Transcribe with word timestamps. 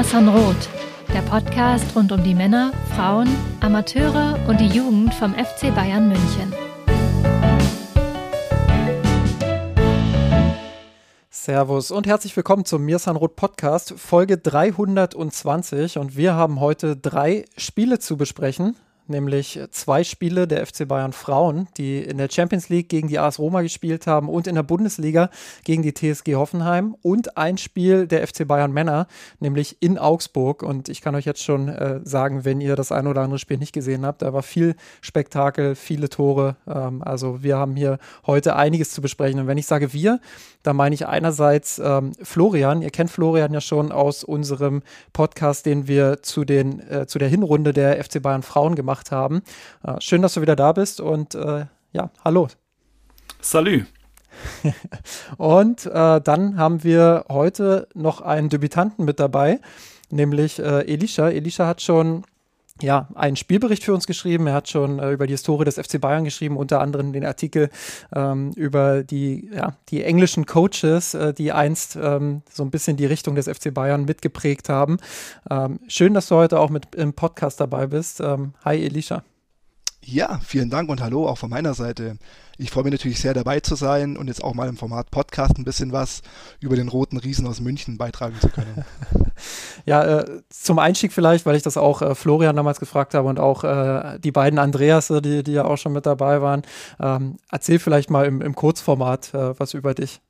Mir 0.00 0.30
Roth, 0.30 0.70
der 1.12 1.20
Podcast 1.20 1.94
rund 1.94 2.10
um 2.10 2.24
die 2.24 2.34
Männer, 2.34 2.72
Frauen, 2.96 3.28
Amateure 3.60 4.38
und 4.48 4.58
die 4.58 4.68
Jugend 4.68 5.12
vom 5.12 5.34
FC 5.34 5.74
Bayern 5.74 6.08
München. 6.08 6.54
Servus 11.28 11.90
und 11.90 12.06
herzlich 12.06 12.34
willkommen 12.34 12.64
zum 12.64 12.86
Mirsan 12.86 13.16
Roth 13.16 13.36
Podcast, 13.36 13.92
Folge 13.98 14.38
320. 14.38 15.98
Und 15.98 16.16
wir 16.16 16.32
haben 16.32 16.60
heute 16.60 16.96
drei 16.96 17.44
Spiele 17.58 17.98
zu 17.98 18.16
besprechen 18.16 18.76
nämlich 19.10 19.60
zwei 19.70 20.04
Spiele 20.04 20.46
der 20.46 20.66
FC 20.66 20.86
Bayern 20.88 21.12
Frauen, 21.12 21.68
die 21.76 21.98
in 21.98 22.18
der 22.18 22.28
Champions 22.30 22.68
League 22.68 22.88
gegen 22.88 23.08
die 23.08 23.18
AS 23.18 23.38
Roma 23.38 23.62
gespielt 23.62 24.06
haben 24.06 24.28
und 24.28 24.46
in 24.46 24.54
der 24.54 24.62
Bundesliga 24.62 25.30
gegen 25.64 25.82
die 25.82 25.92
TSG 25.92 26.36
Hoffenheim 26.36 26.96
und 27.02 27.36
ein 27.36 27.58
Spiel 27.58 28.06
der 28.06 28.26
FC 28.26 28.46
Bayern 28.46 28.72
Männer, 28.72 29.06
nämlich 29.40 29.76
in 29.80 29.98
Augsburg. 29.98 30.62
Und 30.62 30.88
ich 30.88 31.00
kann 31.00 31.14
euch 31.14 31.26
jetzt 31.26 31.42
schon 31.42 31.68
äh, 31.68 32.00
sagen, 32.04 32.44
wenn 32.44 32.60
ihr 32.60 32.76
das 32.76 32.92
ein 32.92 33.06
oder 33.06 33.22
andere 33.22 33.38
Spiel 33.38 33.58
nicht 33.58 33.72
gesehen 33.72 34.06
habt, 34.06 34.22
da 34.22 34.32
war 34.32 34.42
viel 34.42 34.76
Spektakel, 35.00 35.74
viele 35.74 36.08
Tore. 36.08 36.56
Ähm, 36.66 37.02
also 37.02 37.42
wir 37.42 37.56
haben 37.56 37.76
hier 37.76 37.98
heute 38.26 38.56
einiges 38.56 38.90
zu 38.90 39.02
besprechen. 39.02 39.40
Und 39.40 39.46
wenn 39.46 39.58
ich 39.58 39.66
sage 39.66 39.92
wir, 39.92 40.20
da 40.62 40.74
meine 40.74 40.94
ich 40.94 41.06
einerseits 41.06 41.78
ähm, 41.82 42.12
Florian. 42.22 42.82
Ihr 42.82 42.90
kennt 42.90 43.10
Florian 43.10 43.54
ja 43.54 43.60
schon 43.60 43.92
aus 43.92 44.24
unserem 44.24 44.82
Podcast, 45.12 45.64
den 45.64 45.88
wir 45.88 46.22
zu, 46.22 46.44
den, 46.44 46.80
äh, 46.88 47.06
zu 47.06 47.18
der 47.18 47.28
Hinrunde 47.28 47.72
der 47.72 48.02
FC 48.02 48.20
Bayern 48.20 48.42
Frauen 48.42 48.74
gemacht 48.74 48.99
haben. 49.10 49.42
Äh, 49.82 50.00
schön, 50.00 50.22
dass 50.22 50.34
du 50.34 50.42
wieder 50.42 50.56
da 50.56 50.72
bist 50.72 51.00
und 51.00 51.34
äh, 51.34 51.66
ja, 51.92 52.10
hallo. 52.24 52.48
Salü. 53.40 53.84
und 55.36 55.86
äh, 55.86 56.20
dann 56.20 56.56
haben 56.56 56.84
wir 56.84 57.24
heute 57.28 57.88
noch 57.94 58.20
einen 58.20 58.48
Debütanten 58.48 59.04
mit 59.04 59.20
dabei, 59.20 59.60
nämlich 60.10 60.58
äh, 60.58 60.86
Elisha. 60.86 61.28
Elisha 61.28 61.66
hat 61.66 61.82
schon 61.82 62.24
ja, 62.82 63.08
einen 63.14 63.36
Spielbericht 63.36 63.84
für 63.84 63.94
uns 63.94 64.06
geschrieben. 64.06 64.46
Er 64.46 64.54
hat 64.54 64.68
schon 64.68 64.98
äh, 64.98 65.10
über 65.10 65.26
die 65.26 65.34
Historie 65.34 65.64
des 65.64 65.76
FC 65.76 66.00
Bayern 66.00 66.24
geschrieben, 66.24 66.56
unter 66.56 66.80
anderem 66.80 67.12
den 67.12 67.24
Artikel 67.24 67.70
ähm, 68.14 68.52
über 68.56 69.02
die, 69.02 69.50
ja, 69.52 69.76
die 69.88 70.04
englischen 70.04 70.46
Coaches, 70.46 71.14
äh, 71.14 71.32
die 71.34 71.52
einst 71.52 71.96
ähm, 71.96 72.42
so 72.50 72.62
ein 72.62 72.70
bisschen 72.70 72.96
die 72.96 73.06
Richtung 73.06 73.34
des 73.34 73.48
FC 73.48 73.72
Bayern 73.72 74.04
mitgeprägt 74.04 74.68
haben. 74.68 74.98
Ähm, 75.50 75.80
schön, 75.88 76.14
dass 76.14 76.28
du 76.28 76.36
heute 76.36 76.58
auch 76.58 76.70
mit 76.70 76.94
im 76.94 77.12
Podcast 77.12 77.60
dabei 77.60 77.86
bist. 77.86 78.20
Ähm, 78.20 78.54
hi, 78.64 78.76
Elisha. 78.84 79.22
Ja, 80.02 80.40
vielen 80.42 80.70
Dank 80.70 80.88
und 80.88 81.02
hallo 81.02 81.28
auch 81.28 81.38
von 81.38 81.50
meiner 81.50 81.74
Seite. 81.74 82.16
Ich 82.60 82.70
freue 82.70 82.84
mich 82.84 82.92
natürlich 82.92 83.18
sehr 83.20 83.32
dabei 83.32 83.60
zu 83.60 83.74
sein 83.74 84.18
und 84.18 84.28
jetzt 84.28 84.44
auch 84.44 84.52
mal 84.52 84.68
im 84.68 84.76
Format 84.76 85.10
Podcast 85.10 85.56
ein 85.56 85.64
bisschen 85.64 85.92
was 85.92 86.20
über 86.60 86.76
den 86.76 86.88
roten 86.88 87.16
Riesen 87.16 87.46
aus 87.46 87.58
München 87.58 87.96
beitragen 87.96 88.38
zu 88.38 88.50
können. 88.50 88.84
ja, 89.86 90.18
äh, 90.18 90.42
zum 90.50 90.78
Einstieg 90.78 91.14
vielleicht, 91.14 91.46
weil 91.46 91.56
ich 91.56 91.62
das 91.62 91.78
auch 91.78 92.02
äh, 92.02 92.14
Florian 92.14 92.54
damals 92.54 92.78
gefragt 92.78 93.14
habe 93.14 93.28
und 93.28 93.40
auch 93.40 93.64
äh, 93.64 94.18
die 94.18 94.30
beiden 94.30 94.58
Andreas, 94.58 95.08
die, 95.08 95.42
die 95.42 95.52
ja 95.52 95.64
auch 95.64 95.78
schon 95.78 95.94
mit 95.94 96.04
dabei 96.04 96.42
waren. 96.42 96.60
Ähm, 97.00 97.38
erzähl 97.50 97.78
vielleicht 97.78 98.10
mal 98.10 98.26
im, 98.26 98.42
im 98.42 98.54
Kurzformat 98.54 99.32
äh, 99.32 99.58
was 99.58 99.72
über 99.72 99.94
dich. 99.94 100.20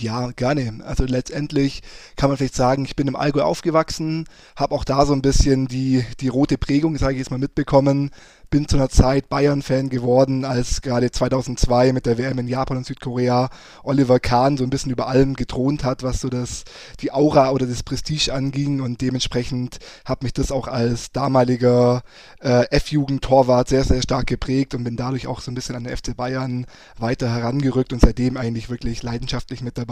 Ja, 0.00 0.30
gerne. 0.30 0.84
Also 0.84 1.04
letztendlich 1.04 1.82
kann 2.14 2.30
man 2.30 2.36
vielleicht 2.36 2.54
sagen, 2.54 2.84
ich 2.84 2.94
bin 2.94 3.08
im 3.08 3.16
Allgäu 3.16 3.42
aufgewachsen, 3.42 4.26
habe 4.54 4.74
auch 4.74 4.84
da 4.84 5.04
so 5.04 5.12
ein 5.12 5.22
bisschen 5.22 5.66
die, 5.66 6.04
die 6.20 6.28
rote 6.28 6.56
Prägung, 6.56 6.96
sage 6.96 7.14
ich 7.14 7.18
jetzt 7.18 7.30
mal, 7.30 7.38
mitbekommen 7.38 8.10
bin 8.50 8.66
zu 8.66 8.76
einer 8.76 8.88
Zeit 8.88 9.28
Bayern-Fan 9.28 9.90
geworden, 9.90 10.44
als 10.44 10.80
gerade 10.80 11.10
2002 11.10 11.92
mit 11.92 12.06
der 12.06 12.16
WM 12.16 12.38
in 12.38 12.48
Japan 12.48 12.78
und 12.78 12.86
Südkorea 12.86 13.50
Oliver 13.82 14.20
Kahn 14.20 14.56
so 14.56 14.64
ein 14.64 14.70
bisschen 14.70 14.90
über 14.90 15.08
allem 15.08 15.34
gethront 15.34 15.84
hat, 15.84 16.02
was 16.02 16.20
so 16.20 16.28
das, 16.28 16.64
die 17.00 17.12
Aura 17.12 17.50
oder 17.50 17.66
das 17.66 17.82
Prestige 17.82 18.32
anging 18.32 18.80
und 18.80 19.00
dementsprechend 19.02 19.78
hat 20.04 20.22
mich 20.22 20.32
das 20.32 20.50
auch 20.50 20.66
als 20.66 21.12
damaliger 21.12 22.02
äh, 22.40 22.64
F-Jugend-Torwart 22.70 23.68
sehr, 23.68 23.84
sehr 23.84 24.02
stark 24.02 24.26
geprägt 24.26 24.74
und 24.74 24.84
bin 24.84 24.96
dadurch 24.96 25.26
auch 25.26 25.40
so 25.40 25.50
ein 25.50 25.54
bisschen 25.54 25.76
an 25.76 25.84
den 25.84 25.94
FC 25.94 26.16
Bayern 26.16 26.66
weiter 26.98 27.30
herangerückt 27.34 27.92
und 27.92 28.00
seitdem 28.00 28.36
eigentlich 28.36 28.70
wirklich 28.70 29.02
leidenschaftlich 29.02 29.60
mit 29.60 29.76
dabei. 29.76 29.87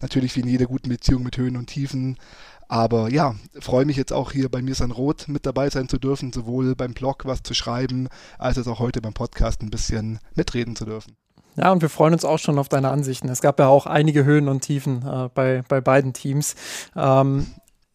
Natürlich 0.00 0.36
wie 0.36 0.40
in 0.40 0.48
jeder 0.48 0.66
guten 0.66 0.88
Beziehung 0.88 1.22
mit 1.22 1.36
Höhen 1.36 1.56
und 1.56 1.66
Tiefen, 1.66 2.16
aber 2.72 3.10
ja, 3.10 3.34
freue 3.60 3.84
mich 3.84 3.98
jetzt 3.98 4.14
auch 4.14 4.32
hier 4.32 4.48
bei 4.48 4.62
mir 4.62 4.74
San 4.74 4.92
Rot 4.92 5.28
mit 5.28 5.44
dabei 5.44 5.68
sein 5.68 5.90
zu 5.90 5.98
dürfen, 5.98 6.32
sowohl 6.32 6.74
beim 6.74 6.94
Blog 6.94 7.26
was 7.26 7.42
zu 7.42 7.52
schreiben, 7.52 8.08
als 8.38 8.66
auch 8.66 8.78
heute 8.78 9.02
beim 9.02 9.12
Podcast 9.12 9.60
ein 9.60 9.68
bisschen 9.68 10.20
mitreden 10.34 10.74
zu 10.74 10.86
dürfen. 10.86 11.14
Ja, 11.56 11.70
und 11.70 11.82
wir 11.82 11.90
freuen 11.90 12.14
uns 12.14 12.24
auch 12.24 12.38
schon 12.38 12.58
auf 12.58 12.70
deine 12.70 12.88
Ansichten. 12.88 13.28
Es 13.28 13.42
gab 13.42 13.58
ja 13.58 13.68
auch 13.68 13.84
einige 13.84 14.24
Höhen 14.24 14.48
und 14.48 14.62
Tiefen 14.62 15.06
äh, 15.06 15.28
bei, 15.34 15.62
bei 15.68 15.82
beiden 15.82 16.14
Teams. 16.14 16.54
Ähm, 16.96 17.46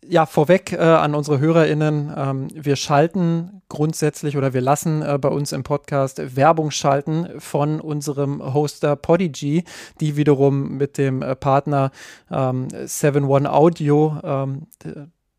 ja, 0.06 0.28
vorweg 0.28 0.74
äh, 0.74 0.78
an 0.78 1.16
unsere 1.16 1.40
HörerInnen, 1.40 2.14
ähm, 2.16 2.48
wir 2.54 2.76
schalten 2.76 3.57
grundsätzlich 3.70 4.38
oder 4.38 4.54
wir 4.54 4.62
lassen 4.62 5.02
äh, 5.02 5.18
bei 5.20 5.30
uns 5.30 5.52
im 5.52 5.64
Podcast 5.64 6.36
Werbung 6.36 6.72
schalten 6.72 7.28
von 7.40 7.80
unserem 7.80 8.54
Hoster 8.54 8.96
Podigy, 8.96 9.64
die 10.00 10.16
wiederum 10.16 10.78
mit 10.78 10.98
dem 10.98 11.22
äh, 11.22 11.36
Partner 11.36 11.92
ähm, 12.32 12.68
7-One 12.70 13.52
Audio 13.52 14.20
ähm, 14.24 14.68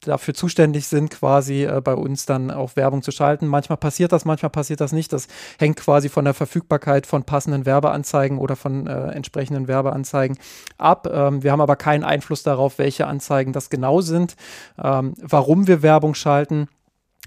dafür 0.01 0.35
zuständig 0.35 0.87
sind, 0.87 1.11
quasi 1.11 1.65
äh, 1.65 1.81
bei 1.83 1.95
uns 1.95 2.27
dann 2.27 2.51
auch 2.51 2.77
Werbung 2.77 3.03
zu 3.03 3.11
schalten. 3.11 3.47
Manchmal 3.47 3.79
passiert 3.79 4.13
das, 4.13 4.25
manchmal 4.25 4.51
passiert 4.51 4.81
das 4.81 4.93
nicht. 4.93 5.13
Das 5.13 5.29
hängt 5.59 5.79
quasi 5.79 6.09
von 6.09 6.25
der 6.25 6.35
Verfügbarkeit 6.35 7.07
von 7.07 7.25
passenden 7.25 7.67
Werbeanzeigen 7.67 8.39
oder 8.39 8.57
von 8.57 8.87
äh, 8.87 9.11
entsprechenden 9.11 9.69
Werbeanzeigen 9.69 10.39
ab. 10.77 11.09
Ähm, 11.11 11.43
wir 11.43 11.53
haben 11.53 11.61
aber 11.61 11.77
keinen 11.77 12.05
Einfluss 12.05 12.43
darauf, 12.43 12.79
welche 12.79 13.07
Anzeigen 13.07 13.53
das 13.53 13.71
genau 13.71 14.01
sind, 14.01 14.37
ähm, 14.83 15.15
warum 15.21 15.67
wir 15.67 15.83
Werbung 15.83 16.15
schalten 16.15 16.69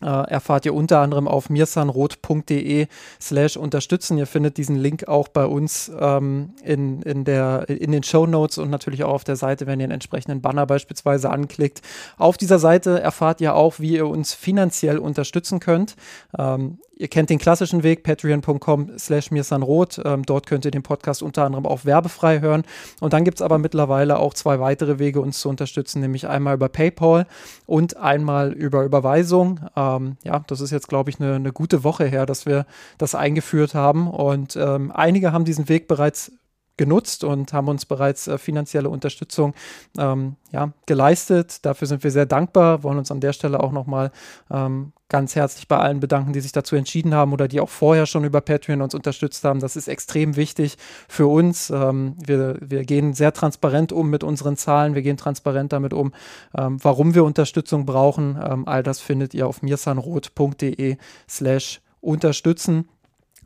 erfahrt 0.08 0.66
ihr 0.66 0.74
unter 0.74 1.00
anderem 1.00 1.28
auf 1.28 1.50
mirsanrot.de 1.50 2.88
slash 3.20 3.58
unterstützen. 3.58 4.18
Ihr 4.18 4.28
findet 4.28 4.58
diesen 4.58 4.76
Link 4.76 5.08
auch 5.08 5.28
bei 5.28 5.46
uns 5.46 5.92
ähm, 6.00 6.54
in, 6.64 7.02
in, 7.04 7.24
der, 7.24 7.70
in 7.70 7.92
den 7.92 8.04
Show 8.04 8.26
Notes 8.26 8.58
und 8.58 8.70
natürlich 8.70 9.04
auch 9.04 9.14
auf 9.14 9.24
der 9.24 9.36
Seite, 9.36 9.68
wenn 9.68 9.80
ihr 9.80 9.86
einen 9.86 9.94
entsprechenden 9.94 10.42
Banner 10.42 10.66
beispielsweise 10.66 11.30
anklickt. 11.30 11.82
Auf 12.18 12.38
dieser 12.38 12.60
Seite 12.60 13.00
erfahrt 13.00 13.42
ihr 13.42 13.56
auch, 13.56 13.80
wie 13.80 13.94
ihr 13.94 14.08
uns 14.08 14.34
finanziell 14.34 14.98
unterstützen 14.98 15.60
könnt. 15.60 15.96
Ähm, 16.38 16.80
Ihr 16.96 17.08
kennt 17.08 17.30
den 17.30 17.40
klassischen 17.40 17.84
Weg, 17.84 18.04
patreon.com 18.04 18.92
slash 18.98 19.32
mirsanrot. 19.32 20.00
Ähm, 20.06 20.24
dort 20.24 20.46
könnt 20.46 20.66
ihr 20.66 20.72
den 20.72 20.84
Podcast 20.84 21.24
unter 21.24 21.46
anderem 21.46 21.66
auch 21.66 21.86
werbefrei 21.86 22.42
hören. 22.42 22.64
Und 23.00 23.14
dann 23.14 23.24
gibt 23.24 23.40
es 23.40 23.42
aber 23.42 23.58
mittlerweile 23.58 24.20
auch 24.20 24.34
zwei 24.34 24.60
weitere 24.60 25.00
Wege, 25.00 25.20
uns 25.22 25.40
zu 25.40 25.50
unterstützen, 25.50 26.02
nämlich 26.02 26.28
einmal 26.28 26.56
über 26.56 26.70
PayPal 26.70 27.26
und 27.66 27.98
einmal 27.98 28.54
über 28.54 28.84
Überweisung. 28.84 29.62
Ähm, 29.76 30.18
ja, 30.24 30.44
das 30.46 30.62
ist 30.62 30.72
jetzt, 30.72 30.90
glaube 30.90 31.10
ich, 31.10 31.20
eine, 31.20 31.36
eine 31.36 31.52
gute 31.52 31.84
Woche 31.84 32.06
her, 32.06 32.26
dass 32.26 32.46
wir 32.46 32.66
das 32.98 33.16
eingeführt 33.16 33.74
haben. 33.74 34.08
Und 34.08 34.56
ähm, 34.56 34.92
einige 34.92 35.32
haben 35.32 35.46
diesen 35.46 35.70
Weg 35.70 35.88
bereits 35.88 36.32
genutzt 36.82 37.24
und 37.24 37.54
haben 37.54 37.68
uns 37.68 37.86
bereits 37.86 38.28
äh, 38.28 38.40
finanzielle 38.40 38.90
Unterstützung 38.90 39.54
ähm, 40.00 40.36
ja, 40.52 40.74
geleistet. 40.88 41.64
Dafür 41.64 41.88
sind 41.88 42.04
wir 42.04 42.10
sehr 42.10 42.26
dankbar, 42.26 42.82
wollen 42.82 42.98
uns 42.98 43.12
an 43.12 43.20
der 43.20 43.34
Stelle 43.34 43.60
auch 43.60 43.72
nochmal 43.72 44.10
ähm, 44.50 44.94
ganz 45.10 45.36
herzlich 45.36 45.68
bei 45.68 45.78
allen 45.78 46.00
bedanken, 46.00 46.34
die 46.34 46.40
sich 46.40 46.54
dazu 46.54 46.76
entschieden 46.76 47.14
haben 47.14 47.34
oder 47.34 47.48
die 47.48 47.60
auch 47.60 47.70
vorher 47.70 48.08
schon 48.08 48.24
über 48.24 48.42
Patreon 48.42 48.82
uns 48.82 48.96
unterstützt 48.96 49.44
haben. 49.44 49.60
Das 49.60 49.76
ist 49.76 49.88
extrem 49.88 50.38
wichtig 50.38 50.78
für 51.08 51.28
uns. 51.28 51.70
Ähm, 51.70 52.16
wir, 52.26 52.58
wir 52.60 52.84
gehen 52.84 53.14
sehr 53.14 53.32
transparent 53.32 53.92
um 53.92 54.10
mit 54.10 54.24
unseren 54.24 54.58
Zahlen. 54.58 54.96
Wir 54.96 55.04
gehen 55.04 55.18
transparent 55.18 55.74
damit 55.74 55.94
um, 55.94 56.14
ähm, 56.58 56.80
warum 56.82 57.14
wir 57.14 57.26
Unterstützung 57.26 57.86
brauchen. 57.86 58.40
Ähm, 58.44 58.68
all 58.68 58.82
das 58.82 59.02
findet 59.02 59.36
ihr 59.36 59.46
auf 59.46 59.62
mirsanrot.de 59.62 60.98
slash 61.30 61.82
unterstützen. 62.00 62.90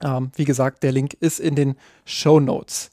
Ähm, 0.01 0.31
wie 0.35 0.45
gesagt, 0.45 0.83
der 0.83 0.93
Link 0.93 1.15
ist 1.19 1.39
in 1.39 1.55
den 1.55 1.75
Show 2.05 2.39
Notes. 2.39 2.91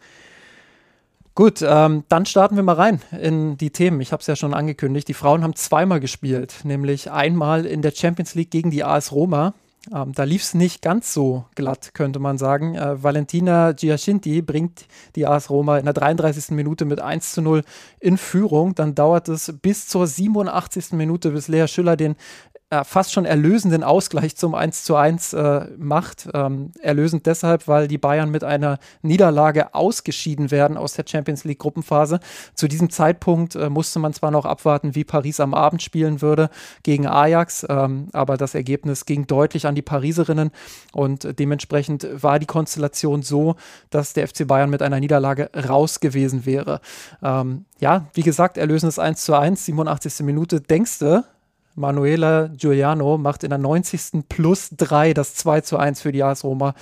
Gut, 1.34 1.62
ähm, 1.66 2.04
dann 2.08 2.26
starten 2.26 2.56
wir 2.56 2.62
mal 2.62 2.74
rein 2.74 3.00
in 3.18 3.56
die 3.56 3.70
Themen. 3.70 4.02
Ich 4.02 4.12
habe 4.12 4.20
es 4.20 4.26
ja 4.26 4.36
schon 4.36 4.52
angekündigt. 4.52 5.08
Die 5.08 5.14
Frauen 5.14 5.42
haben 5.42 5.56
zweimal 5.56 5.98
gespielt, 5.98 6.56
nämlich 6.64 7.10
einmal 7.10 7.64
in 7.64 7.80
der 7.80 7.92
Champions 7.92 8.34
League 8.34 8.50
gegen 8.50 8.70
die 8.70 8.84
AS 8.84 9.12
Roma. 9.12 9.54
Ähm, 9.92 10.12
da 10.12 10.24
lief 10.24 10.42
es 10.42 10.54
nicht 10.54 10.80
ganz 10.80 11.12
so 11.12 11.46
glatt, 11.54 11.92
könnte 11.94 12.18
man 12.18 12.38
sagen. 12.38 12.74
Äh, 12.74 13.02
Valentina 13.02 13.72
Giacinti 13.72 14.42
bringt 14.42 14.86
die 15.16 15.26
AS 15.26 15.50
Roma 15.50 15.78
in 15.78 15.86
der 15.86 15.94
33. 15.94 16.50
Minute 16.54 16.84
mit 16.84 17.00
1 17.00 17.32
zu 17.32 17.42
0 17.42 17.62
in 17.98 18.18
Führung. 18.18 18.74
Dann 18.74 18.94
dauert 18.94 19.28
es 19.28 19.54
bis 19.60 19.88
zur 19.88 20.06
87. 20.06 20.92
Minute, 20.92 21.30
bis 21.30 21.48
Lea 21.48 21.66
Schüller 21.66 21.96
den 21.96 22.14
äh, 22.72 22.84
fast 22.84 23.12
schon 23.12 23.26
erlösenden 23.26 23.84
Ausgleich 23.84 24.34
zum 24.34 24.54
1 24.54 24.84
zu 24.84 24.96
1 24.96 25.34
äh, 25.34 25.66
macht. 25.76 26.26
Ähm, 26.32 26.70
erlösend 26.80 27.26
deshalb, 27.26 27.68
weil 27.68 27.86
die 27.86 27.98
Bayern 27.98 28.30
mit 28.30 28.44
einer 28.44 28.78
Niederlage 29.02 29.74
ausgeschieden 29.74 30.50
werden 30.50 30.78
aus 30.78 30.94
der 30.94 31.04
Champions 31.06 31.44
League 31.44 31.58
Gruppenphase. 31.58 32.18
Zu 32.54 32.68
diesem 32.68 32.88
Zeitpunkt 32.88 33.56
äh, 33.56 33.68
musste 33.68 33.98
man 33.98 34.14
zwar 34.14 34.30
noch 34.30 34.46
abwarten, 34.46 34.94
wie 34.94 35.04
Paris 35.04 35.38
am 35.38 35.52
Abend 35.52 35.82
spielen 35.82 36.22
würde 36.22 36.48
gegen 36.82 37.06
Ajax, 37.06 37.66
ähm, 37.68 38.08
aber 38.14 38.38
das 38.38 38.54
Ergebnis 38.54 39.04
ging 39.04 39.26
deutlich 39.26 39.66
an 39.66 39.74
die 39.74 39.82
Pariserinnen 39.82 40.50
und 40.92 41.38
dementsprechend 41.38 42.06
war 42.22 42.38
die 42.38 42.46
Konstellation 42.46 43.20
so, 43.20 43.56
dass 43.90 44.14
der 44.14 44.26
FC 44.26 44.46
Bayern 44.46 44.70
mit 44.70 44.80
einer 44.80 44.98
Niederlage 44.98 45.50
raus 45.68 46.00
gewesen 46.00 46.46
wäre. 46.46 46.80
Ähm, 47.22 47.66
ja, 47.80 48.06
wie 48.14 48.22
gesagt, 48.22 48.56
erlösendes 48.56 48.98
1 48.98 49.24
zu 49.24 49.34
1, 49.34 49.66
87. 49.66 50.20
Minute. 50.20 50.60
Denkst 50.60 51.00
du, 51.00 51.22
Manuela 51.74 52.48
Giuliano 52.48 53.18
macht 53.18 53.44
in 53.44 53.50
der 53.50 53.58
90. 53.58 54.28
plus 54.28 54.70
3 54.76 55.14
das 55.14 55.34
2 55.34 55.60
zu 55.62 55.76
1 55.76 56.00
für 56.00 56.12
die 56.12 56.22
AS 56.22 56.44
Roma. 56.44 56.74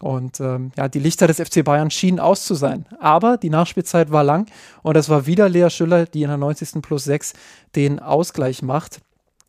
Und 0.00 0.40
ähm, 0.40 0.70
ja, 0.76 0.88
die 0.88 1.00
Lichter 1.00 1.26
des 1.26 1.40
FC 1.40 1.64
Bayern 1.64 1.90
schienen 1.90 2.20
aus 2.20 2.44
zu 2.44 2.54
sein. 2.54 2.86
Aber 3.00 3.36
die 3.36 3.50
Nachspielzeit 3.50 4.10
war 4.12 4.24
lang 4.24 4.48
und 4.82 4.96
es 4.96 5.08
war 5.08 5.26
wieder 5.26 5.48
Lea 5.48 5.70
Schüller, 5.70 6.06
die 6.06 6.22
in 6.22 6.28
der 6.28 6.38
90. 6.38 6.82
plus 6.82 7.04
6 7.04 7.32
den 7.74 7.98
Ausgleich 7.98 8.62
macht. 8.62 9.00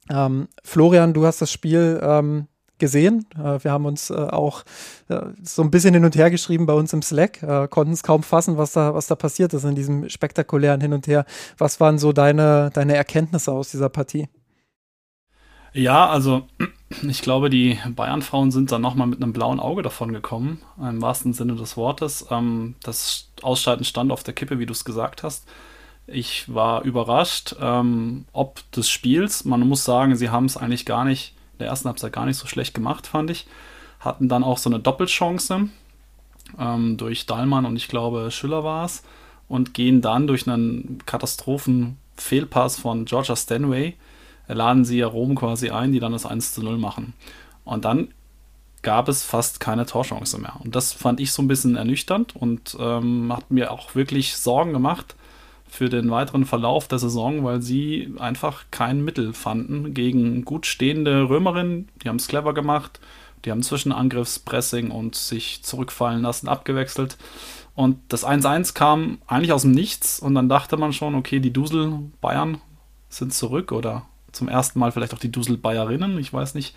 Ähm, 0.09 0.47
Florian, 0.63 1.13
du 1.13 1.25
hast 1.25 1.41
das 1.41 1.51
Spiel 1.51 1.99
ähm, 2.01 2.47
gesehen. 2.79 3.27
Äh, 3.37 3.63
wir 3.63 3.71
haben 3.71 3.85
uns 3.85 4.09
äh, 4.09 4.15
auch 4.15 4.63
äh, 5.09 5.19
so 5.43 5.61
ein 5.61 5.69
bisschen 5.69 5.93
hin 5.93 6.05
und 6.05 6.15
her 6.15 6.31
geschrieben 6.31 6.65
bei 6.65 6.73
uns 6.73 6.93
im 6.93 7.03
Slack, 7.03 7.43
äh, 7.43 7.67
konnten 7.67 7.93
es 7.93 8.01
kaum 8.01 8.23
fassen, 8.23 8.57
was 8.57 8.71
da, 8.71 8.95
was 8.95 9.05
da 9.05 9.15
passiert 9.15 9.53
ist 9.53 9.65
in 9.65 9.75
diesem 9.75 10.09
spektakulären 10.09 10.81
Hin 10.81 10.93
und 10.93 11.05
Her. 11.05 11.25
Was 11.57 11.79
waren 11.79 11.99
so 11.99 12.11
deine, 12.11 12.71
deine 12.73 12.95
Erkenntnisse 12.95 13.51
aus 13.51 13.69
dieser 13.69 13.89
Partie? 13.89 14.27
Ja, 15.73 16.09
also 16.09 16.47
ich 17.07 17.21
glaube, 17.21 17.49
die 17.49 17.77
Bayern-Frauen 17.87 18.51
sind 18.51 18.71
dann 18.71 18.81
nochmal 18.81 19.07
mit 19.07 19.21
einem 19.21 19.33
blauen 19.33 19.59
Auge 19.59 19.81
davon 19.81 20.13
gekommen, 20.13 20.61
im 20.77 21.01
wahrsten 21.01 21.33
Sinne 21.33 21.55
des 21.55 21.77
Wortes. 21.77 22.25
Ähm, 22.29 22.75
das 22.83 23.29
Ausscheiden 23.41 23.85
stand 23.85 24.11
auf 24.11 24.23
der 24.23 24.33
Kippe, 24.33 24.59
wie 24.59 24.65
du 24.65 24.73
es 24.73 24.85
gesagt 24.85 25.23
hast. 25.23 25.47
Ich 26.07 26.51
war 26.53 26.83
überrascht, 26.83 27.55
ähm, 27.61 28.25
ob 28.33 28.69
des 28.71 28.89
Spiels. 28.89 29.45
Man 29.45 29.61
muss 29.67 29.85
sagen, 29.85 30.15
sie 30.15 30.29
haben 30.29 30.45
es 30.45 30.57
eigentlich 30.57 30.85
gar 30.85 31.05
nicht, 31.05 31.35
in 31.53 31.59
der 31.59 31.67
ersten 31.67 31.87
Halbzeit 31.87 32.13
gar 32.13 32.25
nicht 32.25 32.37
so 32.37 32.47
schlecht 32.47 32.73
gemacht, 32.73 33.05
fand 33.05 33.29
ich. 33.29 33.45
Hatten 33.99 34.27
dann 34.29 34.43
auch 34.43 34.57
so 34.57 34.69
eine 34.69 34.79
Doppelchance 34.79 35.69
ähm, 36.57 36.97
durch 36.97 37.25
Dahlmann 37.27 37.65
und 37.65 37.75
ich 37.75 37.89
glaube 37.89 38.31
Schüller 38.31 38.63
war 38.63 38.85
es 38.85 39.03
und 39.47 39.73
gehen 39.73 40.01
dann 40.01 40.25
durch 40.25 40.47
einen 40.47 40.99
Katastrophen-Fehlpass 41.05 42.79
von 42.79 43.05
Georgia 43.05 43.35
Stanway 43.35 43.95
laden 44.53 44.85
sie 44.85 44.97
ja 44.97 45.07
Rom 45.07 45.35
quasi 45.35 45.69
ein, 45.69 45.91
die 45.91 45.99
dann 45.99 46.11
das 46.11 46.25
1 46.25 46.53
zu 46.53 46.63
0 46.63 46.77
machen. 46.77 47.13
Und 47.65 47.85
dann 47.85 48.09
gab 48.81 49.09
es 49.09 49.23
fast 49.23 49.59
keine 49.59 49.85
Torchance 49.85 50.37
mehr. 50.37 50.55
Und 50.63 50.75
das 50.75 50.93
fand 50.93 51.19
ich 51.19 51.31
so 51.31 51.41
ein 51.41 51.47
bisschen 51.47 51.75
ernüchternd 51.75 52.35
und 52.35 52.77
ähm, 52.79 53.31
hat 53.33 53.51
mir 53.51 53.71
auch 53.71 53.95
wirklich 53.95 54.37
Sorgen 54.37 54.73
gemacht 54.73 55.15
für 55.67 55.89
den 55.89 56.09
weiteren 56.09 56.45
Verlauf 56.45 56.87
der 56.87 56.99
Saison, 56.99 57.43
weil 57.43 57.61
sie 57.61 58.13
einfach 58.17 58.65
kein 58.71 59.03
Mittel 59.03 59.33
fanden 59.33 59.93
gegen 59.93 60.43
gut 60.45 60.65
stehende 60.65 61.29
Römerinnen. 61.29 61.89
Die 62.01 62.09
haben 62.09 62.15
es 62.15 62.27
clever 62.27 62.53
gemacht. 62.53 62.99
Die 63.45 63.51
haben 63.51 63.63
zwischen 63.63 63.91
Angriffspressing 63.91 64.91
und 64.91 65.15
sich 65.15 65.63
zurückfallen 65.63 66.21
lassen 66.21 66.47
abgewechselt. 66.47 67.17
Und 67.75 67.99
das 68.09 68.25
1-1 68.25 68.73
kam 68.73 69.19
eigentlich 69.27 69.53
aus 69.53 69.61
dem 69.61 69.71
Nichts 69.71 70.19
und 70.19 70.35
dann 70.35 70.49
dachte 70.49 70.75
man 70.75 70.91
schon, 70.91 71.15
okay, 71.15 71.39
die 71.39 71.53
Dusel 71.53 71.93
Bayern 72.19 72.59
sind 73.07 73.33
zurück 73.33 73.71
oder 73.71 74.08
zum 74.31 74.47
ersten 74.47 74.79
Mal 74.79 74.91
vielleicht 74.91 75.13
auch 75.13 75.19
die 75.19 75.31
Dusel 75.31 75.57
Bayerinnen. 75.57 76.17
Ich 76.19 76.33
weiß 76.33 76.55
nicht, 76.55 76.75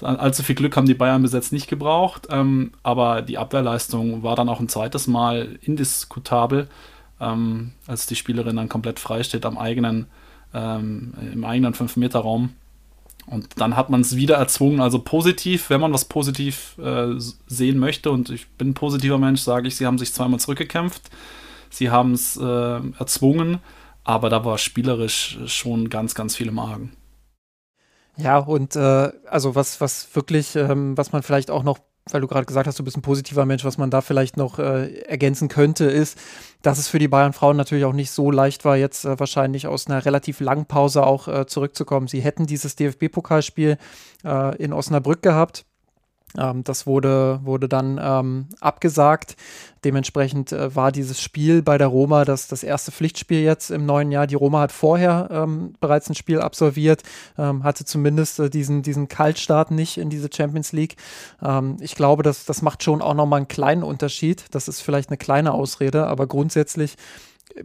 allzu 0.00 0.42
viel 0.42 0.54
Glück 0.54 0.76
haben 0.76 0.86
die 0.86 0.94
Bayern 0.94 1.22
bis 1.22 1.32
jetzt 1.32 1.52
nicht 1.52 1.68
gebraucht, 1.68 2.28
ähm, 2.30 2.72
aber 2.82 3.22
die 3.22 3.38
Abwehrleistung 3.38 4.22
war 4.22 4.36
dann 4.36 4.48
auch 4.48 4.60
ein 4.60 4.68
zweites 4.68 5.06
Mal 5.06 5.58
indiskutabel, 5.62 6.68
ähm, 7.20 7.72
als 7.86 8.06
die 8.06 8.16
Spielerin 8.16 8.56
dann 8.56 8.68
komplett 8.68 9.00
frei 9.00 9.22
steht 9.22 9.44
am 9.44 9.58
eigenen, 9.58 10.06
ähm, 10.54 11.14
im 11.32 11.44
eigenen 11.44 11.74
5-Meter-Raum. 11.74 12.50
Und 13.26 13.60
dann 13.60 13.76
hat 13.76 13.90
man 13.90 14.00
es 14.00 14.16
wieder 14.16 14.36
erzwungen, 14.36 14.80
also 14.80 15.00
positiv, 15.00 15.68
wenn 15.68 15.80
man 15.80 15.92
was 15.92 16.06
positiv 16.06 16.78
äh, 16.78 17.14
sehen 17.46 17.78
möchte, 17.78 18.10
und 18.10 18.30
ich 18.30 18.48
bin 18.50 18.70
ein 18.70 18.74
positiver 18.74 19.18
Mensch, 19.18 19.42
sage 19.42 19.68
ich, 19.68 19.76
sie 19.76 19.84
haben 19.84 19.98
sich 19.98 20.14
zweimal 20.14 20.40
zurückgekämpft, 20.40 21.10
sie 21.68 21.90
haben 21.90 22.12
es 22.12 22.38
äh, 22.38 22.80
erzwungen, 22.98 23.58
aber 24.08 24.30
da 24.30 24.42
war 24.44 24.56
spielerisch 24.56 25.38
schon 25.46 25.90
ganz, 25.90 26.14
ganz 26.14 26.34
viel 26.34 26.48
im 26.48 26.58
Argen. 26.58 26.92
Ja, 28.16 28.38
und 28.38 28.74
äh, 28.74 29.12
also 29.26 29.54
was, 29.54 29.80
was 29.82 30.08
wirklich, 30.14 30.56
ähm, 30.56 30.96
was 30.96 31.12
man 31.12 31.22
vielleicht 31.22 31.50
auch 31.50 31.62
noch 31.62 31.78
weil 32.10 32.22
du 32.22 32.26
gerade 32.26 32.46
gesagt 32.46 32.66
hast, 32.66 32.78
du 32.78 32.84
bist 32.84 32.96
ein 32.96 33.02
positiver 33.02 33.44
Mensch, 33.44 33.66
was 33.66 33.76
man 33.76 33.90
da 33.90 34.00
vielleicht 34.00 34.38
noch 34.38 34.58
äh, 34.58 35.00
ergänzen 35.02 35.48
könnte, 35.48 35.84
ist, 35.84 36.18
dass 36.62 36.78
es 36.78 36.88
für 36.88 36.98
die 36.98 37.06
Bayern 37.06 37.34
Frauen 37.34 37.58
natürlich 37.58 37.84
auch 37.84 37.92
nicht 37.92 38.10
so 38.10 38.30
leicht 38.30 38.64
war, 38.64 38.78
jetzt 38.78 39.04
äh, 39.04 39.20
wahrscheinlich 39.20 39.66
aus 39.66 39.88
einer 39.88 40.02
relativ 40.06 40.40
langen 40.40 40.64
Pause 40.64 41.04
auch 41.04 41.28
äh, 41.28 41.46
zurückzukommen. 41.46 42.08
Sie 42.08 42.20
hätten 42.20 42.46
dieses 42.46 42.76
DFB-Pokalspiel 42.76 43.76
äh, 44.24 44.56
in 44.56 44.72
Osnabrück 44.72 45.20
gehabt. 45.20 45.66
Ähm, 46.36 46.64
das 46.64 46.86
wurde, 46.86 47.40
wurde 47.42 47.68
dann 47.68 47.98
ähm, 48.02 48.48
abgesagt. 48.60 49.36
Dementsprechend 49.84 50.52
äh, 50.52 50.74
war 50.74 50.92
dieses 50.92 51.20
Spiel 51.20 51.62
bei 51.62 51.78
der 51.78 51.86
Roma 51.86 52.24
das, 52.24 52.48
das 52.48 52.62
erste 52.62 52.90
Pflichtspiel 52.90 53.42
jetzt 53.42 53.70
im 53.70 53.86
neuen 53.86 54.10
Jahr. 54.10 54.26
Die 54.26 54.34
Roma 54.34 54.60
hat 54.60 54.72
vorher 54.72 55.28
ähm, 55.30 55.74
bereits 55.80 56.10
ein 56.10 56.14
Spiel 56.14 56.40
absolviert, 56.40 57.02
ähm, 57.38 57.64
hatte 57.64 57.84
zumindest 57.84 58.40
äh, 58.40 58.50
diesen, 58.50 58.82
diesen 58.82 59.08
Kaltstart 59.08 59.70
nicht 59.70 59.96
in 59.96 60.10
diese 60.10 60.28
Champions 60.34 60.72
League. 60.72 60.96
Ähm, 61.42 61.76
ich 61.80 61.94
glaube, 61.94 62.22
das, 62.22 62.44
das 62.44 62.60
macht 62.60 62.82
schon 62.82 63.00
auch 63.00 63.14
nochmal 63.14 63.38
einen 63.38 63.48
kleinen 63.48 63.82
Unterschied. 63.82 64.44
Das 64.50 64.68
ist 64.68 64.80
vielleicht 64.80 65.10
eine 65.10 65.18
kleine 65.18 65.52
Ausrede, 65.54 66.06
aber 66.06 66.26
grundsätzlich 66.26 66.96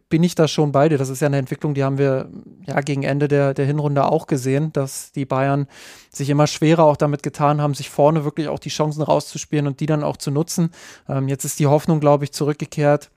bin 0.09 0.23
ich 0.23 0.35
da 0.35 0.47
schon 0.47 0.71
bei 0.71 0.89
dir. 0.89 0.97
Das 0.97 1.09
ist 1.09 1.21
ja 1.21 1.27
eine 1.27 1.37
Entwicklung, 1.37 1.73
die 1.73 1.83
haben 1.83 1.97
wir 1.97 2.29
ja 2.65 2.81
gegen 2.81 3.03
Ende 3.03 3.27
der, 3.27 3.53
der 3.53 3.65
Hinrunde 3.65 4.05
auch 4.05 4.27
gesehen, 4.27 4.71
dass 4.73 5.11
die 5.11 5.25
Bayern 5.25 5.67
sich 6.11 6.29
immer 6.29 6.47
schwerer 6.47 6.83
auch 6.83 6.97
damit 6.97 7.23
getan 7.23 7.61
haben, 7.61 7.73
sich 7.73 7.89
vorne 7.89 8.23
wirklich 8.23 8.47
auch 8.47 8.59
die 8.59 8.69
Chancen 8.69 9.01
rauszuspielen 9.01 9.67
und 9.67 9.79
die 9.79 9.85
dann 9.85 10.03
auch 10.03 10.17
zu 10.17 10.31
nutzen. 10.31 10.71
Ähm, 11.07 11.27
jetzt 11.27 11.45
ist 11.45 11.59
die 11.59 11.67
Hoffnung, 11.67 11.99
glaube 11.99 12.23
ich, 12.23 12.31
zurückgekehrt 12.31 13.09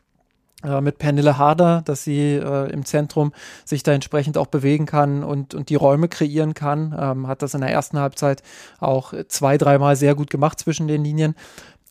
äh, 0.64 0.80
mit 0.80 0.98
Pernille 0.98 1.38
Harder, 1.38 1.82
dass 1.84 2.04
sie 2.04 2.34
äh, 2.34 2.70
im 2.70 2.84
Zentrum 2.84 3.32
sich 3.64 3.82
da 3.82 3.92
entsprechend 3.92 4.38
auch 4.38 4.46
bewegen 4.46 4.86
kann 4.86 5.22
und, 5.22 5.54
und 5.54 5.68
die 5.68 5.74
Räume 5.74 6.08
kreieren 6.08 6.54
kann. 6.54 6.96
Ähm, 6.98 7.28
hat 7.28 7.42
das 7.42 7.54
in 7.54 7.60
der 7.60 7.70
ersten 7.70 7.98
Halbzeit 7.98 8.42
auch 8.80 9.12
zwei, 9.28 9.58
dreimal 9.58 9.96
sehr 9.96 10.14
gut 10.14 10.30
gemacht 10.30 10.58
zwischen 10.58 10.88
den 10.88 11.04
Linien. 11.04 11.34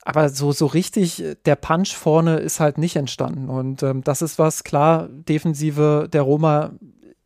Aber 0.06 0.30
so, 0.30 0.52
so 0.52 0.68
richtig, 0.68 1.22
äh, 1.22 1.36
der 1.46 1.56
Punch 1.57 1.94
vorne 1.94 2.38
ist 2.38 2.62
halt 2.62 2.78
nicht 2.78 2.96
entstanden. 2.96 3.50
Und 3.50 3.84
ähm, 3.84 4.04
das 4.04 4.22
ist 4.22 4.40
was, 4.40 4.63
klar, 4.63 5.10
Defensive 5.10 6.07
der 6.12 6.22
Roma 6.22 6.72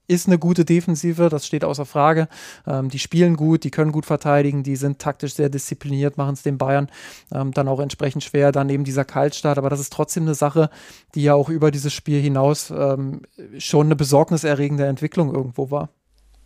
ist 0.07 0.27
eine 0.27 0.39
gute 0.39 0.65
Defensive, 0.65 1.29
das 1.29 1.45
steht 1.45 1.63
außer 1.63 1.85
Frage. 1.85 2.27
Ähm, 2.65 2.89
die 2.89 2.97
spielen 2.97 3.35
gut, 3.35 3.63
die 3.63 3.69
können 3.69 3.91
gut 3.91 4.07
verteidigen, 4.07 4.63
die 4.63 4.75
sind 4.75 4.97
taktisch 4.97 5.35
sehr 5.35 5.49
diszipliniert, 5.49 6.17
machen 6.17 6.33
es 6.33 6.41
den 6.41 6.57
Bayern 6.57 6.89
ähm, 7.31 7.51
dann 7.51 7.67
auch 7.67 7.79
entsprechend 7.79 8.23
schwer. 8.23 8.51
Dann 8.51 8.69
eben 8.69 8.85
dieser 8.85 9.05
Kaltstart, 9.05 9.59
aber 9.59 9.69
das 9.69 9.79
ist 9.79 9.93
trotzdem 9.93 10.23
eine 10.23 10.33
Sache, 10.33 10.71
die 11.13 11.23
ja 11.23 11.35
auch 11.35 11.49
über 11.49 11.69
dieses 11.69 11.93
Spiel 11.93 12.19
hinaus 12.19 12.71
ähm, 12.71 13.21
schon 13.59 13.87
eine 13.87 13.95
besorgniserregende 13.95 14.87
Entwicklung 14.87 15.33
irgendwo 15.33 15.69
war. 15.69 15.89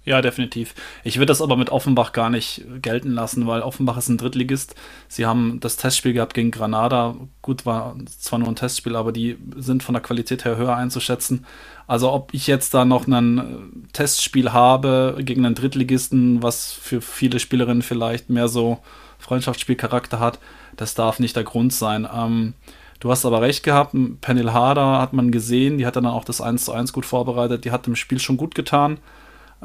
Ja, 0.05 0.22
definitiv. 0.22 0.75
Ich 1.05 1.17
würde 1.17 1.27
das 1.27 1.41
aber 1.41 1.55
mit 1.55 1.69
Offenbach 1.69 2.12
gar 2.12 2.29
nicht 2.29 2.65
gelten 2.81 3.12
lassen, 3.12 3.48
weil 3.48 3.62
Offenbach 3.62 3.95
ist 3.98 4.10
ein 4.10 4.17
Drittligist. 4.17 4.75
Sie 5.07 5.25
haben 5.25 5.62
das 5.62 5.77
Testspiel 5.77 6.12
gehabt 6.12 6.33
gegen 6.33 6.51
Granada. 6.51 7.15
Gut, 7.41 7.65
war 7.65 7.95
zwar 8.19 8.39
nur 8.39 8.50
ein 8.50 8.57
Testspiel, 8.57 8.98
aber 8.98 9.13
die 9.13 9.38
sind 9.55 9.81
von 9.81 9.93
der 9.93 10.01
Qualität 10.01 10.43
her 10.43 10.57
höher 10.57 10.75
einzuschätzen. 10.75 11.45
Also 11.88 12.12
ob 12.12 12.33
ich 12.33 12.48
jetzt 12.48 12.74
da 12.74 12.83
noch 12.83 13.07
ein 13.07 13.88
Testspiel 13.93 14.51
habe 14.51 15.19
gegen 15.22 15.45
einen 15.45 15.55
Drittligisten, 15.55 16.43
was 16.43 16.74
für 16.74 17.00
viele 17.00 17.39
Spielerinnen 17.39 17.81
vielleicht 17.81 18.29
mehr 18.29 18.50
so 18.50 18.79
Freundschaftsspielcharakter 19.19 20.19
hat, 20.19 20.39
das 20.75 20.95
darf 20.95 21.19
nicht 21.19 21.38
der 21.38 21.45
Grund 21.45 21.72
sein. 21.72 22.05
Ähm, 22.13 22.55
du 23.00 23.10
hast 23.10 23.25
aber 23.25 23.41
recht 23.41 23.63
gehabt, 23.63 23.95
Penel 24.19 24.51
Harder 24.51 25.00
hat 25.00 25.13
man 25.13 25.31
gesehen, 25.31 25.77
die 25.77 25.86
hat 25.86 25.95
dann 25.95 26.05
auch 26.05 26.25
das 26.25 26.41
1 26.41 26.65
zu 26.65 26.74
1 26.74 26.91
gut 26.91 27.05
vorbereitet, 27.05 27.63
die 27.63 27.72
hat 27.72 27.88
im 27.88 27.95
Spiel 27.95 28.19
schon 28.19 28.36
gut 28.36 28.53
getan. 28.53 29.00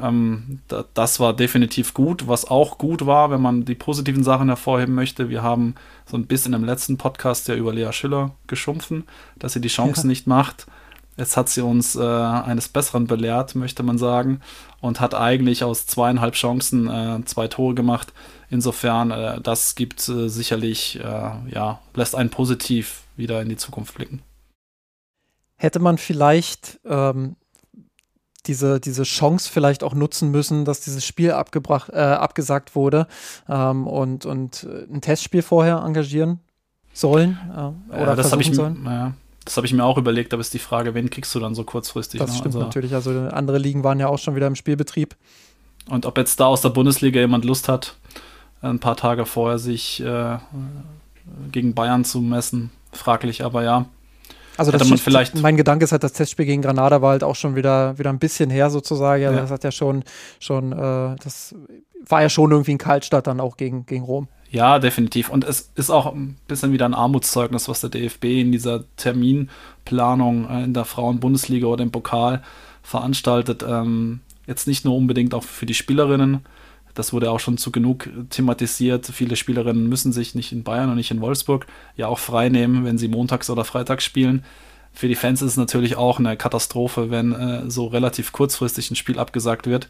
Ähm, 0.01 0.59
da, 0.67 0.85
das 0.93 1.19
war 1.19 1.33
definitiv 1.33 1.93
gut. 1.93 2.27
Was 2.27 2.45
auch 2.45 2.77
gut 2.77 3.05
war, 3.05 3.31
wenn 3.31 3.41
man 3.41 3.65
die 3.65 3.75
positiven 3.75 4.23
Sachen 4.23 4.47
hervorheben 4.47 4.95
möchte, 4.95 5.29
wir 5.29 5.43
haben 5.43 5.75
so 6.05 6.17
ein 6.17 6.27
bisschen 6.27 6.53
im 6.53 6.63
letzten 6.63 6.97
Podcast 6.97 7.47
ja 7.47 7.55
über 7.55 7.73
Lea 7.73 7.91
Schiller 7.91 8.31
geschumpfen, 8.47 9.03
dass 9.37 9.53
sie 9.53 9.61
die 9.61 9.67
Chancen 9.67 10.07
ja. 10.07 10.09
nicht 10.09 10.27
macht. 10.27 10.67
Jetzt 11.19 11.35
hat 11.35 11.49
sie 11.49 11.61
uns 11.61 11.97
äh, 11.97 12.01
eines 12.01 12.69
Besseren 12.69 13.05
belehrt, 13.05 13.53
möchte 13.53 13.83
man 13.83 13.97
sagen, 13.97 14.39
und 14.79 15.01
hat 15.01 15.13
eigentlich 15.13 15.65
aus 15.65 15.85
zweieinhalb 15.85 16.33
Chancen 16.33 16.89
äh, 16.89 17.25
zwei 17.25 17.49
Tore 17.49 17.75
gemacht. 17.75 18.13
Insofern, 18.49 19.11
äh, 19.11 19.41
das 19.41 19.75
gibt 19.75 20.07
äh, 20.07 20.29
sicherlich, 20.29 20.97
äh, 20.97 21.31
ja, 21.53 21.81
lässt 21.93 22.15
einen 22.15 22.29
positiv 22.29 23.03
wieder 23.17 23.41
in 23.41 23.49
die 23.49 23.57
Zukunft 23.57 23.95
blicken. 23.95 24.21
Hätte 25.57 25.79
man 25.79 25.97
vielleicht 25.97 26.79
ähm, 26.85 27.35
diese, 28.49 28.79
diese 28.79 29.03
Chance 29.03 29.49
vielleicht 29.49 29.83
auch 29.83 29.93
nutzen 29.93 30.31
müssen, 30.31 30.65
dass 30.65 30.81
dieses 30.81 31.05
Spiel 31.05 31.31
abgebracht, 31.31 31.91
äh, 31.93 31.99
abgesagt 31.99 32.75
wurde 32.75 33.07
ähm, 33.47 33.87
und, 33.87 34.25
und 34.25 34.63
äh, 34.63 34.91
ein 34.91 35.01
Testspiel 35.01 35.43
vorher 35.43 35.83
engagieren 35.85 36.39
sollen 36.91 37.37
äh, 37.55 37.93
oder 37.93 38.07
ja, 38.07 38.15
das 38.15 38.31
habe 38.31 38.41
ich 38.41 38.53
sollen. 38.53 38.83
Ja. 38.85 39.13
Das 39.45 39.55
habe 39.55 39.65
ich 39.65 39.73
mir 39.73 39.83
auch 39.83 39.97
überlegt, 39.97 40.33
aber 40.33 40.41
ist 40.41 40.53
die 40.53 40.59
Frage, 40.59 40.93
wen 40.95 41.09
kriegst 41.09 41.33
du 41.33 41.39
dann 41.39 41.55
so 41.55 41.63
kurzfristig? 41.63 42.19
Das 42.19 42.31
noch? 42.31 42.37
stimmt 42.37 42.55
also, 42.55 42.65
natürlich. 42.65 42.93
Also 42.93 43.11
andere 43.11 43.57
Ligen 43.57 43.83
waren 43.83 43.99
ja 43.99 44.07
auch 44.07 44.19
schon 44.19 44.35
wieder 44.35 44.47
im 44.47 44.55
Spielbetrieb. 44.55 45.15
Und 45.87 46.05
ob 46.05 46.17
jetzt 46.17 46.39
da 46.39 46.45
aus 46.45 46.61
der 46.61 46.69
Bundesliga 46.69 47.19
jemand 47.19 47.45
Lust 47.45 47.69
hat, 47.69 47.95
ein 48.61 48.79
paar 48.79 48.97
Tage 48.97 49.25
vorher 49.25 49.57
sich 49.57 50.01
äh, 50.01 50.37
gegen 51.51 51.73
Bayern 51.73 52.03
zu 52.03 52.21
messen, 52.21 52.71
fraglich, 52.91 53.43
aber 53.43 53.63
ja. 53.63 53.85
Also 54.59 54.71
das 54.71 54.89
man 54.89 54.97
vielleicht 54.97 55.35
mein 55.35 55.55
Gedanke 55.55 55.85
ist 55.85 55.93
halt, 55.93 56.03
das 56.03 56.11
Testspiel 56.11 56.45
gegen 56.45 56.61
Granada 56.61 57.01
war 57.01 57.11
halt 57.11 57.23
auch 57.23 57.35
schon 57.35 57.55
wieder, 57.55 57.97
wieder 57.97 58.09
ein 58.09 58.19
bisschen 58.19 58.49
her 58.49 58.69
sozusagen. 58.69 59.23
Also 59.23 59.35
ja. 59.35 59.41
Das 59.41 59.51
hat 59.51 59.63
ja 59.63 59.71
schon, 59.71 60.03
schon 60.39 60.73
äh, 60.73 61.15
das 61.23 61.55
war 62.05 62.21
ja 62.21 62.29
schon 62.29 62.51
irgendwie 62.51 62.71
ein 62.73 62.77
Kaltstart 62.77 63.27
dann 63.27 63.39
auch 63.39 63.55
gegen, 63.55 63.85
gegen 63.85 64.03
Rom. 64.03 64.27
Ja, 64.51 64.79
definitiv. 64.79 65.29
Und 65.29 65.45
es 65.45 65.71
ist 65.75 65.89
auch 65.89 66.13
ein 66.13 66.37
bisschen 66.47 66.73
wieder 66.73 66.85
ein 66.85 66.93
Armutszeugnis, 66.93 67.69
was 67.69 67.81
der 67.81 67.89
DFB 67.89 68.25
in 68.25 68.51
dieser 68.51 68.83
Terminplanung 68.97 70.49
äh, 70.49 70.63
in 70.63 70.73
der 70.73 70.85
Frauen-Bundesliga 70.85 71.67
oder 71.67 71.83
im 71.83 71.91
Pokal 71.91 72.41
veranstaltet. 72.83 73.63
Ähm, 73.67 74.19
jetzt 74.45 74.67
nicht 74.67 74.83
nur 74.83 74.95
unbedingt 74.95 75.33
auch 75.33 75.43
für 75.43 75.67
die 75.67 75.75
Spielerinnen, 75.75 76.41
das 76.99 77.13
wurde 77.13 77.31
auch 77.31 77.39
schon 77.39 77.57
zu 77.57 77.71
genug 77.71 78.09
thematisiert. 78.29 79.05
Viele 79.07 79.37
Spielerinnen 79.37 79.87
müssen 79.87 80.11
sich 80.11 80.35
nicht 80.35 80.51
in 80.51 80.63
Bayern 80.63 80.89
und 80.89 80.97
nicht 80.97 81.11
in 81.11 81.21
Wolfsburg 81.21 81.65
ja 81.95 82.07
auch 82.07 82.19
frei 82.19 82.49
nehmen, 82.49 82.83
wenn 82.83 82.97
sie 82.97 83.07
montags 83.07 83.49
oder 83.49 83.63
freitags 83.63 84.03
spielen. 84.03 84.43
Für 84.91 85.07
die 85.07 85.15
Fans 85.15 85.41
ist 85.41 85.51
es 85.51 85.57
natürlich 85.57 85.95
auch 85.95 86.19
eine 86.19 86.35
Katastrophe, 86.35 87.09
wenn 87.09 87.31
äh, 87.31 87.69
so 87.71 87.87
relativ 87.87 88.33
kurzfristig 88.33 88.91
ein 88.91 88.97
Spiel 88.97 89.17
abgesagt 89.17 89.65
wird. 89.65 89.87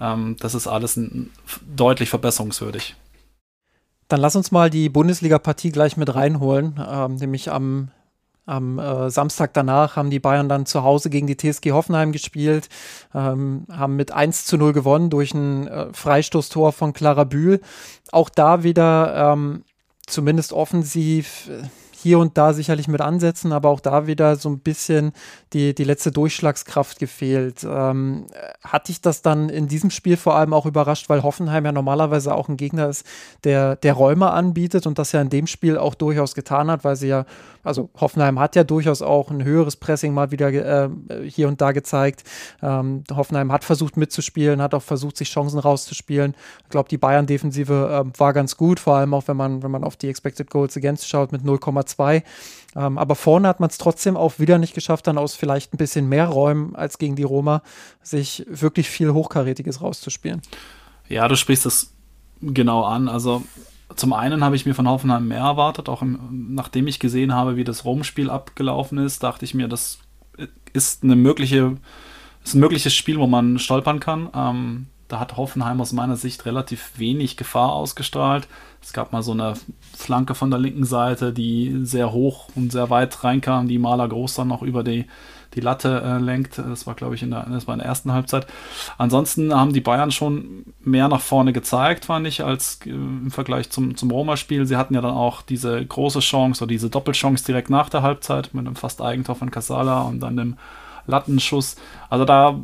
Ähm, 0.00 0.36
das 0.38 0.54
ist 0.54 0.68
alles 0.68 0.96
ein, 0.96 1.30
deutlich 1.74 2.08
verbesserungswürdig. 2.08 2.94
Dann 4.06 4.20
lass 4.20 4.36
uns 4.36 4.52
mal 4.52 4.70
die 4.70 4.88
Bundesliga-Partie 4.88 5.72
gleich 5.72 5.96
mit 5.96 6.14
reinholen, 6.14 6.80
ähm, 6.88 7.16
nämlich 7.16 7.50
am 7.50 7.88
am 8.46 8.78
äh, 8.78 9.10
Samstag 9.10 9.54
danach 9.54 9.96
haben 9.96 10.10
die 10.10 10.20
Bayern 10.20 10.48
dann 10.48 10.66
zu 10.66 10.82
Hause 10.82 11.10
gegen 11.10 11.26
die 11.26 11.36
TSG 11.36 11.72
Hoffenheim 11.72 12.12
gespielt, 12.12 12.68
ähm, 13.14 13.66
haben 13.70 13.96
mit 13.96 14.12
1 14.12 14.44
zu 14.44 14.56
0 14.58 14.72
gewonnen 14.72 15.10
durch 15.10 15.34
ein 15.34 15.66
äh, 15.66 15.86
Freistoßtor 15.92 16.72
von 16.72 16.92
Clara 16.92 17.24
Bühl. 17.24 17.60
Auch 18.12 18.28
da 18.28 18.62
wieder 18.62 19.32
ähm, 19.32 19.64
zumindest 20.06 20.52
offensiv. 20.52 21.48
Äh, 21.48 21.68
hier 22.04 22.18
und 22.18 22.36
da 22.36 22.52
sicherlich 22.52 22.86
mit 22.86 23.00
Ansätzen, 23.00 23.50
aber 23.50 23.70
auch 23.70 23.80
da 23.80 24.06
wieder 24.06 24.36
so 24.36 24.50
ein 24.50 24.58
bisschen 24.58 25.12
die, 25.54 25.74
die 25.74 25.84
letzte 25.84 26.12
Durchschlagskraft 26.12 26.98
gefehlt. 26.98 27.64
Ähm, 27.64 28.26
hat 28.62 28.88
dich 28.88 29.00
das 29.00 29.22
dann 29.22 29.48
in 29.48 29.68
diesem 29.68 29.88
Spiel 29.88 30.18
vor 30.18 30.36
allem 30.36 30.52
auch 30.52 30.66
überrascht, 30.66 31.08
weil 31.08 31.22
Hoffenheim 31.22 31.64
ja 31.64 31.72
normalerweise 31.72 32.34
auch 32.34 32.50
ein 32.50 32.58
Gegner 32.58 32.90
ist, 32.90 33.06
der, 33.44 33.76
der 33.76 33.94
Räume 33.94 34.32
anbietet 34.32 34.86
und 34.86 34.98
das 34.98 35.12
ja 35.12 35.22
in 35.22 35.30
dem 35.30 35.46
Spiel 35.46 35.78
auch 35.78 35.94
durchaus 35.94 36.34
getan 36.34 36.70
hat, 36.70 36.84
weil 36.84 36.96
sie 36.96 37.08
ja 37.08 37.24
also 37.64 37.90
Hoffenheim 37.98 38.38
hat 38.38 38.54
ja 38.54 38.64
durchaus 38.64 39.02
auch 39.02 39.30
ein 39.30 39.42
höheres 39.42 39.76
Pressing 39.76 40.14
mal 40.14 40.30
wieder 40.30 40.52
äh, 40.52 40.90
hier 41.28 41.48
und 41.48 41.60
da 41.60 41.72
gezeigt. 41.72 42.22
Ähm, 42.62 43.04
Hoffenheim 43.12 43.50
hat 43.50 43.64
versucht 43.64 43.96
mitzuspielen, 43.96 44.62
hat 44.62 44.74
auch 44.74 44.82
versucht, 44.82 45.16
sich 45.16 45.30
Chancen 45.30 45.58
rauszuspielen. 45.58 46.34
Ich 46.62 46.68
glaube, 46.68 46.88
die 46.88 46.98
Bayern-Defensive 46.98 48.04
äh, 48.14 48.18
war 48.18 48.32
ganz 48.32 48.56
gut, 48.56 48.78
vor 48.78 48.96
allem 48.96 49.14
auch 49.14 49.26
wenn 49.26 49.36
man, 49.36 49.62
wenn 49.62 49.70
man 49.70 49.82
auf 49.82 49.96
die 49.96 50.08
Expected 50.08 50.50
Goals 50.50 50.76
Against 50.76 51.08
schaut 51.08 51.32
mit 51.32 51.42
0,2. 51.42 52.22
Ähm, 52.76 52.98
aber 52.98 53.14
vorne 53.14 53.48
hat 53.48 53.60
man 53.60 53.70
es 53.70 53.78
trotzdem 53.78 54.16
auch 54.16 54.38
wieder 54.38 54.58
nicht 54.58 54.74
geschafft, 54.74 55.06
dann 55.06 55.18
aus 55.18 55.34
vielleicht 55.34 55.72
ein 55.72 55.78
bisschen 55.78 56.08
mehr 56.08 56.26
Räumen 56.26 56.74
als 56.76 56.98
gegen 56.98 57.16
die 57.16 57.22
Roma, 57.22 57.62
sich 58.02 58.44
wirklich 58.48 58.90
viel 58.90 59.12
Hochkarätiges 59.12 59.80
rauszuspielen. 59.80 60.42
Ja, 61.08 61.28
du 61.28 61.36
sprichst 61.36 61.66
es 61.66 61.92
genau 62.40 62.82
an. 62.82 63.08
Also 63.08 63.42
zum 63.96 64.12
einen 64.12 64.44
habe 64.44 64.56
ich 64.56 64.66
mir 64.66 64.74
von 64.74 64.88
Hoffenheim 64.88 65.28
mehr 65.28 65.40
erwartet, 65.40 65.88
auch 65.88 66.02
im, 66.02 66.54
nachdem 66.54 66.86
ich 66.86 66.98
gesehen 66.98 67.34
habe, 67.34 67.56
wie 67.56 67.64
das 67.64 67.84
Rom-Spiel 67.84 68.30
abgelaufen 68.30 68.98
ist, 68.98 69.22
dachte 69.22 69.44
ich 69.44 69.54
mir, 69.54 69.68
das 69.68 69.98
ist 70.72 71.04
eine 71.04 71.16
mögliche, 71.16 71.76
ist 72.44 72.54
ein 72.54 72.60
mögliches 72.60 72.94
Spiel, 72.94 73.18
wo 73.18 73.26
man 73.26 73.58
stolpern 73.58 74.00
kann. 74.00 74.28
Ähm, 74.34 74.86
da 75.08 75.20
hat 75.20 75.36
Hoffenheim 75.36 75.80
aus 75.80 75.92
meiner 75.92 76.16
Sicht 76.16 76.46
relativ 76.46 76.92
wenig 76.96 77.36
Gefahr 77.36 77.72
ausgestrahlt. 77.72 78.48
Es 78.82 78.92
gab 78.92 79.12
mal 79.12 79.22
so 79.22 79.32
eine 79.32 79.54
Flanke 79.96 80.34
von 80.34 80.50
der 80.50 80.58
linken 80.58 80.84
Seite, 80.84 81.32
die 81.32 81.80
sehr 81.82 82.12
hoch 82.12 82.48
und 82.54 82.72
sehr 82.72 82.90
weit 82.90 83.22
reinkam, 83.22 83.68
die 83.68 83.78
Maler 83.78 84.08
Groß 84.08 84.34
dann 84.34 84.48
noch 84.48 84.62
über 84.62 84.82
die 84.82 85.06
die 85.54 85.60
Latte 85.60 86.02
äh, 86.04 86.18
lenkt. 86.18 86.58
Das 86.58 86.86
war, 86.86 86.94
glaube 86.94 87.14
ich, 87.14 87.22
in 87.22 87.30
der, 87.30 87.46
das 87.50 87.66
war 87.66 87.74
in 87.74 87.80
der 87.80 87.88
ersten 87.88 88.12
Halbzeit. 88.12 88.46
Ansonsten 88.98 89.54
haben 89.54 89.72
die 89.72 89.80
Bayern 89.80 90.10
schon 90.10 90.64
mehr 90.80 91.08
nach 91.08 91.20
vorne 91.20 91.52
gezeigt, 91.52 92.06
fand 92.06 92.26
ich, 92.26 92.44
als 92.44 92.80
äh, 92.86 92.90
im 92.90 93.30
Vergleich 93.30 93.70
zum, 93.70 93.96
zum 93.96 94.10
Roma-Spiel. 94.10 94.66
Sie 94.66 94.76
hatten 94.76 94.94
ja 94.94 95.00
dann 95.00 95.14
auch 95.14 95.42
diese 95.42 95.84
große 95.84 96.20
Chance 96.20 96.64
oder 96.64 96.68
diese 96.68 96.90
Doppelchance 96.90 97.44
direkt 97.44 97.70
nach 97.70 97.88
der 97.88 98.02
Halbzeit 98.02 98.54
mit 98.54 98.66
einem 98.66 98.76
fast 98.76 99.00
Eigentor 99.00 99.36
von 99.36 99.50
Casala 99.50 100.02
und 100.02 100.20
dann 100.20 100.36
dem 100.36 100.56
Lattenschuss. 101.06 101.76
Also 102.08 102.24
da, 102.24 102.58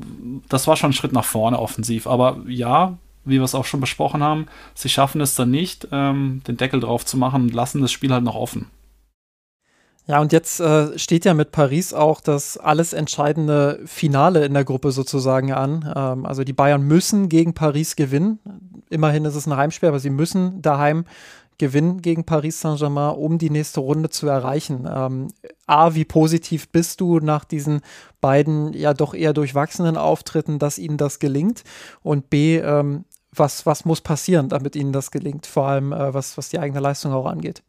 das 0.49 0.67
war 0.67 0.77
schon 0.77 0.91
ein 0.91 0.95
Schritt 0.95 1.13
nach 1.13 1.25
vorne 1.25 1.59
offensiv. 1.59 2.07
Aber 2.07 2.39
ja, 2.47 2.97
wie 3.25 3.37
wir 3.39 3.45
es 3.45 3.55
auch 3.55 3.65
schon 3.65 3.81
besprochen 3.81 4.23
haben, 4.23 4.47
sie 4.75 4.89
schaffen 4.89 5.21
es 5.21 5.35
dann 5.35 5.51
nicht, 5.51 5.89
ähm, 5.93 6.43
den 6.47 6.57
Deckel 6.57 6.81
drauf 6.81 7.05
zu 7.05 7.17
machen 7.17 7.43
und 7.43 7.55
lassen 7.55 7.83
das 7.83 7.93
Spiel 7.93 8.13
halt 8.13 8.25
noch 8.25 8.35
offen. 8.35 8.71
Ja, 10.11 10.21
und 10.21 10.33
jetzt 10.33 10.59
äh, 10.59 10.99
steht 10.99 11.25
ja 11.25 11.35
mit 11.35 11.53
Paris 11.53 11.95
auch 11.95 12.21
das 12.21 12.59
alles 12.59 12.95
entscheidende 12.95 13.79
Finale 13.87 14.45
in 14.45 14.55
der 14.55 14.65
Gruppe 14.65 14.91
sozusagen 14.91 15.53
an. 15.53 15.89
Ähm, 15.95 16.27
also 16.27 16.43
die 16.43 16.53
Bayern 16.53 16.83
müssen 16.83 17.29
gegen 17.29 17.55
Paris 17.55 17.95
gewinnen. 17.95 18.41
Immerhin 18.89 19.25
ist 19.25 19.37
es 19.37 19.47
ein 19.47 19.57
Heimspiel, 19.57 19.89
aber 19.89 20.01
sie 20.01 20.11
müssen 20.11 20.63
daheim 20.63 21.05
gewinnen 21.59 22.03
gegen 22.03 22.25
Paris 22.25 22.61
Saint-Germain, 22.61 23.15
um 23.15 23.39
die 23.39 23.51
nächste 23.51 23.79
Runde 23.79 24.11
zu 24.11 24.27
erreichen. 24.27 24.89
Ähm, 24.93 25.29
A, 25.69 25.95
wie 25.95 26.05
positiv 26.05 26.71
bist 26.71 27.01
du 27.01 27.21
nach 27.21 27.45
diesen 27.45 27.81
beiden 28.21 28.73
ja 28.73 28.95
doch 28.95 29.15
eher 29.15 29.33
durchwachsenen 29.33 29.97
Auftritten, 29.97 30.59
dass 30.59 30.79
ihnen 30.79 30.97
das 30.97 31.21
gelingt? 31.21 31.63
Und 32.03 32.31
B, 32.31 32.59
ähm, 32.59 33.05
was, 33.31 33.65
was 33.65 33.85
muss 33.85 34.01
passieren, 34.01 34.49
damit 34.49 34.75
ihnen 34.75 34.93
das 34.93 35.13
gelingt? 35.13 35.47
Vor 35.47 35.69
allem, 35.69 35.93
äh, 35.93 36.13
was, 36.13 36.37
was 36.37 36.49
die 36.49 36.59
eigene 36.59 36.81
Leistung 36.81 37.13
auch 37.13 37.27
angeht. 37.27 37.63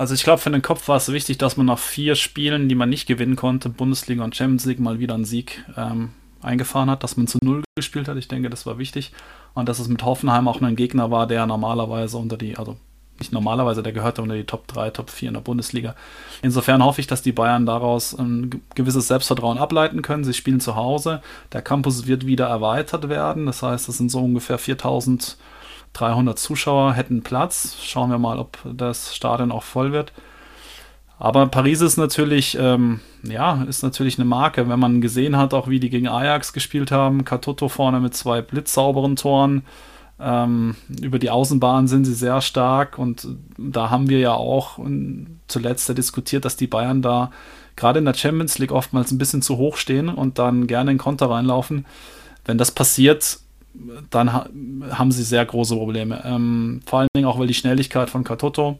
Also 0.00 0.14
ich 0.14 0.22
glaube, 0.22 0.38
für 0.40 0.48
den 0.48 0.62
Kopf 0.62 0.88
war 0.88 0.96
es 0.96 1.12
wichtig, 1.12 1.36
dass 1.36 1.58
man 1.58 1.66
nach 1.66 1.78
vier 1.78 2.14
Spielen, 2.14 2.70
die 2.70 2.74
man 2.74 2.88
nicht 2.88 3.06
gewinnen 3.06 3.36
konnte, 3.36 3.68
Bundesliga 3.68 4.24
und 4.24 4.34
Champions 4.34 4.64
League, 4.64 4.80
mal 4.80 4.98
wieder 4.98 5.12
einen 5.12 5.26
Sieg 5.26 5.62
ähm, 5.76 6.12
eingefahren 6.40 6.88
hat, 6.88 7.04
dass 7.04 7.18
man 7.18 7.26
zu 7.26 7.36
Null 7.42 7.62
gespielt 7.76 8.08
hat. 8.08 8.16
Ich 8.16 8.26
denke, 8.26 8.48
das 8.48 8.64
war 8.64 8.78
wichtig. 8.78 9.12
Und 9.52 9.68
dass 9.68 9.78
es 9.78 9.88
mit 9.88 10.02
Hoffenheim 10.02 10.48
auch 10.48 10.62
ein 10.62 10.74
Gegner 10.74 11.10
war, 11.10 11.26
der 11.26 11.44
normalerweise 11.44 12.16
unter 12.16 12.38
die, 12.38 12.56
also 12.56 12.78
nicht 13.18 13.30
normalerweise, 13.30 13.82
der 13.82 13.92
gehörte 13.92 14.22
unter 14.22 14.36
die 14.36 14.44
Top 14.44 14.66
3, 14.68 14.88
Top 14.88 15.10
4 15.10 15.28
in 15.28 15.34
der 15.34 15.42
Bundesliga. 15.42 15.94
Insofern 16.40 16.82
hoffe 16.82 17.02
ich, 17.02 17.06
dass 17.06 17.20
die 17.20 17.32
Bayern 17.32 17.66
daraus 17.66 18.14
ein 18.14 18.62
gewisses 18.74 19.06
Selbstvertrauen 19.06 19.58
ableiten 19.58 20.00
können. 20.00 20.24
Sie 20.24 20.32
spielen 20.32 20.60
zu 20.60 20.76
Hause. 20.76 21.20
Der 21.52 21.60
Campus 21.60 22.06
wird 22.06 22.24
wieder 22.24 22.46
erweitert 22.46 23.10
werden. 23.10 23.44
Das 23.44 23.62
heißt, 23.62 23.86
es 23.90 23.98
sind 23.98 24.10
so 24.10 24.20
ungefähr 24.20 24.56
4000 24.56 25.36
300 25.94 26.38
Zuschauer 26.38 26.94
hätten 26.94 27.22
Platz. 27.22 27.76
Schauen 27.82 28.10
wir 28.10 28.18
mal, 28.18 28.38
ob 28.38 28.58
das 28.64 29.14
Stadion 29.14 29.52
auch 29.52 29.62
voll 29.62 29.92
wird. 29.92 30.12
Aber 31.18 31.46
Paris 31.48 31.82
ist 31.82 31.98
natürlich, 31.98 32.56
ähm, 32.58 33.00
ja, 33.22 33.62
ist 33.64 33.82
natürlich 33.82 34.18
eine 34.18 34.24
Marke. 34.24 34.68
Wenn 34.68 34.78
man 34.78 35.02
gesehen 35.02 35.36
hat, 35.36 35.52
auch 35.52 35.68
wie 35.68 35.78
die 35.78 35.90
gegen 35.90 36.08
Ajax 36.08 36.54
gespielt 36.54 36.90
haben, 36.90 37.26
Katoto 37.26 37.68
vorne 37.68 38.00
mit 38.00 38.14
zwei 38.14 38.40
blitzsauberen 38.40 39.16
Toren. 39.16 39.62
Ähm, 40.18 40.76
über 41.00 41.18
die 41.18 41.30
Außenbahn 41.30 41.88
sind 41.88 42.06
sie 42.06 42.14
sehr 42.14 42.40
stark 42.40 42.98
und 42.98 43.26
da 43.58 43.90
haben 43.90 44.08
wir 44.08 44.18
ja 44.18 44.32
auch 44.32 44.78
zuletzt 45.46 45.96
diskutiert, 45.96 46.44
dass 46.44 46.56
die 46.56 46.66
Bayern 46.66 47.02
da 47.02 47.30
gerade 47.76 47.98
in 47.98 48.04
der 48.04 48.14
Champions 48.14 48.58
League 48.58 48.72
oftmals 48.72 49.10
ein 49.10 49.18
bisschen 49.18 49.42
zu 49.42 49.56
hoch 49.56 49.76
stehen 49.76 50.08
und 50.08 50.38
dann 50.38 50.66
gerne 50.66 50.90
in 50.90 50.98
Konter 50.98 51.30
reinlaufen. 51.30 51.86
Wenn 52.44 52.58
das 52.58 52.70
passiert, 52.70 53.40
dann 54.10 54.32
ha 54.32 54.48
haben 54.90 55.12
sie 55.12 55.22
sehr 55.22 55.44
große 55.44 55.74
Probleme. 55.76 56.22
Ähm, 56.24 56.80
vor 56.86 57.00
allen 57.00 57.08
Dingen 57.14 57.26
auch, 57.26 57.38
weil 57.38 57.46
die 57.46 57.54
Schnelligkeit 57.54 58.10
von 58.10 58.24
Katoto, 58.24 58.78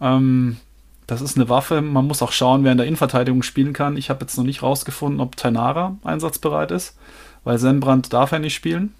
ähm, 0.00 0.58
das 1.06 1.22
ist 1.22 1.36
eine 1.36 1.48
Waffe. 1.48 1.80
Man 1.80 2.06
muss 2.06 2.22
auch 2.22 2.32
schauen, 2.32 2.64
wer 2.64 2.72
in 2.72 2.78
der 2.78 2.86
Innenverteidigung 2.86 3.42
spielen 3.42 3.72
kann. 3.72 3.96
Ich 3.96 4.10
habe 4.10 4.20
jetzt 4.20 4.36
noch 4.36 4.44
nicht 4.44 4.62
rausgefunden, 4.62 5.20
ob 5.20 5.36
Tainara 5.36 5.96
einsatzbereit 6.04 6.70
ist, 6.70 6.96
weil 7.44 7.58
Senbrand 7.58 8.12
darf 8.12 8.32
er 8.32 8.38
nicht 8.38 8.54
spielen. 8.54 8.94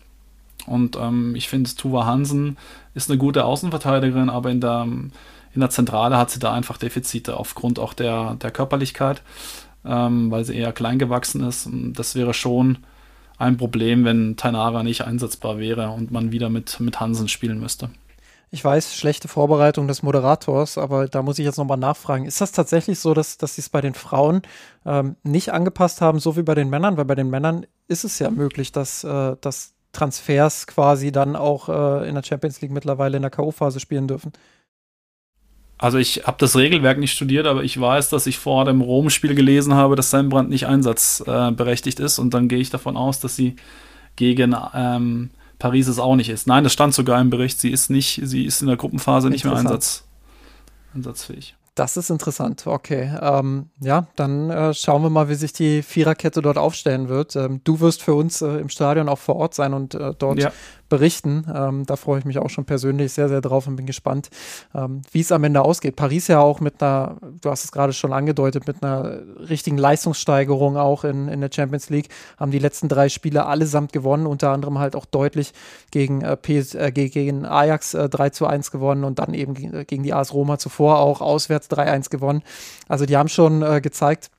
Und 0.67 0.97
ähm, 0.97 1.35
ich 1.37 1.49
finde, 1.49 1.71
Tuva 1.75 2.07
Hansen 2.07 2.57
ist 2.95 3.11
eine 3.11 3.19
gute 3.19 3.45
Außenverteidigerin, 3.45 4.31
aber 4.31 4.51
in 4.51 4.61
der, 4.61 4.87
in 5.55 5.61
der 5.61 5.71
Zentrale 5.71 6.17
hat 6.17 6.31
sie 6.31 6.41
da 6.41 6.53
einfach 6.53 6.79
Defizite 6.79 7.37
aufgrund 7.37 7.79
auch 7.79 7.95
der, 7.95 8.35
der 8.37 8.51
Körperlichkeit, 8.51 9.23
ähm, 9.85 10.31
weil 10.31 10.45
sie 10.45 10.57
eher 10.57 10.73
klein 10.73 10.99
gewachsen 10.99 11.43
ist. 11.45 11.69
Das 11.73 12.15
wäre 12.15 12.35
schon 12.35 12.79
ein 13.39 13.57
Problem, 13.57 14.05
wenn 14.05 14.37
Tainara 14.37 14.83
nicht 14.83 15.03
einsetzbar 15.03 15.59
wäre 15.59 15.91
und 15.91 16.11
man 16.11 16.33
wieder 16.33 16.51
mit, 16.51 16.81
mit 16.81 17.01
Hansen 17.01 17.29
spielen 17.29 17.61
müsste. 17.61 17.91
Ich 18.51 18.65
weiß, 18.65 18.97
schlechte 18.97 19.29
Vorbereitung 19.29 19.89
des 19.89 20.03
Moderators, 20.03 20.79
aber 20.79 21.07
da 21.07 21.23
muss 21.23 21.39
ich 21.39 21.45
jetzt 21.45 21.59
nochmal 21.59 21.77
nachfragen. 21.77 22.25
Ist 22.25 22.41
das 22.41 22.51
tatsächlich 22.51 22.99
so, 22.99 23.13
dass, 23.13 23.37
dass 23.37 23.57
sie 23.57 23.61
es 23.61 23.69
bei 23.69 23.83
den 23.83 23.93
Frauen 23.93 24.41
ähm, 24.87 25.17
nicht 25.23 25.53
angepasst 25.53 26.01
haben, 26.01 26.19
so 26.19 26.37
wie 26.37 26.43
bei 26.43 26.55
den 26.55 26.71
Männern? 26.71 26.97
Weil 26.97 27.05
bei 27.05 27.15
den 27.15 27.29
Männern 27.29 27.67
ist 27.89 28.05
es 28.05 28.19
ja 28.19 28.31
möglich, 28.31 28.73
dass, 28.73 29.05
äh, 29.05 29.37
dass 29.41 29.75
Transfers 29.93 30.67
quasi 30.67 31.13
dann 31.13 31.37
auch 31.37 31.69
äh, 31.69 32.09
in 32.09 32.15
der 32.15 32.23
Champions 32.23 32.63
League 32.63 32.71
mittlerweile 32.71 33.17
in 33.17 33.23
der 33.23 33.31
K.O.-Phase 33.31 33.81
spielen 33.81 34.09
dürfen. 34.09 34.33
Also 35.79 35.99
ich 35.99 36.25
habe 36.27 36.37
das 36.39 36.57
Regelwerk 36.57 36.99
nicht 36.99 37.13
studiert, 37.13 37.47
aber 37.47 37.63
ich 37.63 37.81
weiß, 37.81 38.09
dass 38.09 38.27
ich 38.27 38.39
vor 38.39 38.65
dem 38.65 38.81
Rom-Spiel 38.81 39.35
gelesen 39.35 39.75
habe, 39.75 39.95
dass 39.95 40.11
Sembrand 40.11 40.51
nicht 40.51 40.67
einsatzberechtigt 40.67 42.01
äh, 42.01 42.05
ist 42.05 42.19
und 42.19 42.35
dann 42.35 42.49
gehe 42.49 42.59
ich 42.59 42.71
davon 42.71 42.97
aus, 42.97 43.21
dass 43.21 43.37
sie 43.37 43.55
gegen 44.17 44.57
ähm, 44.75 45.31
Paris 45.61 45.87
es 45.87 46.01
auch 46.01 46.17
nicht 46.17 46.31
ist. 46.31 46.49
Nein, 46.49 46.65
das 46.65 46.73
stand 46.73 46.95
sogar 46.95 47.21
im 47.21 47.31
Bericht, 47.31 47.61
sie 47.61 47.71
ist 47.71 47.91
nicht, 47.91 48.21
sie 48.25 48.45
ist 48.45 48.61
in 48.61 48.67
der 48.67 48.77
Gruppenphase 48.77 49.31
nicht 49.31 49.45
mehr 49.45 49.55
einsatz, 49.55 50.05
einsatzfähig. 50.95 51.55
Das 51.77 51.97
ist 51.97 52.11
interessant. 52.11 52.67
Okay. 52.67 53.17
Ähm, 53.23 53.71
ja, 53.81 54.09
dann 54.17 54.51
äh, 54.51 54.75
schauen 54.75 55.01
wir 55.05 55.11
mal, 55.11 55.29
wie 55.29 55.37
sich 55.37 55.53
die 55.53 55.83
Viererkette 55.83 56.43
dort 56.43 56.59
aufstellen 56.59 57.09
wird. 57.09 57.37
Ähm, 57.37 57.61
du 57.63 57.79
wirst 57.79 58.03
für 58.03 58.15
uns 58.15 58.43
äh, 58.43 58.57
im 58.57 58.69
Stadion 58.69 59.09
auch 59.09 59.19
vor 59.19 59.37
Ort 59.37 59.55
sein 59.55 59.73
und 59.75 59.95
äh, 59.95 60.13
dort 60.19 60.41
ja 60.41 60.51
berichten. 60.89 61.47
Ähm, 61.55 61.87
da 61.87 61.97
freue 61.97 62.19
ich 62.21 62.25
mich 62.25 62.39
auch 62.39 62.51
schon 62.51 62.65
persönlich 62.65 63.13
sehr, 63.13 63.29
sehr 63.29 63.41
drauf 63.41 63.67
und 63.67 63.77
bin 63.77 63.87
gespannt, 63.87 64.31
ähm, 64.75 65.03
wie 65.13 65.21
es 65.21 65.33
am 65.33 65.45
Ende 65.45 65.63
ausgeht. 65.63 65.97
Paris 65.97 66.29
ja 66.29 66.41
auch 66.41 66.61
mit 66.61 66.83
einer, 66.83 67.17
du 67.41 67.51
hast 67.51 67.65
es 67.65 67.73
gerade 67.73 67.93
schon 67.93 68.13
angedeutet, 68.13 68.67
mit 68.67 68.83
einer 68.83 69.21
richtigen 69.49 69.79
Leistungssteigerung 69.79 70.77
auch 70.77 71.05
in, 71.05 71.29
in 71.29 71.41
der 71.41 71.51
Champions 71.53 71.91
League, 71.91 72.09
haben 72.39 72.51
die 72.51 72.59
letzten 72.59 72.89
drei 72.89 73.09
Spiele 73.09 73.47
allesamt 73.47 73.93
gewonnen, 73.93 74.27
unter 74.27 74.51
anderem 74.51 74.79
halt 74.79 74.97
auch 74.97 75.07
deutlich 75.07 75.53
gegen, 75.91 76.23
äh, 76.23 76.37
PS, 76.37 76.75
äh, 76.75 76.93
gegen 76.93 77.45
Ajax 77.45 77.95
äh, 77.95 78.09
3 78.09 78.31
zu 78.31 78.47
1 78.47 78.71
gewonnen 78.71 79.05
und 79.05 79.19
dann 79.19 79.35
eben 79.35 79.55
gegen 79.55 80.03
die 80.03 80.13
AS 80.13 80.33
Roma 80.33 80.59
zuvor 80.59 80.99
auch 80.99 81.21
auswärts 81.21 81.71
3-1 81.71 82.11
gewonnen. 82.11 82.43
Also 82.89 83.07
die 83.07 83.17
haben 83.17 83.29
schon 83.29 83.63
äh, 83.63 83.81
gezeigt, 83.81 84.31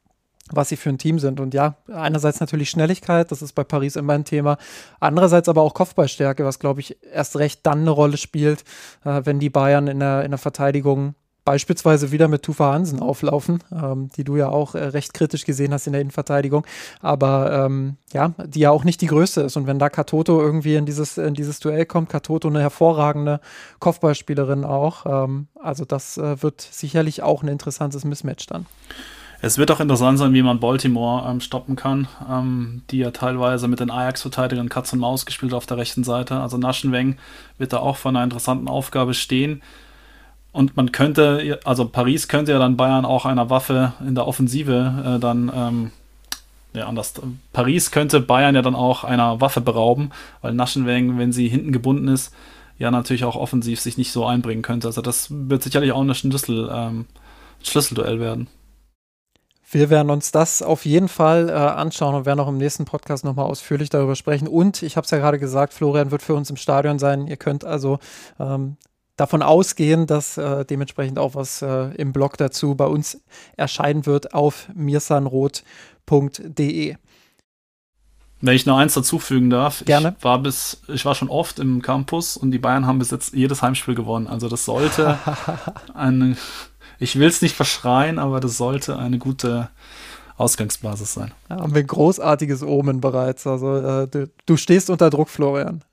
was 0.51 0.69
sie 0.69 0.77
für 0.77 0.89
ein 0.89 0.97
Team 0.97 1.19
sind. 1.19 1.39
Und 1.39 1.53
ja, 1.53 1.75
einerseits 1.91 2.39
natürlich 2.39 2.69
Schnelligkeit, 2.69 3.31
das 3.31 3.41
ist 3.41 3.53
bei 3.53 3.63
Paris 3.63 3.95
immer 3.95 4.13
ein 4.13 4.25
Thema. 4.25 4.57
Andererseits 4.99 5.49
aber 5.49 5.61
auch 5.61 5.73
Kopfballstärke, 5.73 6.45
was, 6.45 6.59
glaube 6.59 6.79
ich, 6.81 6.97
erst 7.13 7.37
recht 7.37 7.65
dann 7.65 7.81
eine 7.81 7.91
Rolle 7.91 8.17
spielt, 8.17 8.63
äh, 9.05 9.21
wenn 9.23 9.39
die 9.39 9.49
Bayern 9.49 9.87
in 9.87 9.99
der, 9.99 10.23
in 10.23 10.31
der 10.31 10.37
Verteidigung 10.37 11.15
beispielsweise 11.49 12.11
wieder 12.11 12.27
mit 12.27 12.43
Tufa 12.43 12.73
Hansen 12.73 12.99
auflaufen, 12.99 13.63
ähm, 13.71 14.09
die 14.15 14.23
du 14.23 14.35
ja 14.35 14.49
auch 14.49 14.75
äh, 14.75 14.83
recht 14.83 15.15
kritisch 15.15 15.45
gesehen 15.45 15.73
hast 15.73 15.87
in 15.87 15.93
der 15.93 16.01
Innenverteidigung, 16.01 16.63
aber 17.01 17.65
ähm, 17.65 17.95
ja, 18.13 18.33
die 18.45 18.59
ja 18.59 18.69
auch 18.69 18.83
nicht 18.83 19.01
die 19.01 19.07
größte 19.07 19.41
ist. 19.41 19.57
Und 19.57 19.65
wenn 19.65 19.79
da 19.79 19.89
Katoto 19.89 20.39
irgendwie 20.39 20.75
in 20.75 20.85
dieses, 20.85 21.17
in 21.17 21.33
dieses 21.33 21.59
Duell 21.59 21.87
kommt, 21.87 22.09
Katoto 22.09 22.47
eine 22.47 22.61
hervorragende 22.61 23.39
Kopfballspielerin 23.79 24.63
auch, 24.63 25.07
ähm, 25.07 25.47
also 25.59 25.85
das 25.85 26.19
äh, 26.19 26.39
wird 26.43 26.61
sicherlich 26.61 27.23
auch 27.23 27.41
ein 27.41 27.47
interessantes 27.47 28.05
Mismatch 28.05 28.45
dann. 28.45 28.67
Es 29.41 29.57
wird 29.57 29.71
auch 29.71 29.79
interessant 29.79 30.19
sein, 30.19 30.33
wie 30.33 30.41
man 30.41 30.59
Baltimore 30.59 31.29
ähm, 31.29 31.39
stoppen 31.39 31.77
kann, 31.77 32.09
ähm, 32.29 32.81
die 32.91 32.97
ja 32.97 33.11
teilweise 33.11 33.69
mit 33.69 33.79
den 33.79 33.89
Ajax-Verteidigern 33.89 34.67
Katz 34.67 34.91
und 34.91 34.99
Maus 34.99 35.25
gespielt 35.25 35.53
auf 35.53 35.65
der 35.65 35.77
rechten 35.77 36.03
Seite. 36.03 36.41
Also 36.41 36.57
Naschenweng 36.57 37.17
wird 37.57 37.71
da 37.71 37.77
auch 37.77 37.95
vor 37.95 38.09
einer 38.09 38.23
interessanten 38.23 38.67
Aufgabe 38.67 39.13
stehen. 39.13 39.61
Und 40.51 40.75
man 40.75 40.91
könnte, 40.91 41.59
also 41.63 41.87
Paris 41.87 42.27
könnte 42.27 42.51
ja 42.51 42.59
dann 42.59 42.75
Bayern 42.75 43.05
auch 43.05 43.25
einer 43.25 43.49
Waffe 43.49 43.93
in 44.05 44.15
der 44.15 44.27
Offensive 44.27 45.15
äh, 45.15 45.19
dann, 45.19 45.51
ähm, 45.55 45.91
ja, 46.73 46.87
anders. 46.87 47.13
Paris 47.53 47.91
könnte 47.91 48.19
Bayern 48.19 48.55
ja 48.55 48.61
dann 48.61 48.75
auch 48.75 49.05
einer 49.05 49.39
Waffe 49.39 49.61
berauben, 49.61 50.11
weil 50.41 50.53
Naschenweng, 50.53 51.17
wenn 51.17 51.31
sie 51.31 51.47
hinten 51.47 51.71
gebunden 51.71 52.09
ist, 52.09 52.33
ja 52.77 52.91
natürlich 52.91 53.23
auch 53.23 53.35
offensiv 53.35 53.79
sich 53.79 53.97
nicht 53.97 54.11
so 54.11 54.25
einbringen 54.25 54.63
könnte. 54.63 54.87
Also 54.87 55.01
das 55.01 55.27
wird 55.29 55.63
sicherlich 55.63 55.93
auch 55.93 56.01
ein 56.01 56.13
Schlüssel, 56.13 56.69
ähm, 56.73 57.05
Schlüsselduell 57.63 58.19
werden. 58.19 58.47
Wir 59.71 59.91
werden 59.91 60.09
uns 60.09 60.31
das 60.31 60.63
auf 60.63 60.85
jeden 60.85 61.09
Fall 61.09 61.49
äh, 61.49 61.53
anschauen 61.53 62.15
und 62.15 62.25
werden 62.25 62.39
auch 62.39 62.47
im 62.47 62.57
nächsten 62.57 62.85
Podcast 62.85 63.23
nochmal 63.23 63.45
ausführlich 63.45 63.89
darüber 63.89 64.15
sprechen. 64.15 64.47
Und 64.47 64.81
ich 64.81 64.97
habe 64.97 65.05
es 65.05 65.11
ja 65.11 65.19
gerade 65.19 65.37
gesagt, 65.37 65.73
Florian 65.73 66.09
wird 66.09 66.23
für 66.23 66.33
uns 66.33 66.49
im 66.49 66.55
Stadion 66.55 66.97
sein. 66.97 67.27
Ihr 67.27 67.37
könnt 67.37 67.63
also 67.63 67.99
ähm, 68.39 68.77
davon 69.15 69.43
ausgehen, 69.43 70.07
dass 70.07 70.37
äh, 70.37 70.65
dementsprechend 70.65 71.19
auch 71.19 71.35
was 71.35 71.61
äh, 71.61 71.93
im 71.95 72.13
Blog 72.13 72.35
dazu 72.37 72.73
bei 72.73 72.85
uns 72.85 73.21
erscheinen 73.57 74.07
wird 74.07 74.33
auf 74.33 74.69
mirsanrot.de. 74.73 76.95
Wenn 78.41 78.55
ich 78.55 78.65
noch 78.65 78.77
eins 78.77 78.93
dazufügen 78.93 79.49
darf, 79.49 79.83
Gerne. 79.85 80.15
ich 80.17 80.23
war 80.23 80.39
bis, 80.39 80.81
ich 80.87 81.05
war 81.05 81.13
schon 81.13 81.29
oft 81.29 81.59
im 81.59 81.81
Campus 81.81 82.37
und 82.37 82.51
die 82.51 82.59
Bayern 82.59 82.87
haben 82.87 82.99
bis 82.99 83.11
jetzt 83.11 83.33
jedes 83.33 83.61
Heimspiel 83.61 83.95
gewonnen. 83.95 84.27
Also 84.27 84.47
das 84.47 84.63
sollte 84.63 85.17
eine 85.93 86.37
ich 86.99 87.17
will 87.17 87.27
es 87.27 87.41
nicht 87.41 87.55
verschreien, 87.55 88.19
aber 88.19 88.39
das 88.39 88.57
sollte 88.57 88.97
eine 88.97 89.17
gute 89.17 89.69
Ausgangsbasis 90.37 91.13
sein. 91.13 91.31
Ja, 91.49 91.57
haben 91.57 91.73
wir 91.73 91.81
ein 91.81 91.87
großartiges 91.87 92.63
Omen 92.63 93.01
bereits. 93.01 93.45
Also 93.47 93.75
äh, 93.77 94.07
du, 94.07 94.29
du, 94.45 94.57
stehst 94.57 94.89
unter 94.89 95.09
Druck, 95.09 95.29
Florian. 95.29 95.83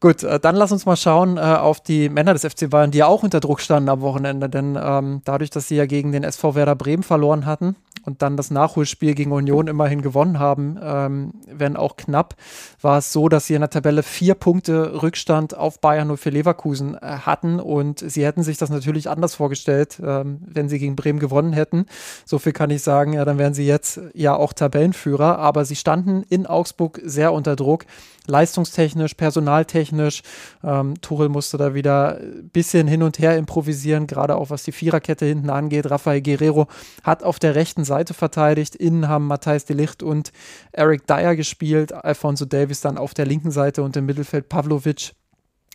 Gut, 0.00 0.22
äh, 0.22 0.40
dann 0.40 0.56
lass 0.56 0.72
uns 0.72 0.84
mal 0.84 0.96
schauen 0.96 1.36
äh, 1.36 1.40
auf 1.40 1.80
die 1.80 2.08
Männer 2.08 2.34
des 2.34 2.44
FC 2.44 2.68
Bayern, 2.68 2.90
die 2.90 2.98
ja 2.98 3.06
auch 3.06 3.22
unter 3.22 3.40
Druck 3.40 3.60
standen 3.60 3.88
am 3.88 4.00
Wochenende. 4.00 4.48
Denn 4.48 4.78
ähm, 4.80 5.22
dadurch, 5.24 5.50
dass 5.50 5.68
sie 5.68 5.76
ja 5.76 5.86
gegen 5.86 6.12
den 6.12 6.24
SV 6.24 6.54
Werder 6.54 6.74
Bremen 6.74 7.02
verloren 7.02 7.46
hatten, 7.46 7.76
und 8.06 8.22
dann 8.22 8.36
das 8.36 8.50
Nachholspiel 8.50 9.14
gegen 9.14 9.32
Union 9.32 9.66
immerhin 9.66 10.00
gewonnen 10.00 10.38
haben, 10.38 10.78
ähm, 10.80 11.32
wenn 11.46 11.76
auch 11.76 11.96
knapp, 11.96 12.36
war 12.80 12.98
es 12.98 13.12
so, 13.12 13.28
dass 13.28 13.46
sie 13.46 13.54
in 13.54 13.60
der 13.60 13.70
Tabelle 13.70 14.02
vier 14.02 14.34
Punkte 14.34 15.02
Rückstand 15.02 15.56
auf 15.56 15.80
Bayern 15.80 16.08
nur 16.08 16.16
für 16.16 16.30
Leverkusen 16.30 16.94
äh, 16.94 17.00
hatten. 17.00 17.58
Und 17.58 17.98
sie 17.98 18.24
hätten 18.24 18.42
sich 18.44 18.58
das 18.58 18.70
natürlich 18.70 19.10
anders 19.10 19.34
vorgestellt, 19.34 20.00
ähm, 20.02 20.38
wenn 20.46 20.68
sie 20.68 20.78
gegen 20.78 20.96
Bremen 20.96 21.18
gewonnen 21.18 21.52
hätten. 21.52 21.86
So 22.24 22.38
viel 22.38 22.52
kann 22.52 22.70
ich 22.70 22.82
sagen, 22.82 23.12
ja, 23.12 23.24
dann 23.24 23.38
wären 23.38 23.54
sie 23.54 23.66
jetzt 23.66 24.00
ja 24.14 24.34
auch 24.34 24.52
Tabellenführer, 24.52 25.38
aber 25.38 25.64
sie 25.64 25.76
standen 25.76 26.22
in 26.28 26.46
Augsburg 26.46 27.00
sehr 27.04 27.32
unter 27.32 27.56
Druck 27.56 27.84
leistungstechnisch, 28.26 29.14
personaltechnisch. 29.14 30.22
Ähm, 30.62 31.00
Tuchel 31.00 31.28
musste 31.28 31.56
da 31.56 31.74
wieder 31.74 32.18
ein 32.18 32.50
bisschen 32.50 32.86
hin 32.86 33.02
und 33.02 33.18
her 33.18 33.36
improvisieren, 33.36 34.06
gerade 34.06 34.36
auch 34.36 34.50
was 34.50 34.64
die 34.64 34.72
Viererkette 34.72 35.26
hinten 35.26 35.50
angeht. 35.50 35.90
Rafael 35.90 36.22
Guerrero 36.22 36.66
hat 37.02 37.22
auf 37.22 37.38
der 37.38 37.54
rechten 37.54 37.84
Seite 37.84 38.14
verteidigt. 38.14 38.76
Innen 38.76 39.08
haben 39.08 39.26
Matthijs 39.26 39.64
de 39.64 39.76
Licht 39.76 40.02
und 40.02 40.32
Eric 40.72 41.06
Dyer 41.06 41.36
gespielt. 41.36 41.92
Alfonso 41.92 42.44
Davis 42.44 42.80
dann 42.80 42.98
auf 42.98 43.14
der 43.14 43.26
linken 43.26 43.50
Seite 43.50 43.82
und 43.82 43.96
im 43.96 44.06
Mittelfeld 44.06 44.48
Pavlovic 44.48 45.12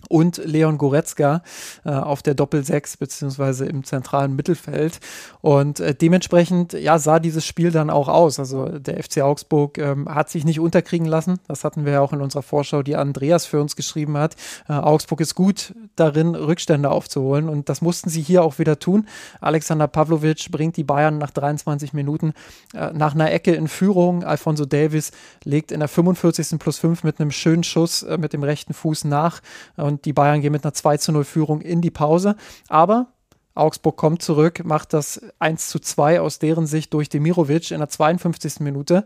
und 0.09 0.41
Leon 0.43 0.77
Goretzka 0.77 1.43
äh, 1.85 1.91
auf 1.91 2.21
der 2.21 2.33
Doppel-6 2.33 2.99
beziehungsweise 2.99 3.65
im 3.65 3.83
zentralen 3.83 4.35
Mittelfeld. 4.35 4.99
Und 5.41 5.79
äh, 5.79 5.95
dementsprechend 5.95 6.73
ja, 6.73 6.99
sah 6.99 7.19
dieses 7.19 7.45
Spiel 7.45 7.71
dann 7.71 7.89
auch 7.89 8.07
aus. 8.07 8.39
Also 8.39 8.67
der 8.79 9.01
FC 9.01 9.21
Augsburg 9.21 9.77
ähm, 9.77 10.07
hat 10.07 10.29
sich 10.29 10.45
nicht 10.45 10.59
unterkriegen 10.59 11.07
lassen. 11.07 11.39
Das 11.47 11.63
hatten 11.63 11.85
wir 11.85 11.93
ja 11.93 12.01
auch 12.01 12.13
in 12.13 12.21
unserer 12.21 12.43
Vorschau, 12.43 12.83
die 12.83 12.95
Andreas 12.95 13.45
für 13.45 13.61
uns 13.61 13.75
geschrieben 13.75 14.17
hat. 14.17 14.35
Äh, 14.67 14.73
Augsburg 14.73 15.21
ist 15.21 15.35
gut 15.35 15.73
darin, 15.95 16.35
Rückstände 16.35 16.89
aufzuholen 16.89 17.49
und 17.49 17.69
das 17.69 17.81
mussten 17.81 18.09
sie 18.09 18.21
hier 18.21 18.43
auch 18.43 18.59
wieder 18.59 18.79
tun. 18.79 19.07
Alexander 19.39 19.87
Pavlovic 19.87 20.51
bringt 20.51 20.77
die 20.77 20.83
Bayern 20.83 21.17
nach 21.17 21.31
23 21.31 21.93
Minuten 21.93 22.33
äh, 22.73 22.91
nach 22.93 23.13
einer 23.13 23.31
Ecke 23.31 23.53
in 23.53 23.67
Führung. 23.67 24.23
Alfonso 24.23 24.65
Davis 24.65 25.11
legt 25.43 25.71
in 25.71 25.79
der 25.79 25.89
45. 25.89 26.59
plus 26.59 26.77
5 26.79 27.03
mit 27.03 27.19
einem 27.19 27.31
schönen 27.31 27.63
Schuss 27.63 28.03
äh, 28.03 28.17
mit 28.17 28.33
dem 28.33 28.43
rechten 28.43 28.73
Fuß 28.73 29.05
nach 29.05 29.41
und 29.75 29.90
die 29.99 30.13
Bayern 30.13 30.41
gehen 30.41 30.51
mit 30.51 30.63
einer 30.63 30.73
2 30.73 30.97
zu 30.97 31.11
0 31.11 31.23
Führung 31.23 31.61
in 31.61 31.81
die 31.81 31.91
Pause. 31.91 32.35
Aber 32.67 33.07
Augsburg 33.53 33.97
kommt 33.97 34.21
zurück, 34.21 34.63
macht 34.63 34.93
das 34.93 35.21
1 35.39 35.69
zu 35.69 35.79
2 35.79 36.21
aus 36.21 36.39
deren 36.39 36.67
Sicht 36.67 36.93
durch 36.93 37.09
Demirovic 37.09 37.71
in 37.71 37.79
der 37.79 37.89
52. 37.89 38.59
Minute. 38.61 39.05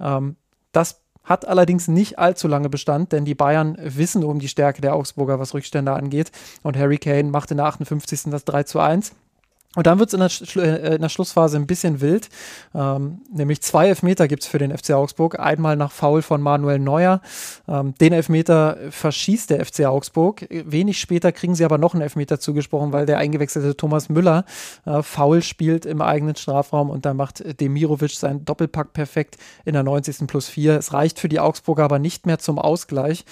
Ähm, 0.00 0.36
das 0.72 1.00
hat 1.22 1.46
allerdings 1.46 1.88
nicht 1.88 2.18
allzu 2.18 2.48
lange 2.48 2.68
Bestand, 2.68 3.12
denn 3.12 3.24
die 3.24 3.34
Bayern 3.34 3.78
wissen 3.80 4.24
um 4.24 4.38
die 4.38 4.48
Stärke 4.48 4.82
der 4.82 4.94
Augsburger, 4.94 5.38
was 5.38 5.54
Rückstände 5.54 5.92
angeht. 5.92 6.30
Und 6.62 6.76
Harry 6.76 6.98
Kane 6.98 7.30
macht 7.30 7.50
in 7.50 7.56
der 7.56 7.66
58. 7.66 8.24
das 8.30 8.44
3 8.44 8.64
zu 8.64 8.80
1. 8.80 9.12
Und 9.76 9.86
dann 9.86 9.98
wird 9.98 10.12
es 10.12 10.14
in, 10.14 10.62
der 10.62 10.84
äh, 10.84 10.94
in 10.94 11.02
der 11.02 11.08
Schlussphase 11.08 11.56
ein 11.56 11.66
bisschen 11.66 12.00
wild. 12.00 12.28
Ähm, 12.74 13.22
nämlich 13.32 13.60
zwei 13.62 13.88
Elfmeter 13.88 14.28
gibt 14.28 14.42
es 14.42 14.48
für 14.48 14.58
den 14.58 14.76
FC 14.76 14.90
Augsburg. 14.92 15.38
Einmal 15.38 15.76
nach 15.76 15.90
Foul 15.90 16.22
von 16.22 16.40
Manuel 16.40 16.78
Neuer. 16.78 17.20
Ähm, 17.66 17.94
den 18.00 18.12
Elfmeter 18.12 18.78
verschießt 18.90 19.50
der 19.50 19.64
FC 19.64 19.86
Augsburg. 19.86 20.46
Wenig 20.50 21.00
später 21.00 21.32
kriegen 21.32 21.54
sie 21.54 21.64
aber 21.64 21.78
noch 21.78 21.94
einen 21.94 22.02
Elfmeter 22.02 22.38
zugesprochen, 22.38 22.92
weil 22.92 23.06
der 23.06 23.18
eingewechselte 23.18 23.76
Thomas 23.76 24.08
Müller 24.08 24.44
äh, 24.86 25.02
Foul 25.02 25.42
spielt 25.42 25.86
im 25.86 26.00
eigenen 26.00 26.36
Strafraum 26.36 26.90
und 26.90 27.04
dann 27.04 27.16
macht 27.16 27.42
Demirovic 27.60 28.12
seinen 28.12 28.44
Doppelpack 28.44 28.92
perfekt 28.92 29.36
in 29.64 29.74
der 29.74 29.82
90. 29.82 30.26
plus 30.26 30.48
4. 30.48 30.78
Es 30.78 30.92
reicht 30.92 31.18
für 31.18 31.28
die 31.28 31.40
Augsburger 31.40 31.84
aber 31.84 31.98
nicht 31.98 32.26
mehr 32.26 32.38
zum 32.38 32.58
Ausgleich 32.58 33.24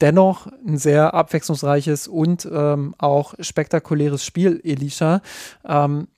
dennoch 0.00 0.46
ein 0.66 0.78
sehr 0.78 1.14
abwechslungsreiches 1.14 2.08
und 2.08 2.48
ähm, 2.50 2.94
auch 2.98 3.34
spektakuläres 3.40 4.24
Spiel, 4.24 4.60
Elisha. 4.64 5.22
Ähm, 5.64 6.08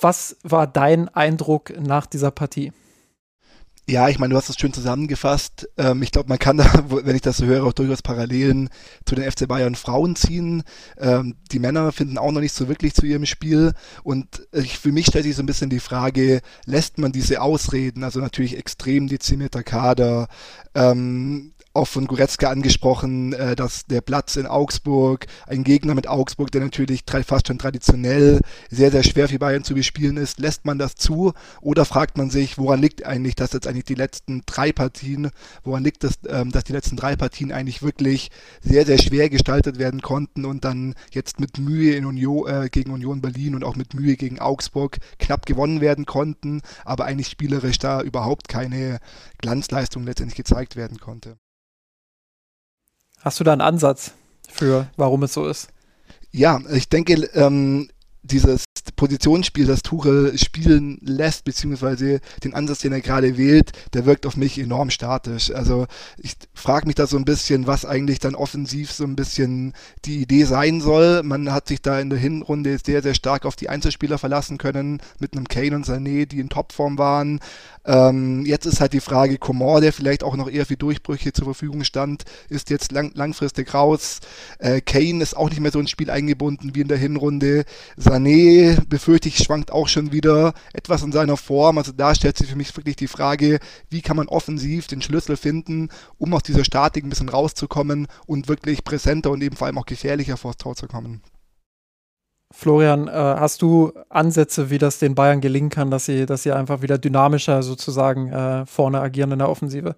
was 0.00 0.36
war 0.42 0.66
dein 0.66 1.08
Eindruck 1.08 1.72
nach 1.78 2.06
dieser 2.06 2.30
Partie? 2.30 2.72
Ja, 3.88 4.08
ich 4.08 4.20
meine, 4.20 4.30
du 4.30 4.36
hast 4.36 4.48
es 4.48 4.56
schön 4.56 4.72
zusammengefasst. 4.72 5.68
Ähm, 5.76 6.02
ich 6.02 6.12
glaube, 6.12 6.28
man 6.28 6.38
kann 6.38 6.56
da, 6.56 6.64
wenn 6.88 7.16
ich 7.16 7.22
das 7.22 7.38
so 7.38 7.46
höre, 7.46 7.66
auch 7.66 7.72
durchaus 7.72 8.00
Parallelen 8.00 8.70
zu 9.04 9.16
den 9.16 9.28
FC 9.30 9.48
Bayern 9.48 9.74
Frauen 9.74 10.14
ziehen. 10.14 10.62
Ähm, 10.98 11.34
die 11.50 11.58
Männer 11.58 11.90
finden 11.90 12.16
auch 12.16 12.30
noch 12.30 12.40
nicht 12.40 12.54
so 12.54 12.68
wirklich 12.68 12.94
zu 12.94 13.04
ihrem 13.04 13.26
Spiel. 13.26 13.72
Und 14.04 14.46
ich, 14.52 14.78
für 14.78 14.92
mich 14.92 15.06
stellt 15.06 15.24
sich 15.24 15.34
so 15.34 15.42
ein 15.42 15.46
bisschen 15.46 15.68
die 15.68 15.80
Frage, 15.80 16.42
lässt 16.64 16.98
man 16.98 17.10
diese 17.10 17.42
Ausreden, 17.42 18.04
also 18.04 18.20
natürlich 18.20 18.56
extrem 18.56 19.08
dezimierter 19.08 19.64
Kader, 19.64 20.28
ähm, 20.74 21.52
auch 21.74 21.86
von 21.86 22.06
Goretzka 22.06 22.50
angesprochen, 22.50 23.32
äh, 23.32 23.56
dass 23.56 23.86
der 23.86 24.00
Platz 24.00 24.36
in 24.36 24.46
Augsburg, 24.46 25.26
ein 25.46 25.64
Gegner 25.64 25.94
mit 25.94 26.06
Augsburg, 26.06 26.50
der 26.50 26.60
natürlich 26.60 27.04
fast 27.26 27.48
schon 27.48 27.58
traditionell 27.58 28.40
sehr, 28.70 28.90
sehr 28.90 29.02
schwer 29.02 29.28
für 29.28 29.38
Bayern 29.38 29.64
zu 29.64 29.74
bespielen 29.74 30.16
ist, 30.16 30.38
lässt 30.38 30.64
man 30.64 30.78
das 30.78 30.94
zu 30.94 31.32
oder 31.60 31.84
fragt 31.84 32.18
man 32.18 32.30
sich, 32.30 32.58
woran 32.58 32.80
liegt 32.80 33.06
eigentlich, 33.06 33.34
dass 33.34 33.52
jetzt 33.52 33.66
eigentlich 33.66 33.84
die 33.84 33.94
letzten 33.94 34.42
drei 34.46 34.72
Partien, 34.72 35.30
woran 35.64 35.84
liegt 35.84 36.04
es, 36.04 36.18
ähm, 36.28 36.50
dass 36.50 36.64
die 36.64 36.72
letzten 36.72 36.96
drei 36.96 37.16
Partien 37.16 37.52
eigentlich 37.52 37.82
wirklich 37.82 38.30
sehr, 38.60 38.84
sehr 38.84 38.98
schwer 38.98 39.30
gestaltet 39.30 39.78
werden 39.78 40.02
konnten 40.02 40.44
und 40.44 40.64
dann 40.64 40.94
jetzt 41.12 41.40
mit 41.40 41.58
Mühe 41.58 41.94
in 41.94 42.04
Union, 42.04 42.48
äh, 42.48 42.68
gegen 42.70 42.90
Union 42.92 43.22
Berlin 43.22 43.54
und 43.54 43.64
auch 43.64 43.76
mit 43.76 43.94
Mühe 43.94 44.16
gegen 44.16 44.40
Augsburg 44.40 44.98
knapp 45.18 45.46
gewonnen 45.46 45.80
werden 45.80 46.06
konnten, 46.06 46.60
aber 46.84 47.06
eigentlich 47.06 47.28
spielerisch 47.28 47.78
da 47.78 48.02
überhaupt 48.02 48.48
keine 48.48 48.98
Glanzleistung 49.38 50.04
letztendlich 50.04 50.36
gezeigt 50.36 50.76
werden 50.76 50.98
konnte. 50.98 51.36
Hast 53.22 53.38
du 53.38 53.44
da 53.44 53.52
einen 53.52 53.60
Ansatz 53.60 54.12
für, 54.48 54.88
warum 54.96 55.22
es 55.22 55.32
so 55.32 55.46
ist? 55.46 55.68
Ja, 56.32 56.60
ich 56.72 56.88
denke, 56.88 57.14
ähm, 57.34 57.88
dieses 58.22 58.64
Positionsspiel, 58.96 59.66
das 59.66 59.82
Tuchel 59.82 60.36
spielen 60.38 60.98
lässt, 61.02 61.44
beziehungsweise 61.44 62.20
den 62.42 62.54
Ansatz, 62.54 62.80
den 62.80 62.92
er 62.92 63.00
gerade 63.00 63.36
wählt, 63.38 63.72
der 63.94 64.06
wirkt 64.06 64.26
auf 64.26 64.36
mich 64.36 64.58
enorm 64.58 64.90
statisch. 64.90 65.52
Also 65.52 65.86
ich 66.18 66.34
frage 66.54 66.86
mich 66.86 66.96
da 66.96 67.06
so 67.06 67.16
ein 67.16 67.24
bisschen, 67.24 67.66
was 67.66 67.84
eigentlich 67.84 68.18
dann 68.18 68.34
offensiv 68.34 68.92
so 68.92 69.04
ein 69.04 69.16
bisschen 69.16 69.72
die 70.04 70.22
Idee 70.22 70.44
sein 70.44 70.80
soll. 70.80 71.22
Man 71.22 71.52
hat 71.52 71.68
sich 71.68 71.80
da 71.82 72.00
in 72.00 72.10
der 72.10 72.18
Hinrunde 72.18 72.78
sehr, 72.84 73.02
sehr 73.02 73.14
stark 73.14 73.46
auf 73.46 73.56
die 73.56 73.68
Einzelspieler 73.68 74.18
verlassen 74.18 74.58
können, 74.58 75.00
mit 75.18 75.34
einem 75.34 75.48
Kane 75.48 75.76
und 75.76 75.86
Sané, 75.86 76.26
die 76.26 76.40
in 76.40 76.48
Topform 76.48 76.98
waren. 76.98 77.40
Ähm, 77.84 78.44
jetzt 78.46 78.66
ist 78.66 78.80
halt 78.80 78.92
die 78.92 79.00
Frage, 79.00 79.38
Comor, 79.38 79.80
der 79.80 79.92
vielleicht 79.92 80.22
auch 80.22 80.36
noch 80.36 80.48
eher 80.50 80.66
für 80.66 80.76
Durchbrüche 80.76 81.32
zur 81.32 81.44
Verfügung 81.44 81.84
stand, 81.84 82.24
ist 82.48 82.70
jetzt 82.70 82.92
lang, 82.92 83.12
langfristig 83.14 83.74
raus. 83.74 84.20
Äh, 84.58 84.80
Kane 84.80 85.22
ist 85.22 85.36
auch 85.36 85.48
nicht 85.48 85.60
mehr 85.60 85.72
so 85.72 85.80
ins 85.80 85.90
Spiel 85.90 86.10
eingebunden 86.10 86.74
wie 86.74 86.80
in 86.80 86.88
der 86.88 86.98
Hinrunde. 86.98 87.64
Sané, 87.98 88.71
befürchte 88.88 89.28
ich, 89.28 89.38
schwankt 89.38 89.72
auch 89.72 89.88
schon 89.88 90.12
wieder 90.12 90.54
etwas 90.72 91.02
in 91.02 91.12
seiner 91.12 91.36
Form. 91.36 91.78
Also 91.78 91.92
da 91.92 92.14
stellt 92.14 92.38
sich 92.38 92.50
für 92.50 92.56
mich 92.56 92.76
wirklich 92.76 92.96
die 92.96 93.08
Frage, 93.08 93.58
wie 93.90 94.02
kann 94.02 94.16
man 94.16 94.28
offensiv 94.28 94.86
den 94.86 95.02
Schlüssel 95.02 95.36
finden, 95.36 95.88
um 96.18 96.34
aus 96.34 96.42
dieser 96.42 96.64
Statik 96.64 97.04
ein 97.04 97.10
bisschen 97.10 97.28
rauszukommen 97.28 98.06
und 98.26 98.48
wirklich 98.48 98.84
präsenter 98.84 99.30
und 99.30 99.42
eben 99.42 99.56
vor 99.56 99.66
allem 99.66 99.78
auch 99.78 99.86
gefährlicher 99.86 100.36
vors 100.36 100.56
Tor 100.56 100.76
zu 100.76 100.86
kommen. 100.86 101.22
Florian, 102.52 103.08
äh, 103.08 103.12
hast 103.12 103.62
du 103.62 103.92
Ansätze, 104.10 104.68
wie 104.70 104.78
das 104.78 104.98
den 104.98 105.14
Bayern 105.14 105.40
gelingen 105.40 105.70
kann, 105.70 105.90
dass 105.90 106.04
sie, 106.04 106.26
dass 106.26 106.42
sie 106.42 106.52
einfach 106.52 106.82
wieder 106.82 106.98
dynamischer 106.98 107.62
sozusagen 107.62 108.30
äh, 108.30 108.66
vorne 108.66 109.00
agieren 109.00 109.32
in 109.32 109.38
der 109.38 109.48
Offensive? 109.48 109.96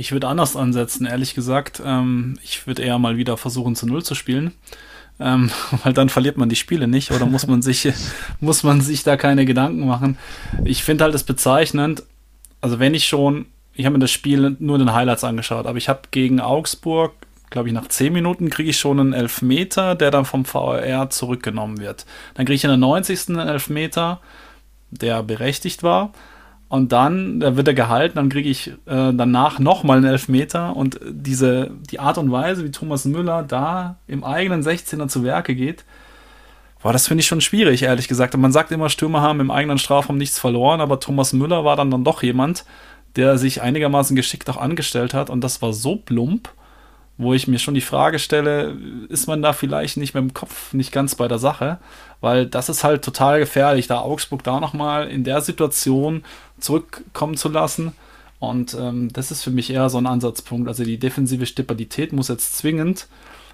Ich 0.00 0.12
würde 0.12 0.28
anders 0.28 0.56
ansetzen, 0.56 1.04
ehrlich 1.04 1.34
gesagt. 1.34 1.82
Ähm, 1.84 2.38
ich 2.42 2.66
würde 2.66 2.80
eher 2.80 2.98
mal 2.98 3.18
wieder 3.18 3.36
versuchen, 3.36 3.76
zu 3.76 3.86
Null 3.86 4.02
zu 4.02 4.14
spielen. 4.14 4.52
Ähm, 5.20 5.50
weil 5.84 5.92
dann 5.92 6.08
verliert 6.08 6.38
man 6.38 6.48
die 6.48 6.56
Spiele 6.56 6.88
nicht 6.88 7.10
oder 7.10 7.26
muss 7.26 7.46
man 7.46 7.60
sich, 7.60 7.86
muss 8.40 8.62
man 8.62 8.80
sich 8.80 9.02
da 9.02 9.18
keine 9.18 9.44
Gedanken 9.44 9.86
machen. 9.86 10.16
Ich 10.64 10.82
finde 10.84 11.04
halt 11.04 11.14
es 11.14 11.22
bezeichnend, 11.22 12.02
also 12.62 12.78
wenn 12.78 12.94
ich 12.94 13.08
schon, 13.08 13.44
ich 13.74 13.84
habe 13.84 13.92
mir 13.92 13.98
das 13.98 14.10
Spiel 14.10 14.56
nur 14.58 14.76
in 14.76 14.86
den 14.86 14.94
Highlights 14.94 15.22
angeschaut, 15.22 15.66
aber 15.66 15.76
ich 15.76 15.90
habe 15.90 16.00
gegen 16.10 16.40
Augsburg 16.40 17.12
glaube 17.50 17.66
ich, 17.66 17.74
nach 17.74 17.88
10 17.88 18.12
Minuten 18.12 18.48
kriege 18.48 18.70
ich 18.70 18.78
schon 18.78 19.00
einen 19.00 19.12
Elfmeter, 19.12 19.96
der 19.96 20.12
dann 20.12 20.24
vom 20.24 20.46
VAR 20.46 21.10
zurückgenommen 21.10 21.80
wird. 21.80 22.06
Dann 22.34 22.46
kriege 22.46 22.54
ich 22.54 22.62
in 22.62 22.70
der 22.70 22.76
90. 22.76 23.30
einen 23.30 23.48
Elfmeter, 23.48 24.20
der 24.92 25.24
berechtigt 25.24 25.82
war. 25.82 26.12
Und 26.70 26.92
dann, 26.92 27.40
da 27.40 27.56
wird 27.56 27.66
er 27.66 27.74
gehalten, 27.74 28.14
dann 28.14 28.28
kriege 28.28 28.48
ich 28.48 28.68
äh, 28.68 29.12
danach 29.12 29.58
nochmal 29.58 29.98
einen 29.98 30.06
Elfmeter. 30.06 30.76
Und 30.76 31.00
diese, 31.04 31.72
die 31.90 31.98
Art 31.98 32.16
und 32.16 32.30
Weise, 32.30 32.64
wie 32.64 32.70
Thomas 32.70 33.04
Müller 33.04 33.42
da 33.42 33.96
im 34.06 34.22
eigenen 34.22 34.62
16er 34.62 35.08
zu 35.08 35.24
Werke 35.24 35.54
geht, 35.54 35.84
Boah, 36.82 36.94
das 36.94 37.08
finde 37.08 37.20
ich 37.20 37.26
schon 37.26 37.42
schwierig, 37.42 37.82
ehrlich 37.82 38.08
gesagt. 38.08 38.34
Und 38.34 38.40
man 38.40 38.52
sagt 38.52 38.72
immer, 38.72 38.88
Stürmer 38.88 39.20
haben 39.20 39.40
im 39.40 39.50
eigenen 39.50 39.76
Strafraum 39.76 40.16
nichts 40.16 40.38
verloren, 40.38 40.80
aber 40.80 40.98
Thomas 40.98 41.34
Müller 41.34 41.62
war 41.62 41.76
dann, 41.76 41.90
dann 41.90 42.04
doch 42.04 42.22
jemand, 42.22 42.64
der 43.16 43.36
sich 43.36 43.60
einigermaßen 43.60 44.16
geschickt 44.16 44.48
auch 44.48 44.56
angestellt 44.56 45.12
hat. 45.12 45.28
Und 45.28 45.42
das 45.42 45.60
war 45.60 45.74
so 45.74 45.96
plump, 45.96 46.48
wo 47.18 47.34
ich 47.34 47.46
mir 47.46 47.58
schon 47.58 47.74
die 47.74 47.82
Frage 47.82 48.18
stelle, 48.18 48.78
ist 49.10 49.26
man 49.26 49.42
da 49.42 49.52
vielleicht 49.52 49.98
nicht 49.98 50.14
mit 50.14 50.22
dem 50.22 50.32
Kopf 50.32 50.72
nicht 50.72 50.90
ganz 50.90 51.16
bei 51.16 51.28
der 51.28 51.38
Sache? 51.38 51.78
Weil 52.20 52.46
das 52.46 52.68
ist 52.68 52.84
halt 52.84 53.04
total 53.04 53.38
gefährlich, 53.38 53.86
da 53.86 54.00
Augsburg 54.00 54.42
da 54.42 54.60
nochmal 54.60 55.08
in 55.08 55.24
der 55.24 55.40
Situation 55.40 56.22
zurückkommen 56.58 57.36
zu 57.36 57.48
lassen. 57.48 57.92
Und 58.38 58.74
ähm, 58.74 59.12
das 59.12 59.30
ist 59.30 59.42
für 59.42 59.50
mich 59.50 59.70
eher 59.70 59.88
so 59.90 59.98
ein 59.98 60.06
Ansatzpunkt. 60.06 60.68
Also 60.68 60.84
die 60.84 60.98
defensive 60.98 61.46
Stabilität 61.46 62.12
muss 62.12 62.28
jetzt 62.28 62.56
zwingend 62.56 63.08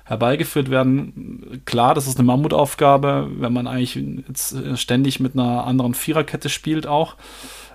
herbeigeführt 0.05 0.71
werden. 0.71 1.63
Klar, 1.65 1.95
das 1.95 2.07
ist 2.07 2.19
eine 2.19 2.27
Mammutaufgabe, 2.27 3.29
wenn 3.39 3.53
man 3.53 3.67
eigentlich 3.67 3.99
jetzt 4.29 4.57
ständig 4.77 5.19
mit 5.19 5.35
einer 5.35 5.65
anderen 5.65 5.95
Viererkette 5.95 6.49
spielt 6.49 6.87
auch. 6.87 7.17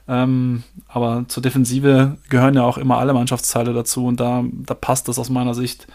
Ähm, 0.08 0.64
aber 0.88 1.26
zur 1.28 1.44
Defensive 1.44 2.18
gehören 2.30 2.56
ja 2.56 2.64
auch 2.64 2.78
immer 2.78 2.98
alle 2.98 3.14
Mannschaftsteile 3.14 3.74
dazu 3.74 4.08
und 4.08 4.20
da, 4.20 4.44
da 4.52 4.74
passt 4.74 5.08
das 5.08 5.20
aus 5.20 5.30
meiner 5.30 5.54
Sicht 5.54 5.88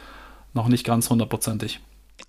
noch 0.55 0.69
nicht 0.69 0.85
ganz 0.85 1.11
hundertprozentig. 1.11 1.81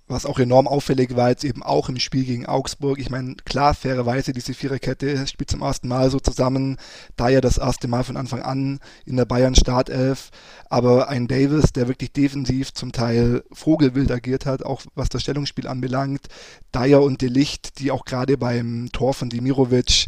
Was 0.10 0.26
auch 0.26 0.39
enorm 0.39 0.67
auffällig 0.67 1.17
war 1.17 1.30
jetzt 1.30 1.43
eben 1.43 1.63
auch 1.63 1.89
im 1.89 2.00
Spiel 2.00 2.23
gegen 2.23 2.45
Augsburg. 2.45 2.97
Ich 2.97 3.10
meine, 3.10 3.36
klar, 3.43 3.73
fairerweise, 3.73 4.32
diese 4.32 4.54
Viererkette 4.54 5.28
spielt 5.28 5.50
zum 5.50 5.62
ersten 5.62 5.89
Mal 5.89 6.10
so 6.10 6.19
zusammen. 6.19 6.78
Da 7.17 7.28
ja 7.28 7.41
das 7.41 7.58
erste 7.58 7.89
Mal 7.89 8.06
von 8.06 8.15
Anfang 8.15 8.41
an 8.41 8.80
in 9.06 9.17
der 9.17 9.26
Bayern 9.26 9.56
Startelf. 9.56 10.32
Aber 10.69 11.10
ein 11.10 11.28
Davis, 11.28 11.73
der 11.73 11.89
wirklich 11.89 12.13
defensiv 12.13 12.73
zum 12.73 12.93
Teil 12.93 13.43
vogelwild 13.52 14.10
agiert 14.10 14.45
hat, 14.45 14.63
auch 14.63 14.84
was 14.95 15.10
das 15.10 15.23
Stellungsspiel 15.23 15.67
anbelangt. 15.67 16.28
Dyer 16.73 17.02
und 17.02 17.21
Delicht, 17.21 17.80
die 17.80 17.91
auch 17.91 18.06
gerade 18.06 18.38
beim 18.38 18.89
Tor 18.93 19.13
von 19.13 19.30
Dimirovic 19.30 20.08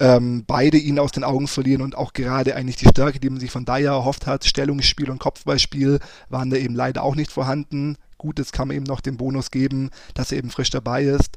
ähm, 0.00 0.44
beide 0.46 0.76
ihn 0.76 0.98
aus 0.98 1.12
den 1.12 1.24
Augen 1.24 1.48
verlieren 1.48 1.82
und 1.82 1.96
auch 1.96 2.12
gerade 2.12 2.54
eigentlich 2.54 2.76
die 2.76 2.88
Stärke, 2.88 3.18
die 3.18 3.30
man 3.30 3.40
sich 3.40 3.50
von 3.50 3.64
Dyer 3.64 3.94
erhofft 3.94 4.26
hat, 4.26 4.44
Stellungsspiel 4.44 5.10
und 5.10 5.18
Kopfballspiel, 5.18 5.98
waren 6.28 6.50
da 6.50 6.56
eben 6.56 6.74
leider 6.74 7.02
auch 7.02 7.16
nicht 7.16 7.32
vorhanden. 7.32 7.96
Gut, 8.18 8.38
es 8.38 8.52
kann 8.52 8.68
man 8.68 8.76
eben 8.76 8.84
noch 8.84 9.00
den 9.00 9.16
Bonus 9.16 9.50
geben, 9.50 9.90
dass 10.14 10.32
er 10.32 10.38
eben 10.38 10.50
frisch 10.50 10.70
dabei 10.70 11.04
ist. 11.04 11.36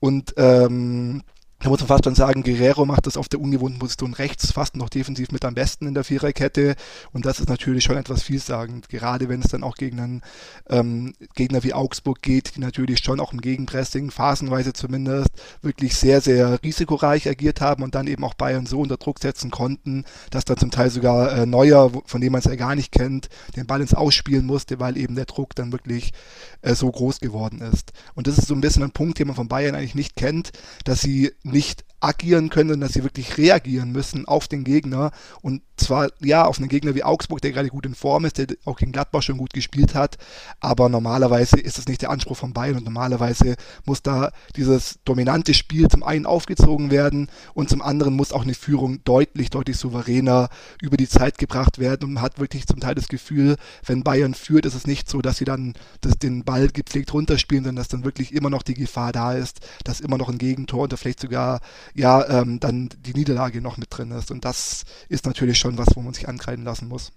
Und 0.00 0.34
ähm, 0.36 1.22
da 1.60 1.70
muss 1.70 1.80
man 1.80 1.88
fast 1.88 2.04
schon 2.04 2.14
sagen, 2.14 2.42
Guerrero 2.42 2.84
macht 2.84 3.06
das 3.06 3.16
auf 3.16 3.28
der 3.28 3.40
ungewohnten 3.40 3.78
Position 3.78 4.12
rechts 4.12 4.52
fast 4.52 4.76
noch 4.76 4.90
defensiv 4.90 5.32
mit 5.32 5.44
am 5.44 5.54
besten 5.54 5.86
in 5.86 5.94
der 5.94 6.04
Viererkette. 6.04 6.76
Und 7.12 7.24
das 7.24 7.40
ist 7.40 7.48
natürlich 7.48 7.84
schon 7.84 7.96
etwas 7.96 8.22
vielsagend, 8.22 8.88
gerade 8.90 9.28
wenn 9.28 9.40
es 9.40 9.48
dann 9.48 9.62
auch 9.62 9.74
gegen 9.74 9.98
einen 9.98 10.22
ähm, 10.68 11.14
Gegner 11.34 11.62
wie 11.62 11.72
Augsburg 11.72 12.20
geht, 12.20 12.56
die 12.56 12.60
natürlich 12.60 12.98
schon 12.98 13.20
auch 13.20 13.32
im 13.32 13.40
Gegenpressing, 13.40 14.10
phasenweise 14.10 14.74
zumindest, 14.74 15.30
wirklich 15.62 15.96
sehr, 15.96 16.20
sehr 16.20 16.62
risikoreich 16.62 17.26
agiert 17.28 17.62
haben 17.62 17.82
und 17.82 17.94
dann 17.94 18.06
eben 18.06 18.24
auch 18.24 18.34
Bayern 18.34 18.66
so 18.66 18.80
unter 18.80 18.98
Druck 18.98 19.18
setzen 19.18 19.50
konnten, 19.50 20.04
dass 20.30 20.44
dann 20.44 20.58
zum 20.58 20.70
Teil 20.70 20.90
sogar 20.90 21.32
äh, 21.32 21.46
Neuer, 21.46 21.90
von 22.04 22.20
dem 22.20 22.32
man 22.32 22.40
es 22.40 22.44
ja 22.44 22.56
gar 22.56 22.74
nicht 22.74 22.92
kennt, 22.92 23.28
den 23.56 23.66
Ball 23.66 23.80
ins 23.80 23.94
Ausspielen 23.94 24.44
musste, 24.44 24.78
weil 24.78 24.98
eben 24.98 25.14
der 25.14 25.24
Druck 25.24 25.54
dann 25.54 25.72
wirklich 25.72 26.12
äh, 26.60 26.74
so 26.74 26.90
groß 26.90 27.20
geworden 27.20 27.60
ist. 27.60 27.92
Und 28.14 28.26
das 28.26 28.36
ist 28.36 28.48
so 28.48 28.54
ein 28.54 28.60
bisschen 28.60 28.82
ein 28.82 28.90
Punkt, 28.90 29.18
den 29.18 29.28
man 29.28 29.36
von 29.36 29.48
Bayern 29.48 29.74
eigentlich 29.74 29.94
nicht 29.94 30.16
kennt, 30.16 30.50
dass 30.84 31.00
sie 31.00 31.32
nicht 31.46 31.84
agieren 32.00 32.50
können, 32.50 32.80
dass 32.80 32.92
sie 32.92 33.02
wirklich 33.02 33.38
reagieren 33.38 33.92
müssen 33.92 34.26
auf 34.26 34.48
den 34.48 34.64
Gegner. 34.64 35.12
Und 35.40 35.62
zwar 35.76 36.08
ja 36.20 36.44
auf 36.44 36.58
einen 36.58 36.68
Gegner 36.68 36.94
wie 36.94 37.04
Augsburg, 37.04 37.40
der 37.40 37.52
gerade 37.52 37.68
gut 37.68 37.86
in 37.86 37.94
Form 37.94 38.24
ist, 38.24 38.38
der 38.38 38.46
auch 38.64 38.78
gegen 38.78 38.92
Gladbach 38.92 39.22
schon 39.22 39.38
gut 39.38 39.52
gespielt 39.52 39.94
hat, 39.94 40.16
aber 40.60 40.88
normalerweise 40.88 41.58
ist 41.58 41.78
das 41.78 41.86
nicht 41.86 42.02
der 42.02 42.10
Anspruch 42.10 42.36
von 42.36 42.52
Bayern 42.52 42.76
und 42.76 42.84
normalerweise 42.84 43.56
muss 43.84 44.02
da 44.02 44.30
dieses 44.56 44.98
dominante 45.04 45.54
Spiel 45.54 45.88
zum 45.88 46.02
einen 46.02 46.26
aufgezogen 46.26 46.90
werden 46.90 47.30
und 47.54 47.68
zum 47.68 47.82
anderen 47.82 48.14
muss 48.14 48.32
auch 48.32 48.42
eine 48.42 48.54
Führung 48.54 49.02
deutlich, 49.04 49.50
deutlich 49.50 49.76
souveräner 49.76 50.48
über 50.80 50.96
die 50.96 51.08
Zeit 51.08 51.38
gebracht 51.38 51.78
werden 51.78 52.04
und 52.04 52.12
man 52.14 52.22
hat 52.22 52.38
wirklich 52.38 52.66
zum 52.66 52.80
Teil 52.80 52.94
das 52.94 53.08
Gefühl, 53.08 53.56
wenn 53.84 54.02
Bayern 54.02 54.34
führt, 54.34 54.66
ist 54.66 54.74
es 54.74 54.86
nicht 54.86 55.08
so, 55.10 55.20
dass 55.22 55.38
sie 55.38 55.44
dann 55.44 55.74
das, 56.00 56.18
den 56.18 56.44
Ball 56.44 56.68
gepflegt 56.68 57.12
runterspielen, 57.12 57.64
sondern 57.64 57.82
dass 57.82 57.88
dann 57.88 58.04
wirklich 58.04 58.32
immer 58.32 58.50
noch 58.50 58.62
die 58.62 58.74
Gefahr 58.74 59.12
da 59.12 59.32
ist, 59.32 59.60
dass 59.84 60.00
immer 60.00 60.18
noch 60.18 60.28
ein 60.28 60.38
Gegentor 60.38 60.84
oder 60.84 60.96
vielleicht 60.96 61.20
sogar 61.20 61.60
ja 61.94 62.26
ähm, 62.28 62.60
dann 62.60 62.88
die 63.04 63.14
Niederlage 63.14 63.60
noch 63.60 63.76
mit 63.76 63.88
drin 63.90 64.10
ist. 64.10 64.30
Und 64.30 64.44
das 64.44 64.84
ist 65.08 65.26
natürlich 65.26 65.58
schon 65.58 65.65
was, 65.78 65.88
wo 65.94 66.00
man 66.00 66.14
sich 66.14 66.28
ankreiden 66.28 66.64
lassen 66.64 66.88
muss. 66.88 67.12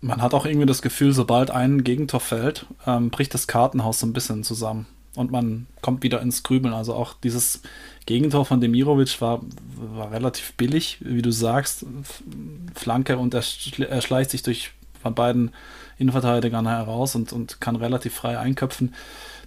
Man 0.00 0.20
hat 0.20 0.34
auch 0.34 0.44
irgendwie 0.44 0.66
das 0.66 0.82
Gefühl, 0.82 1.12
sobald 1.12 1.50
ein 1.50 1.82
Gegentor 1.82 2.20
fällt, 2.20 2.66
ähm, 2.86 3.10
bricht 3.10 3.32
das 3.32 3.46
Kartenhaus 3.46 4.00
so 4.00 4.06
ein 4.06 4.12
bisschen 4.12 4.44
zusammen. 4.44 4.86
und 5.16 5.30
man 5.30 5.66
kommt 5.80 6.02
wieder 6.02 6.20
ins 6.20 6.42
Grübeln. 6.42 6.74
Also 6.74 6.92
auch 6.94 7.14
dieses 7.14 7.62
Gegentor 8.04 8.44
von 8.44 8.60
Demirovic 8.60 9.20
war, 9.20 9.40
war 9.76 10.10
relativ 10.10 10.54
billig, 10.54 10.98
wie 11.00 11.22
du 11.22 11.30
sagst. 11.30 11.86
Flanke 12.74 13.16
und 13.16 13.32
er, 13.32 13.44
er 13.88 14.02
schleicht 14.02 14.30
sich 14.30 14.42
durch 14.42 14.72
von 15.00 15.14
beiden 15.14 15.52
Innenverteidigern 15.98 16.66
heraus 16.66 17.14
und, 17.14 17.32
und 17.32 17.60
kann 17.60 17.76
relativ 17.76 18.14
frei 18.14 18.38
einköpfen. 18.38 18.94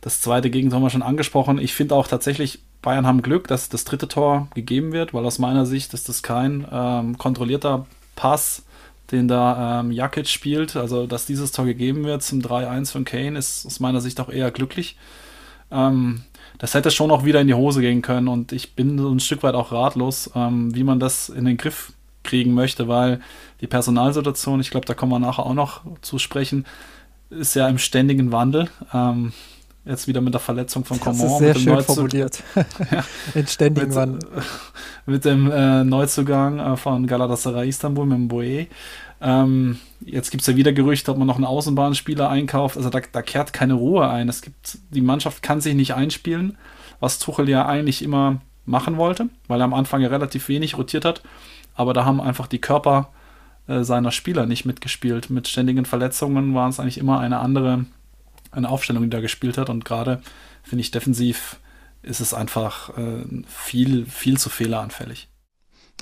Das 0.02 0.22
zweite 0.22 0.50
Gegentor 0.50 0.78
haben 0.78 0.84
wir 0.86 0.90
schon 0.90 1.02
angesprochen. 1.02 1.60
Ich 1.60 1.74
finde 1.74 1.96
auch 1.96 2.08
tatsächlich, 2.08 2.60
Bayern 2.82 3.06
haben 3.08 3.22
Glück, 3.22 3.48
dass 3.48 3.68
das 3.68 3.84
dritte 3.84 4.08
Tor 4.08 4.48
gegeben 4.54 4.94
wird, 4.94 5.14
weil 5.14 5.26
aus 5.26 5.40
meiner 5.40 5.66
Sicht 5.66 5.94
ist 5.94 6.08
das 6.08 6.24
kein 6.24 6.66
ähm, 6.72 7.18
kontrollierter 7.18 7.86
Pass, 8.18 8.64
den 9.12 9.30
da 9.30 9.80
ähm, 9.80 9.92
Jakic 9.92 10.28
spielt. 10.28 10.76
Also, 10.76 11.08
dass 11.08 11.26
dieses 11.26 11.54
Tor 11.54 11.64
gegeben 11.64 12.04
wird 12.04 12.22
zum 12.22 12.40
3-1 12.40 12.92
von 12.92 13.06
Kane, 13.06 13.40
ist 13.40 13.66
aus 13.66 13.80
meiner 13.80 14.02
Sicht 14.02 14.20
auch 14.20 14.28
eher 14.28 14.52
glücklich. 14.52 14.98
Ähm, 15.72 16.24
das 16.58 16.74
hätte 16.74 16.92
schon 16.92 17.12
auch 17.12 17.24
wieder 17.24 17.40
in 17.40 17.48
die 17.48 17.54
Hose 17.54 17.82
gehen 17.82 18.02
können 18.02 18.28
und 18.28 18.52
ich 18.52 18.74
bin 18.74 18.98
so 18.98 19.10
ein 19.10 19.20
Stück 19.20 19.44
weit 19.44 19.56
auch 19.56 19.72
ratlos, 19.72 20.32
ähm, 20.36 20.74
wie 20.76 20.84
man 20.84 21.00
das 21.00 21.30
in 21.30 21.46
den 21.46 21.58
Griff 21.58 21.94
kriegen 22.24 22.54
möchte, 22.54 22.88
weil 22.88 23.22
die 23.62 23.68
Personalsituation, 23.68 24.60
ich 24.60 24.72
glaube, 24.72 24.86
da 24.86 24.94
kommen 24.94 25.12
wir 25.12 25.20
nachher 25.20 25.46
auch 25.46 25.54
noch 25.54 25.82
zu 26.02 26.20
sprechen, 26.20 26.66
ist 27.30 27.56
ja 27.56 27.68
im 27.68 27.78
ständigen 27.78 28.32
Wandel. 28.32 28.70
Ähm, 28.94 29.34
jetzt 29.88 30.08
wieder 30.08 30.22
mit 30.22 30.34
der 30.34 30.42
Verletzung 30.42 30.86
von 30.86 31.00
Coman. 31.00 31.22
Das 31.22 31.32
ist 31.32 31.38
sehr 31.40 31.56
schön 31.56 31.82
formuliert. 31.82 32.44
ja, 32.92 33.04
in 33.34 33.48
ständigen 33.48 33.88
mit, 33.88 33.96
Wandel. 33.96 34.30
Mit 35.06 35.26
dem 35.26 35.52
äh, 35.52 35.84
Neuzugang 35.84 36.60
äh, 36.60 36.78
von 36.78 37.08
Galatasaray 37.08 37.70
Istanbul, 37.70 38.06
mit 38.06 38.18
dem 38.18 38.28
Boe. 38.28 38.68
Ähm, 39.20 39.80
jetzt 40.02 40.30
gibt 40.30 40.42
es 40.42 40.48
ja 40.48 40.56
wieder 40.56 40.74
Gerüchte, 40.74 41.12
ob 41.12 41.18
man 41.18 41.28
noch 41.28 41.36
einen 41.36 41.46
Außenbahnspieler 41.46 42.30
einkauft. 42.30 42.78
Also 42.78 42.90
da, 42.90 43.00
da, 43.12 43.22
kehrt 43.22 43.54
keine 43.54 43.74
Ruhe 43.74 44.08
ein. 44.10 44.30
Es 44.30 44.42
gibt, 44.42 44.78
die 44.92 45.02
Mannschaft 45.02 45.42
kann 45.42 45.62
sich 45.62 45.74
nicht 45.74 45.96
einspielen, 45.96 46.58
was 47.00 47.20
Tuchel 47.20 47.50
ja 47.50 47.66
eigentlich 47.66 48.04
immer 48.04 48.42
machen 48.66 48.98
wollte, 48.98 49.30
weil 49.48 49.62
er 49.62 49.66
am 49.66 49.74
Anfang 49.74 50.02
ja 50.02 50.10
relativ 50.10 50.50
wenig 50.50 50.78
rotiert 50.78 51.06
hat. 51.06 51.24
Aber 51.74 51.94
da 51.94 52.06
haben 52.06 52.22
einfach 52.22 52.48
die 52.48 52.60
Körper 52.60 53.10
äh, 53.68 53.84
seiner 53.84 54.12
Spieler 54.12 54.46
nicht 54.46 54.66
mitgespielt. 54.66 55.30
Mit 55.30 55.48
ständigen 55.48 55.86
Verletzungen 55.86 56.54
waren 56.54 56.70
es 56.70 56.80
eigentlich 56.80 56.98
immer 56.98 57.20
eine 57.20 57.40
andere 57.40 57.86
eine 58.52 58.70
Aufstellung, 58.70 59.04
die 59.04 59.10
da 59.10 59.20
gespielt 59.20 59.58
hat. 59.58 59.70
Und 59.70 59.86
gerade 59.86 60.22
finde 60.64 60.82
ich 60.82 60.92
defensiv 60.92 61.60
ist 62.04 62.20
es 62.22 62.34
einfach 62.34 62.98
äh, 62.98 63.26
viel, 63.48 64.06
viel 64.06 64.38
zu 64.38 64.50
fehleranfällig. 64.50 65.30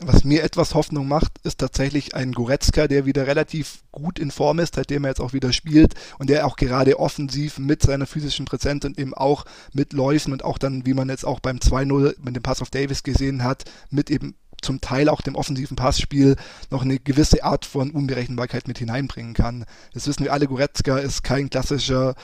Was 0.01 0.25
mir 0.25 0.43
etwas 0.43 0.75
Hoffnung 0.75 1.07
macht, 1.07 1.39
ist 1.43 1.59
tatsächlich 1.59 2.15
ein 2.15 2.33
Goretzka, 2.33 2.89
der 2.89 3.05
wieder 3.05 3.27
relativ 3.27 3.83
gut 3.93 4.19
in 4.19 4.29
Form 4.29 4.59
ist, 4.59 4.75
seitdem 4.75 5.05
er 5.05 5.11
jetzt 5.11 5.21
auch 5.21 5.31
wieder 5.31 5.53
spielt 5.53 5.93
und 6.19 6.29
der 6.29 6.45
auch 6.45 6.57
gerade 6.57 6.99
offensiv 6.99 7.59
mit 7.59 7.81
seiner 7.81 8.05
physischen 8.05 8.45
Präsenz 8.45 8.83
und 8.83 8.99
eben 8.99 9.13
auch 9.13 9.45
mit 9.71 9.93
Läufen 9.93 10.33
und 10.33 10.43
auch 10.43 10.57
dann, 10.57 10.85
wie 10.85 10.93
man 10.93 11.07
jetzt 11.07 11.25
auch 11.25 11.39
beim 11.39 11.57
2-0 11.57 12.15
mit 12.21 12.35
dem 12.35 12.43
Pass 12.43 12.61
auf 12.61 12.69
Davis 12.69 13.03
gesehen 13.03 13.45
hat, 13.45 13.63
mit 13.89 14.11
eben 14.11 14.35
zum 14.65 14.81
Teil 14.81 15.07
auch 15.07 15.21
dem 15.21 15.35
offensiven 15.35 15.77
Passspiel 15.77 16.35
noch 16.71 16.81
eine 16.81 16.99
gewisse 16.99 17.43
Art 17.43 17.65
von 17.65 17.91
Unberechenbarkeit 17.91 18.67
mit 18.67 18.79
hineinbringen 18.79 19.33
kann. 19.33 19.65
Das 19.93 20.07
wissen 20.07 20.25
wir 20.25 20.33
alle, 20.33 20.47
Goretzka 20.47 20.97
ist 20.97 21.23
kein 21.23 21.49
klassischer 21.49 22.15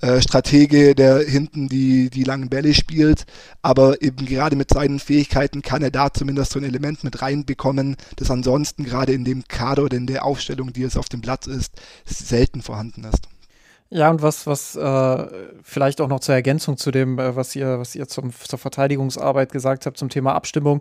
äh, 0.00 0.20
Stratege, 0.20 0.94
der 0.94 1.18
hinten 1.20 1.68
die, 1.68 2.10
die 2.10 2.24
langen 2.24 2.48
Bälle 2.48 2.74
spielt, 2.74 3.26
aber 3.62 4.02
eben 4.02 4.26
gerade 4.26 4.54
mit 4.54 4.70
seinen 4.70 5.00
Fähigkeiten 5.00 5.62
kann 5.62 5.82
er 5.82 5.90
da 5.90 6.12
zumindest 6.12 6.52
so 6.52 6.60
ein 6.60 6.64
Element 6.64 7.02
mit 7.02 7.22
reinbekommen, 7.22 7.96
das 8.16 8.30
ansonsten 8.30 8.84
gerade 8.84 9.12
in 9.12 9.24
dem 9.24 9.44
Kader 9.48 9.84
oder 9.84 9.96
in 9.96 10.06
der 10.06 10.24
Aufstellung, 10.24 10.72
die 10.72 10.82
es 10.82 10.96
auf 10.96 11.08
dem 11.08 11.22
Platz 11.22 11.46
ist, 11.46 11.72
selten 12.04 12.62
vorhanden 12.62 13.04
ist. 13.04 13.28
Ja, 13.88 14.10
und 14.10 14.20
was, 14.20 14.46
was 14.46 14.74
äh, 14.74 15.26
vielleicht 15.62 16.00
auch 16.00 16.08
noch 16.08 16.20
zur 16.20 16.34
Ergänzung 16.34 16.76
zu 16.76 16.90
dem, 16.90 17.18
äh, 17.18 17.36
was 17.36 17.54
ihr, 17.54 17.78
was 17.78 17.94
ihr 17.94 18.08
zum, 18.08 18.32
zur 18.32 18.58
Verteidigungsarbeit 18.58 19.52
gesagt 19.52 19.86
habt, 19.86 19.96
zum 19.96 20.08
Thema 20.08 20.34
Abstimmung 20.34 20.80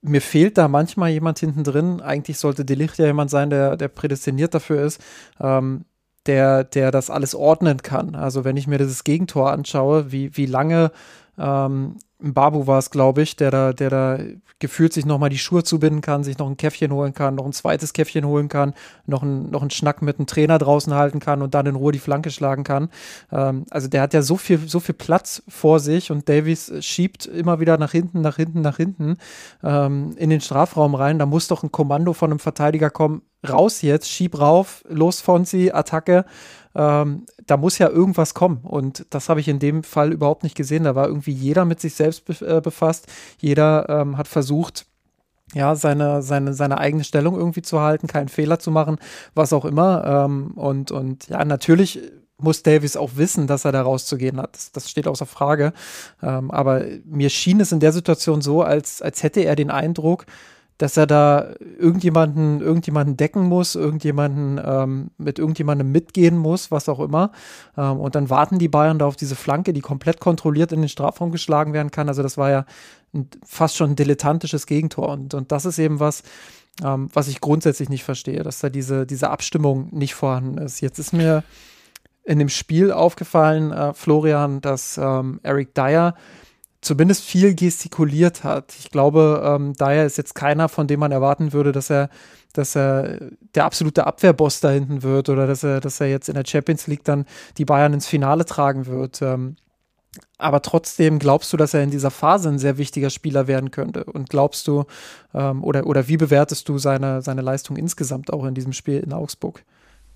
mir 0.00 0.20
fehlt 0.20 0.58
da 0.58 0.68
manchmal 0.68 1.10
jemand 1.10 1.38
hinten 1.38 1.64
drin. 1.64 2.00
Eigentlich 2.00 2.38
sollte 2.38 2.64
Delicht 2.64 2.98
ja 2.98 3.06
jemand 3.06 3.30
sein, 3.30 3.50
der, 3.50 3.76
der 3.76 3.88
prädestiniert 3.88 4.54
dafür 4.54 4.82
ist, 4.82 5.00
ähm, 5.40 5.84
der, 6.26 6.64
der 6.64 6.90
das 6.90 7.10
alles 7.10 7.34
ordnen 7.34 7.82
kann. 7.82 8.14
Also 8.14 8.44
wenn 8.44 8.56
ich 8.56 8.66
mir 8.66 8.78
dieses 8.78 9.04
Gegentor 9.04 9.50
anschaue, 9.50 10.12
wie, 10.12 10.36
wie 10.36 10.46
lange 10.46 10.92
ähm, 11.38 11.96
Babu 12.20 12.66
war 12.66 12.78
es, 12.78 12.90
glaube 12.90 13.22
ich, 13.22 13.36
der 13.36 13.50
da, 13.50 13.72
der 13.72 13.90
da 13.90 14.18
gefühlt 14.58 14.92
sich 14.92 15.06
nochmal 15.06 15.30
die 15.30 15.38
Schuhe 15.38 15.62
zubinden 15.62 16.00
kann, 16.00 16.24
sich 16.24 16.38
noch 16.38 16.48
ein 16.48 16.56
Käffchen 16.56 16.92
holen 16.92 17.14
kann, 17.14 17.36
noch 17.36 17.46
ein 17.46 17.52
zweites 17.52 17.92
Käffchen 17.92 18.26
holen 18.26 18.48
kann, 18.48 18.74
noch, 19.06 19.22
ein, 19.22 19.50
noch 19.50 19.60
einen 19.60 19.70
Schnack 19.70 20.02
mit 20.02 20.18
einem 20.18 20.26
Trainer 20.26 20.58
draußen 20.58 20.92
halten 20.94 21.20
kann 21.20 21.42
und 21.42 21.54
dann 21.54 21.66
in 21.66 21.76
Ruhe 21.76 21.92
die 21.92 22.00
Flanke 22.00 22.30
schlagen 22.30 22.64
kann. 22.64 22.90
Ähm, 23.30 23.66
also 23.70 23.86
der 23.86 24.02
hat 24.02 24.14
ja 24.14 24.22
so 24.22 24.36
viel, 24.36 24.58
so 24.68 24.80
viel 24.80 24.96
Platz 24.96 25.42
vor 25.48 25.78
sich 25.78 26.10
und 26.10 26.28
Davies 26.28 26.72
schiebt 26.80 27.26
immer 27.26 27.60
wieder 27.60 27.78
nach 27.78 27.92
hinten, 27.92 28.20
nach 28.20 28.36
hinten, 28.36 28.62
nach 28.62 28.76
hinten 28.76 29.16
ähm, 29.62 30.14
in 30.16 30.30
den 30.30 30.40
Strafraum 30.40 30.96
rein. 30.96 31.20
Da 31.20 31.26
muss 31.26 31.46
doch 31.46 31.62
ein 31.62 31.70
Kommando 31.70 32.14
von 32.14 32.32
einem 32.32 32.40
Verteidiger 32.40 32.90
kommen. 32.90 33.22
Raus 33.46 33.82
jetzt, 33.82 34.10
schieb 34.10 34.40
rauf, 34.40 34.84
los 34.88 35.20
Fonzi, 35.20 35.70
Attacke 35.72 36.24
ähm, 36.78 37.26
da 37.46 37.56
muss 37.56 37.78
ja 37.78 37.88
irgendwas 37.88 38.34
kommen. 38.34 38.60
Und 38.62 39.06
das 39.10 39.28
habe 39.28 39.40
ich 39.40 39.48
in 39.48 39.58
dem 39.58 39.82
Fall 39.82 40.12
überhaupt 40.12 40.44
nicht 40.44 40.54
gesehen. 40.54 40.84
Da 40.84 40.94
war 40.94 41.08
irgendwie 41.08 41.32
jeder 41.32 41.64
mit 41.64 41.80
sich 41.80 41.94
selbst 41.94 42.40
äh, 42.40 42.60
befasst. 42.62 43.06
Jeder 43.38 43.88
ähm, 43.88 44.16
hat 44.16 44.28
versucht, 44.28 44.86
ja, 45.54 45.74
seine, 45.74 46.22
seine, 46.22 46.54
seine 46.54 46.78
eigene 46.78 47.04
Stellung 47.04 47.36
irgendwie 47.36 47.62
zu 47.62 47.80
halten, 47.80 48.06
keinen 48.06 48.28
Fehler 48.28 48.60
zu 48.60 48.70
machen, 48.70 48.98
was 49.34 49.52
auch 49.52 49.64
immer. 49.64 50.26
Ähm, 50.26 50.52
und, 50.54 50.92
und 50.92 51.28
ja, 51.28 51.44
natürlich 51.44 52.00
muss 52.40 52.62
Davis 52.62 52.96
auch 52.96 53.12
wissen, 53.16 53.48
dass 53.48 53.64
er 53.64 53.72
da 53.72 53.82
rauszugehen 53.82 54.38
hat. 54.38 54.54
Das, 54.54 54.70
das 54.70 54.90
steht 54.90 55.08
außer 55.08 55.26
Frage. 55.26 55.72
Ähm, 56.22 56.52
aber 56.52 56.84
mir 57.04 57.30
schien 57.30 57.58
es 57.58 57.72
in 57.72 57.80
der 57.80 57.92
Situation 57.92 58.40
so, 58.40 58.62
als, 58.62 59.02
als 59.02 59.24
hätte 59.24 59.40
er 59.40 59.56
den 59.56 59.70
Eindruck, 59.70 60.26
dass 60.78 60.96
er 60.96 61.08
da 61.08 61.54
irgendjemanden, 61.78 62.60
irgendjemanden 62.60 63.16
decken 63.16 63.42
muss, 63.42 63.74
irgendjemanden 63.74 64.60
ähm, 64.64 65.10
mit 65.18 65.40
irgendjemandem 65.40 65.90
mitgehen 65.90 66.38
muss, 66.38 66.70
was 66.70 66.88
auch 66.88 67.00
immer. 67.00 67.32
Ähm, 67.76 67.98
und 67.98 68.14
dann 68.14 68.30
warten 68.30 68.60
die 68.60 68.68
Bayern 68.68 69.00
da 69.00 69.06
auf 69.06 69.16
diese 69.16 69.34
Flanke, 69.34 69.72
die 69.72 69.80
komplett 69.80 70.20
kontrolliert 70.20 70.70
in 70.70 70.80
den 70.80 70.88
Strafraum 70.88 71.32
geschlagen 71.32 71.72
werden 71.72 71.90
kann. 71.90 72.08
Also 72.08 72.22
das 72.22 72.38
war 72.38 72.50
ja 72.50 72.64
ein, 73.12 73.28
fast 73.44 73.76
schon 73.76 73.90
ein 73.90 73.96
dilettantisches 73.96 74.66
Gegentor. 74.66 75.08
Und, 75.08 75.34
und 75.34 75.50
das 75.50 75.64
ist 75.64 75.80
eben 75.80 75.98
was, 75.98 76.22
ähm, 76.82 77.08
was 77.12 77.26
ich 77.26 77.40
grundsätzlich 77.40 77.88
nicht 77.88 78.04
verstehe, 78.04 78.44
dass 78.44 78.60
da 78.60 78.68
diese, 78.68 79.04
diese 79.04 79.30
Abstimmung 79.30 79.88
nicht 79.90 80.14
vorhanden 80.14 80.58
ist. 80.58 80.80
Jetzt 80.80 81.00
ist 81.00 81.12
mir 81.12 81.42
in 82.22 82.38
dem 82.38 82.50
Spiel 82.50 82.92
aufgefallen, 82.92 83.72
äh, 83.72 83.94
Florian, 83.94 84.60
dass 84.60 84.96
ähm, 84.96 85.40
Eric 85.42 85.74
Dyer 85.74 86.14
zumindest 86.80 87.24
viel 87.24 87.54
gestikuliert 87.54 88.44
hat. 88.44 88.74
Ich 88.78 88.90
glaube, 88.90 89.42
ähm, 89.44 89.74
Dyer 89.74 90.04
ist 90.04 90.18
jetzt 90.18 90.34
keiner, 90.34 90.68
von 90.68 90.86
dem 90.86 91.00
man 91.00 91.12
erwarten 91.12 91.52
würde, 91.52 91.72
dass 91.72 91.90
er, 91.90 92.08
dass 92.52 92.76
er 92.76 93.18
der 93.54 93.64
absolute 93.64 94.06
Abwehrboss 94.06 94.60
da 94.60 94.70
hinten 94.70 95.02
wird 95.02 95.28
oder 95.28 95.46
dass 95.46 95.64
er, 95.64 95.80
dass 95.80 96.00
er 96.00 96.08
jetzt 96.08 96.28
in 96.28 96.34
der 96.34 96.44
Champions 96.46 96.86
League 96.86 97.04
dann 97.04 97.26
die 97.56 97.64
Bayern 97.64 97.94
ins 97.94 98.06
Finale 98.06 98.44
tragen 98.44 98.86
wird. 98.86 99.20
Ähm, 99.22 99.56
aber 100.38 100.62
trotzdem 100.62 101.18
glaubst 101.18 101.52
du, 101.52 101.56
dass 101.56 101.74
er 101.74 101.82
in 101.82 101.90
dieser 101.90 102.10
Phase 102.10 102.48
ein 102.48 102.58
sehr 102.58 102.78
wichtiger 102.78 103.10
Spieler 103.10 103.46
werden 103.46 103.70
könnte? 103.70 104.04
Und 104.04 104.30
glaubst 104.30 104.66
du, 104.66 104.84
ähm, 105.34 105.64
oder, 105.64 105.86
oder 105.86 106.08
wie 106.08 106.16
bewertest 106.16 106.68
du 106.68 106.78
seine, 106.78 107.22
seine 107.22 107.42
Leistung 107.42 107.76
insgesamt 107.76 108.32
auch 108.32 108.44
in 108.44 108.54
diesem 108.54 108.72
Spiel 108.72 109.00
in 109.00 109.12
Augsburg? 109.12 109.64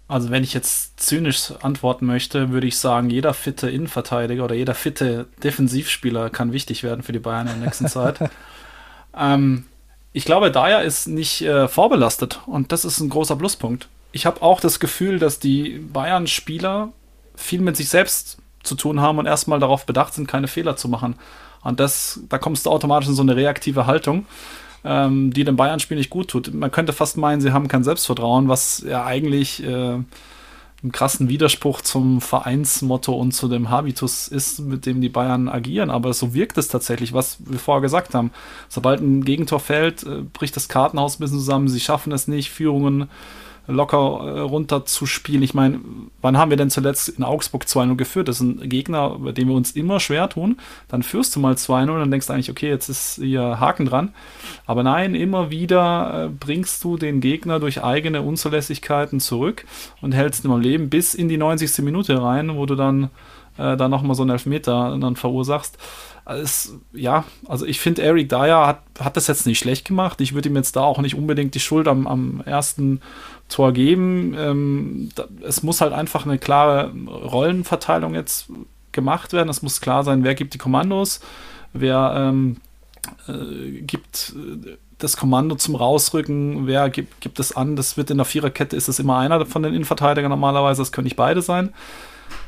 Also 0.09 0.31
wenn 0.31 0.45
ich 0.45 0.53
jetzt 0.53 1.01
zynisch 1.01 1.53
antworten 1.63 2.07
möchte, 2.07 2.51
würde 2.51 2.67
ich 2.67 2.79
sagen, 2.79 3.09
jeder 3.09 3.33
fitte 3.35 3.71
Innenverteidiger 3.71 4.45
oder 4.45 4.55
jeder 4.55 4.75
fitte 4.75 5.27
Defensivspieler 5.43 6.29
kann 6.29 6.53
wichtig 6.53 6.83
werden 6.83 7.03
für 7.03 7.13
die 7.13 7.19
Bayern 7.19 7.47
in 7.47 7.55
der 7.55 7.67
nächsten 7.67 7.87
Zeit. 7.89 8.19
ähm, 9.17 9.65
ich 10.13 10.25
glaube, 10.25 10.51
Dyer 10.51 10.83
ist 10.83 11.09
nicht 11.09 11.43
äh, 11.43 11.69
vorbelastet 11.69 12.41
und 12.47 12.73
das 12.73 12.85
ist 12.85 13.01
ein 13.01 13.09
großer 13.09 13.37
Pluspunkt. 13.37 13.89
Ich 14.13 14.27
habe 14.27 14.43
auch 14.43 14.61
das 14.61 14.79
Gefühl, 14.79 15.19
dass 15.19 15.39
die 15.39 15.79
Bayern-Spieler 15.79 16.93
viel 17.35 17.63
mit 17.63 17.79
sich 17.79 17.89
selbst 17.89 18.37
zu 18.63 18.75
tun 18.75 19.01
haben 19.01 19.19
und 19.19 19.27
erstmal 19.27 19.59
darauf 19.59 19.87
bedacht 19.87 20.13
sind, 20.13 20.29
keine 20.29 20.49
Fehler 20.49 20.77
zu 20.77 20.89
machen. 20.89 21.17
Und 21.63 21.81
das, 21.81 22.21
da 22.29 22.39
kommst 22.39 22.67
du 22.67 22.71
automatisch 22.71 23.09
in 23.09 23.15
so 23.15 23.23
eine 23.23 23.37
reaktive 23.37 23.87
Haltung 23.87 24.27
ähm, 24.85 25.33
die 25.33 25.45
dem 25.45 25.57
Bayern-Spiel 25.57 25.97
nicht 25.97 26.11
gut 26.11 26.29
tut. 26.29 26.53
Man 26.53 26.71
könnte 26.71 26.93
fast 26.93 27.17
meinen, 27.17 27.41
sie 27.41 27.53
haben 27.53 27.69
kein 27.69 27.85
Selbstvertrauen, 27.85 28.49
was 28.49 28.85
ja 28.87 29.05
eigentlich 29.05 29.63
äh, 29.63 29.99
einen 30.83 30.91
krassen 30.91 31.29
Widerspruch 31.29 31.81
zum 31.81 32.21
Vereinsmotto 32.21 33.15
und 33.15 33.33
zu 33.33 33.47
dem 33.47 33.71
Habitus 33.71 34.27
ist, 34.27 34.61
mit 34.61 34.85
dem 34.85 35.01
die 35.01 35.09
Bayern 35.09 35.49
agieren. 35.49 35.91
Aber 35.91 36.13
so 36.13 36.35
wirkt 36.35 36.59
es 36.59 36.69
tatsächlich, 36.69 37.13
was 37.13 37.39
wir 37.45 37.59
vorher 37.59 37.83
gesagt 37.83 38.15
haben. 38.15 38.33
Sobald 38.69 39.01
ein 39.01 39.25
Gegentor 39.25 39.61
fällt, 39.61 40.03
äh, 40.03 40.23
bricht 40.33 40.57
das 40.57 40.69
Kartenhaus 40.69 41.17
ein 41.17 41.21
bisschen 41.21 41.39
zusammen. 41.39 41.69
Sie 41.69 41.81
schaffen 41.81 42.13
es 42.13 42.27
nicht, 42.27 42.51
Führungen 42.51 43.09
locker 43.67 43.99
äh, 43.99 44.41
runter 44.41 44.85
zu 44.85 45.07
spielen. 45.07 45.43
Ich 45.43 45.55
meine, 45.55 45.81
wann 46.21 46.37
haben 46.37 46.51
wir 46.51 46.57
denn 46.57 46.71
zuletzt 46.71 47.09
in 47.09 47.25
Augsburg 47.25 47.65
2-0 47.65 47.97
geführt? 47.97 48.29
Das 48.29 48.37
ist 48.37 48.43
ein 48.43 48.69
Gegner, 48.69 49.19
bei 49.19 49.33
dem 49.33 49.49
wir 49.49 49.55
uns 49.55 49.73
immer 49.73 50.01
schwer 50.01 50.29
tun. 50.29 50.59
Dann 50.89 51.03
führst 51.03 51.35
du 51.37 51.41
mal 51.41 51.55
2-0 51.55 51.91
und 51.91 52.01
dann 52.01 52.11
denkst 52.11 52.27
du 52.27 52.33
eigentlich, 52.33 52.51
okay, 52.51 52.69
jetzt 52.69 52.89
ist 52.89 53.17
hier 53.17 53.61
Haken 53.61 53.87
dran. 53.87 54.13
Aber 54.67 54.83
nein, 54.83 55.15
immer 55.15 55.51
wieder 55.51 56.25
äh, 56.25 56.29
bringst 56.29 56.83
du 56.85 56.97
den 56.97 57.21
Gegner 57.21 57.61
durch 57.61 57.83
eigene 57.83 58.23
Unzulässigkeiten 58.23 59.21
zurück 59.21 59.65
und 60.01 60.13
hältst 60.13 60.45
ihn 60.45 60.51
am 60.51 60.61
Leben 60.61 60.91
bis 60.91 61.15
in 61.15 61.29
die 61.29 61.37
90. 61.37 61.85
Minute 61.85 62.21
rein, 62.21 62.57
wo 62.57 62.67
du 62.67 62.75
dann 62.75 63.11
äh, 63.59 63.77
da 63.77 63.89
nochmal 63.89 64.15
so 64.15 64.23
einen 64.23 64.31
Elfmeter 64.31 64.97
dann 65.01 65.17
verursachst. 65.17 65.79
Es, 66.25 66.75
ja, 66.93 67.25
also 67.49 67.67
ich 67.67 67.81
finde, 67.81 68.03
Eric 68.03 68.29
Dyer 68.29 68.67
hat, 68.67 68.83
hat 69.01 69.17
das 69.17 69.27
jetzt 69.27 69.47
nicht 69.47 69.59
schlecht 69.59 69.87
gemacht. 69.87 70.21
Ich 70.21 70.35
würde 70.35 70.49
ihm 70.49 70.57
jetzt 70.57 70.77
da 70.77 70.83
auch 70.83 70.99
nicht 70.99 71.17
unbedingt 71.17 71.55
die 71.55 71.61
Schuld 71.61 71.89
am, 71.89 72.07
am 72.07 72.43
ersten 72.45 73.01
Tor 73.49 73.73
geben. 73.73 74.35
Ähm, 74.39 75.09
da, 75.15 75.25
es 75.43 75.63
muss 75.63 75.81
halt 75.81 75.93
einfach 75.93 76.25
eine 76.25 76.39
klare 76.39 76.93
Rollenverteilung 77.09 78.15
jetzt 78.15 78.49
gemacht 78.93 79.33
werden. 79.33 79.49
Es 79.49 79.63
muss 79.63 79.81
klar 79.81 80.05
sein, 80.05 80.23
wer 80.23 80.35
gibt 80.35 80.55
die 80.55 80.59
Kommandos, 80.59 81.21
wer 81.73 82.15
ähm, 82.17 82.59
äh, 83.27 83.81
gibt 83.81 84.35
äh, 84.37 84.77
das 84.99 85.17
Kommando 85.17 85.57
zum 85.57 85.75
Rausrücken, 85.75 86.67
wer 86.67 86.89
gibt, 86.89 87.21
gibt 87.21 87.41
es 87.41 87.57
an, 87.57 87.75
das 87.75 87.97
wird 87.97 88.11
in 88.11 88.19
der 88.19 88.25
Viererkette, 88.25 88.77
ist 88.77 88.89
es 88.89 89.01
immer 89.01 89.19
einer 89.19 89.45
von 89.47 89.65
den 89.65 89.75
Innenverteidigern 89.75 90.31
normalerweise, 90.31 90.81
das 90.81 90.93
können 90.93 91.07
nicht 91.07 91.17
beide 91.17 91.43
sein. 91.43 91.75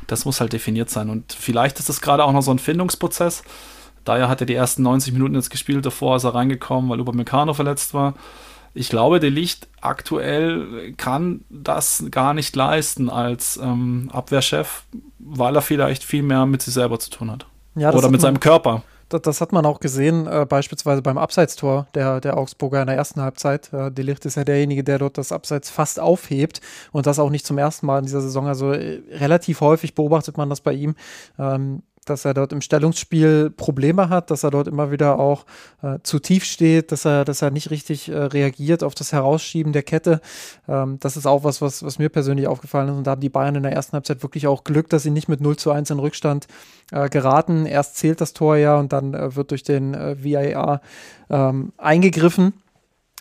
Das 0.06 0.24
muss 0.24 0.40
halt 0.40 0.52
definiert 0.52 0.90
sein. 0.90 1.10
Und 1.10 1.32
vielleicht 1.32 1.78
ist 1.78 1.88
das 1.88 2.00
gerade 2.00 2.24
auch 2.24 2.32
noch 2.32 2.42
so 2.42 2.50
ein 2.50 2.58
Findungsprozess. 2.58 3.42
Daher 4.04 4.28
hat 4.28 4.40
er 4.40 4.46
die 4.46 4.54
ersten 4.54 4.82
90 4.82 5.12
Minuten 5.12 5.34
jetzt 5.34 5.50
gespielt, 5.50 5.84
davor 5.86 6.16
ist 6.16 6.24
er 6.24 6.34
reingekommen, 6.34 6.90
weil 6.90 7.00
Upamecano 7.00 7.54
verletzt 7.54 7.94
war. 7.94 8.14
Ich 8.74 8.90
glaube, 8.90 9.20
der 9.20 9.30
Licht 9.30 9.68
aktuell 9.80 10.92
kann 10.96 11.44
das 11.48 12.04
gar 12.10 12.34
nicht 12.34 12.54
leisten 12.56 13.08
als 13.08 13.56
ähm, 13.62 14.10
Abwehrchef, 14.12 14.82
weil 15.18 15.54
er 15.54 15.62
vielleicht 15.62 16.04
viel 16.04 16.22
mehr 16.22 16.44
mit 16.44 16.60
sich 16.62 16.74
selber 16.74 16.98
zu 16.98 17.08
tun 17.10 17.30
hat. 17.30 17.46
Ja, 17.76 17.92
Oder 17.92 18.10
mit 18.10 18.20
seinem 18.20 18.40
Körper 18.40 18.82
das, 19.18 19.40
hat 19.40 19.52
man 19.52 19.66
auch 19.66 19.80
gesehen, 19.80 20.26
äh, 20.26 20.46
beispielsweise 20.48 21.02
beim 21.02 21.18
Abseitstor 21.18 21.86
der, 21.94 22.20
der 22.20 22.36
Augsburger 22.36 22.80
in 22.80 22.86
der 22.86 22.96
ersten 22.96 23.20
Halbzeit. 23.20 23.72
Äh, 23.72 23.90
Delicht 23.90 24.24
ist 24.26 24.36
ja 24.36 24.44
derjenige, 24.44 24.84
der 24.84 24.98
dort 24.98 25.18
das 25.18 25.32
Abseits 25.32 25.70
fast 25.70 26.00
aufhebt 26.00 26.60
und 26.92 27.06
das 27.06 27.18
auch 27.18 27.30
nicht 27.30 27.46
zum 27.46 27.58
ersten 27.58 27.86
Mal 27.86 27.98
in 27.98 28.04
dieser 28.04 28.20
Saison. 28.20 28.46
Also 28.46 28.72
äh, 28.72 29.02
relativ 29.10 29.60
häufig 29.60 29.94
beobachtet 29.94 30.36
man 30.36 30.50
das 30.50 30.60
bei 30.60 30.72
ihm. 30.72 30.94
Ähm, 31.38 31.82
dass 32.04 32.24
er 32.24 32.34
dort 32.34 32.52
im 32.52 32.60
Stellungsspiel 32.60 33.50
Probleme 33.50 34.08
hat, 34.08 34.30
dass 34.30 34.42
er 34.42 34.50
dort 34.50 34.68
immer 34.68 34.90
wieder 34.90 35.18
auch 35.18 35.44
äh, 35.82 35.98
zu 36.02 36.18
tief 36.18 36.44
steht, 36.44 36.92
dass 36.92 37.04
er, 37.04 37.24
dass 37.24 37.42
er 37.42 37.50
nicht 37.50 37.70
richtig 37.70 38.08
äh, 38.08 38.16
reagiert 38.16 38.84
auf 38.84 38.94
das 38.94 39.12
Herausschieben 39.12 39.72
der 39.72 39.82
Kette. 39.82 40.20
Ähm, 40.68 40.98
das 41.00 41.16
ist 41.16 41.26
auch 41.26 41.44
was, 41.44 41.60
was, 41.60 41.82
was 41.82 41.98
mir 41.98 42.08
persönlich 42.08 42.46
aufgefallen 42.46 42.88
ist. 42.88 42.96
Und 42.96 43.06
da 43.06 43.12
haben 43.12 43.20
die 43.20 43.28
Bayern 43.28 43.56
in 43.56 43.62
der 43.62 43.72
ersten 43.72 43.92
Halbzeit 43.92 44.22
wirklich 44.22 44.46
auch 44.46 44.64
Glück, 44.64 44.88
dass 44.88 45.02
sie 45.02 45.10
nicht 45.10 45.28
mit 45.28 45.40
0 45.40 45.56
zu 45.56 45.70
1 45.70 45.90
in 45.90 45.98
Rückstand 45.98 46.46
äh, 46.92 47.08
geraten. 47.08 47.66
Erst 47.66 47.96
zählt 47.96 48.20
das 48.20 48.32
Tor 48.32 48.56
ja 48.56 48.78
und 48.78 48.92
dann 48.92 49.14
äh, 49.14 49.36
wird 49.36 49.50
durch 49.50 49.62
den 49.62 49.94
äh, 49.94 50.16
VAR 50.22 50.80
ähm, 51.30 51.72
eingegriffen. 51.78 52.54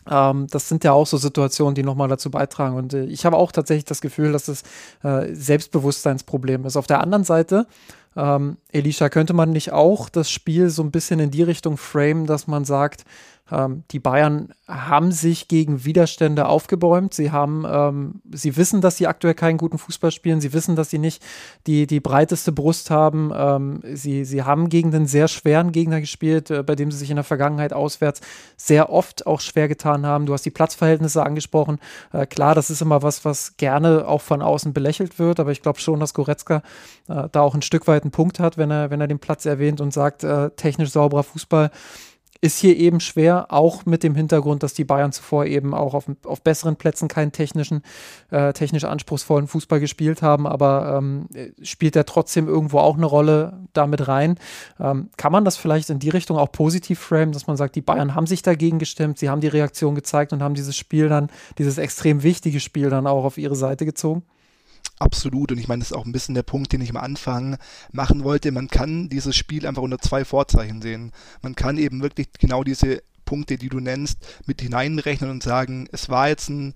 Ähm, 0.09 0.47
das 0.49 0.69
sind 0.69 0.83
ja 0.83 0.91
auch 0.91 1.07
so 1.07 1.17
Situationen, 1.17 1.75
die 1.75 1.83
nochmal 1.83 2.07
dazu 2.07 2.29
beitragen. 2.29 2.75
Und 2.75 2.93
äh, 2.93 3.05
ich 3.05 3.25
habe 3.25 3.37
auch 3.37 3.51
tatsächlich 3.51 3.85
das 3.85 4.01
Gefühl, 4.01 4.31
dass 4.31 4.47
es 4.47 4.63
äh, 5.03 5.33
Selbstbewusstseinsproblem 5.33 6.65
ist. 6.65 6.77
Auf 6.77 6.87
der 6.87 7.01
anderen 7.01 7.23
Seite 7.23 7.67
ähm, 8.15 8.57
Elisha, 8.71 9.09
könnte 9.09 9.33
man 9.33 9.51
nicht 9.51 9.71
auch 9.71 10.09
das 10.09 10.29
Spiel 10.29 10.69
so 10.69 10.83
ein 10.83 10.91
bisschen 10.91 11.19
in 11.19 11.31
die 11.31 11.43
Richtung 11.43 11.77
frame, 11.77 12.25
dass 12.25 12.47
man 12.47 12.65
sagt, 12.65 13.05
ähm, 13.51 13.83
die 13.91 13.99
Bayern 13.99 14.53
haben 14.67 15.11
sich 15.11 15.49
gegen 15.49 15.83
Widerstände 15.83 16.47
aufgebäumt. 16.47 17.13
Sie 17.13 17.31
haben, 17.31 17.65
ähm, 17.69 18.21
sie 18.31 18.55
wissen, 18.55 18.79
dass 18.79 18.95
sie 18.95 19.07
aktuell 19.07 19.33
keinen 19.33 19.57
guten 19.57 19.77
Fußball 19.77 20.11
spielen. 20.11 20.39
Sie 20.39 20.53
wissen, 20.53 20.77
dass 20.77 20.89
sie 20.89 20.97
nicht 20.97 21.21
die, 21.67 21.85
die 21.85 21.99
breiteste 21.99 22.53
Brust 22.53 22.89
haben. 22.89 23.31
Ähm, 23.35 23.81
sie, 23.93 24.23
sie 24.23 24.43
haben 24.43 24.69
gegen 24.69 24.91
den 24.91 25.07
sehr 25.07 25.27
schweren 25.27 25.73
Gegner 25.73 25.99
gespielt, 25.99 26.51
äh, 26.51 26.63
bei 26.63 26.75
dem 26.75 26.89
sie 26.89 26.97
sich 26.97 27.09
in 27.09 27.17
der 27.17 27.25
Vergangenheit 27.25 27.73
auswärts 27.73 28.21
sehr 28.55 28.89
oft 28.89 29.27
auch 29.27 29.41
schwer 29.41 29.67
getan 29.67 30.05
haben. 30.05 30.25
Du 30.25 30.33
hast 30.33 30.45
die 30.45 30.51
Platzverhältnisse 30.51 31.23
angesprochen. 31.23 31.79
Äh, 32.13 32.25
klar, 32.25 32.55
das 32.55 32.69
ist 32.69 32.81
immer 32.81 33.03
was, 33.03 33.25
was 33.25 33.57
gerne 33.57 34.07
auch 34.07 34.21
von 34.21 34.41
außen 34.41 34.71
belächelt 34.71 35.19
wird, 35.19 35.41
aber 35.41 35.51
ich 35.51 35.61
glaube 35.61 35.79
schon, 35.79 35.99
dass 35.99 36.13
Goretzka 36.13 36.61
äh, 37.09 37.27
da 37.29 37.41
auch 37.41 37.55
ein 37.55 37.61
Stück 37.61 37.87
weit 37.87 38.03
einen 38.03 38.11
Punkt 38.11 38.39
hat, 38.39 38.57
wenn 38.57 38.71
er, 38.71 38.89
wenn 38.89 39.01
er 39.01 39.07
den 39.07 39.19
Platz 39.19 39.45
erwähnt 39.45 39.81
und 39.81 39.91
sagt, 39.91 40.23
äh, 40.23 40.49
technisch 40.51 40.91
sauberer 40.91 41.23
Fußball 41.23 41.71
ist 42.43 42.59
hier 42.59 42.75
eben 42.75 42.99
schwer, 42.99 43.53
auch 43.53 43.85
mit 43.85 44.03
dem 44.03 44.15
Hintergrund, 44.15 44.63
dass 44.63 44.73
die 44.73 44.83
Bayern 44.83 45.13
zuvor 45.13 45.45
eben 45.45 45.73
auch 45.73 45.93
auf, 45.93 46.07
auf 46.25 46.41
besseren 46.41 46.75
Plätzen 46.75 47.07
keinen 47.07 47.31
technischen, 47.31 47.83
äh, 48.31 48.51
technisch 48.51 48.83
anspruchsvollen 48.83 49.47
Fußball 49.47 49.79
gespielt 49.79 50.21
haben, 50.21 50.45
aber 50.45 50.97
ähm, 50.97 51.29
spielt 51.61 51.95
er 51.95 52.05
trotzdem 52.05 52.49
irgendwo 52.49 52.79
auch 52.79 52.97
eine 52.97 53.05
Rolle 53.05 53.61
damit 53.71 54.09
rein. 54.09 54.37
Ähm, 54.77 55.09
kann 55.15 55.31
man 55.31 55.45
das 55.45 55.55
vielleicht 55.55 55.89
in 55.89 55.99
die 55.99 56.09
Richtung 56.09 56.37
auch 56.37 56.51
positiv 56.51 56.99
framen, 56.99 57.31
dass 57.31 57.47
man 57.47 57.55
sagt, 57.55 57.75
die 57.77 57.81
Bayern 57.81 58.13
haben 58.13 58.27
sich 58.27 58.41
dagegen 58.41 58.77
gestimmt, 58.77 59.19
sie 59.19 59.29
haben 59.29 59.39
die 59.39 59.47
Reaktion 59.47 59.95
gezeigt 59.95 60.33
und 60.33 60.43
haben 60.43 60.53
dieses 60.53 60.75
Spiel 60.75 61.07
dann, 61.07 61.29
dieses 61.57 61.77
extrem 61.77 62.23
wichtige 62.23 62.59
Spiel 62.59 62.89
dann 62.89 63.07
auch 63.07 63.23
auf 63.23 63.37
ihre 63.37 63.55
Seite 63.55 63.85
gezogen? 63.85 64.23
Absolut. 65.03 65.51
Und 65.51 65.57
ich 65.57 65.67
meine, 65.67 65.79
das 65.81 65.91
ist 65.91 65.97
auch 65.97 66.05
ein 66.05 66.13
bisschen 66.13 66.33
der 66.33 66.43
Punkt, 66.43 66.71
den 66.71 66.79
ich 66.79 66.89
am 66.89 66.95
Anfang 66.95 67.57
machen 67.91 68.23
wollte. 68.23 68.53
Man 68.53 68.69
kann 68.69 69.09
dieses 69.09 69.35
Spiel 69.35 69.67
einfach 69.67 69.81
unter 69.81 69.99
zwei 69.99 70.23
Vorzeichen 70.23 70.81
sehen. 70.81 71.11
Man 71.41 71.55
kann 71.55 71.77
eben 71.77 72.01
wirklich 72.01 72.29
genau 72.39 72.63
diese 72.63 73.03
Punkte, 73.25 73.57
die 73.57 73.67
du 73.67 73.81
nennst, 73.81 74.19
mit 74.45 74.61
hineinrechnen 74.61 75.29
und 75.29 75.43
sagen, 75.43 75.89
es 75.91 76.07
war 76.07 76.29
jetzt 76.29 76.49
ein 76.49 76.73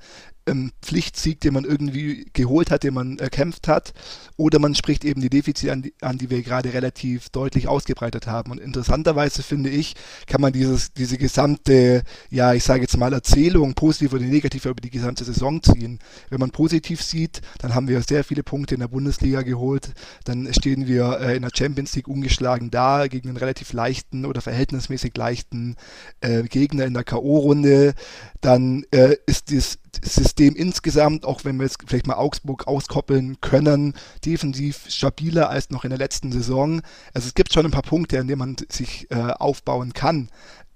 ähm, 0.47 0.71
Pflichtsieg, 0.81 1.41
den 1.41 1.53
man 1.53 1.65
irgendwie 1.65 2.25
geholt 2.33 2.71
hat, 2.71 2.83
den 2.83 2.93
man 2.93 3.19
erkämpft 3.19 3.67
hat, 3.67 3.93
oder 4.37 4.59
man 4.59 4.75
spricht 4.75 5.03
eben 5.03 5.21
die 5.21 5.29
Defizite 5.29 5.71
an, 5.71 5.81
die, 5.81 5.93
an, 6.01 6.17
die 6.17 6.29
wir 6.29 6.41
gerade 6.41 6.73
relativ 6.73 7.29
deutlich 7.29 7.67
ausgebreitet 7.67 8.27
haben. 8.27 8.51
Und 8.51 8.59
interessanterweise 8.59 9.43
finde 9.43 9.69
ich, 9.69 9.95
kann 10.27 10.41
man 10.41 10.53
dieses, 10.53 10.93
diese 10.93 11.17
gesamte, 11.17 12.03
ja, 12.29 12.53
ich 12.53 12.63
sage 12.63 12.81
jetzt 12.81 12.97
mal 12.97 13.13
Erzählung, 13.13 13.73
positiv 13.73 14.13
oder 14.13 14.23
negativ 14.23 14.65
über 14.65 14.81
die 14.81 14.89
gesamte 14.89 15.23
Saison 15.23 15.61
ziehen. 15.61 15.99
Wenn 16.29 16.39
man 16.39 16.51
positiv 16.51 17.01
sieht, 17.01 17.41
dann 17.59 17.75
haben 17.75 17.87
wir 17.87 18.01
sehr 18.01 18.23
viele 18.23 18.43
Punkte 18.43 18.75
in 18.75 18.81
der 18.81 18.87
Bundesliga 18.87 19.41
geholt, 19.41 19.93
dann 20.23 20.51
stehen 20.53 20.87
wir 20.87 21.19
äh, 21.19 21.35
in 21.35 21.41
der 21.41 21.51
Champions 21.55 21.95
League 21.95 22.07
ungeschlagen 22.07 22.71
da 22.71 23.07
gegen 23.07 23.29
einen 23.29 23.37
relativ 23.37 23.73
leichten 23.73 24.25
oder 24.25 24.41
verhältnismäßig 24.41 25.15
leichten 25.15 25.75
äh, 26.21 26.43
Gegner 26.43 26.85
in 26.85 26.93
der 26.93 27.03
K.O.-Runde. 27.03 27.93
Dann 28.41 28.85
äh, 28.91 29.15
ist 29.25 29.51
das 29.51 29.79
System 30.03 30.55
insgesamt, 30.55 31.25
auch 31.25 31.45
wenn 31.45 31.57
wir 31.57 31.63
jetzt 31.65 31.77
vielleicht 31.85 32.07
mal 32.07 32.15
Augsburg 32.15 32.67
auskoppeln 32.67 33.39
können, 33.41 33.93
defensiv 34.25 34.85
stabiler 34.89 35.49
als 35.49 35.69
noch 35.69 35.83
in 35.83 35.89
der 35.89 35.99
letzten 35.99 36.31
Saison. 36.31 36.81
Also 37.13 37.27
es 37.27 37.33
gibt 37.33 37.53
schon 37.53 37.65
ein 37.65 37.71
paar 37.71 37.81
Punkte, 37.81 38.19
an 38.19 38.27
denen 38.27 38.39
man 38.39 38.55
sich 38.69 39.07
äh, 39.11 39.15
aufbauen 39.15 39.93
kann. 39.93 40.29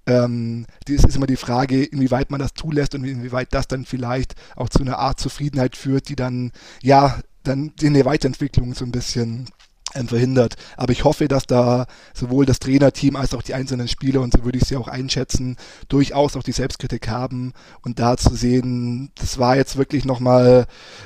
Ähm, 0.08 0.66
das 0.88 1.04
ist 1.04 1.16
immer 1.16 1.28
die 1.28 1.36
Frage, 1.36 1.84
inwieweit 1.84 2.32
man 2.32 2.40
das 2.40 2.54
zulässt 2.54 2.96
und 2.96 3.04
inwieweit 3.04 3.54
das 3.54 3.68
dann 3.68 3.86
vielleicht 3.86 4.36
auch 4.56 4.70
zu 4.70 4.80
einer 4.80 4.98
Art 4.98 5.20
Zufriedenheit 5.20 5.76
führt, 5.76 6.10
die 6.10 6.16
dann, 6.16 6.52
ja, 6.82 7.20
dann 7.44 7.72
in 7.82 7.94
der 7.94 8.06
Weiterentwicklung 8.06 8.74
so 8.74 8.86
ein 8.86 8.92
bisschen 8.92 9.48
verhindert. 9.94 10.56
Aber 10.78 10.92
ich 10.92 11.04
hoffe, 11.04 11.28
dass 11.28 11.46
da 11.46 11.86
sowohl 12.14 12.46
das 12.46 12.60
Trainerteam 12.60 13.16
als 13.16 13.34
auch 13.34 13.42
die 13.42 13.54
einzelnen 13.54 13.88
Spieler, 13.88 14.22
und 14.22 14.34
so 14.34 14.44
würde 14.44 14.58
ich 14.58 14.66
sie 14.66 14.76
auch 14.76 14.88
einschätzen, 14.88 15.58
durchaus 15.90 16.36
auch 16.36 16.44
die 16.44 16.52
Selbstkritik 16.52 17.08
haben 17.08 17.54
und 17.82 18.00
da 18.00 18.18
zu 18.18 18.36
sehen, 18.36 19.12
das 19.16 19.38
war 19.38 19.56
jetzt 19.56 19.78
wirklich 19.78 20.06
nochmal 20.06 20.66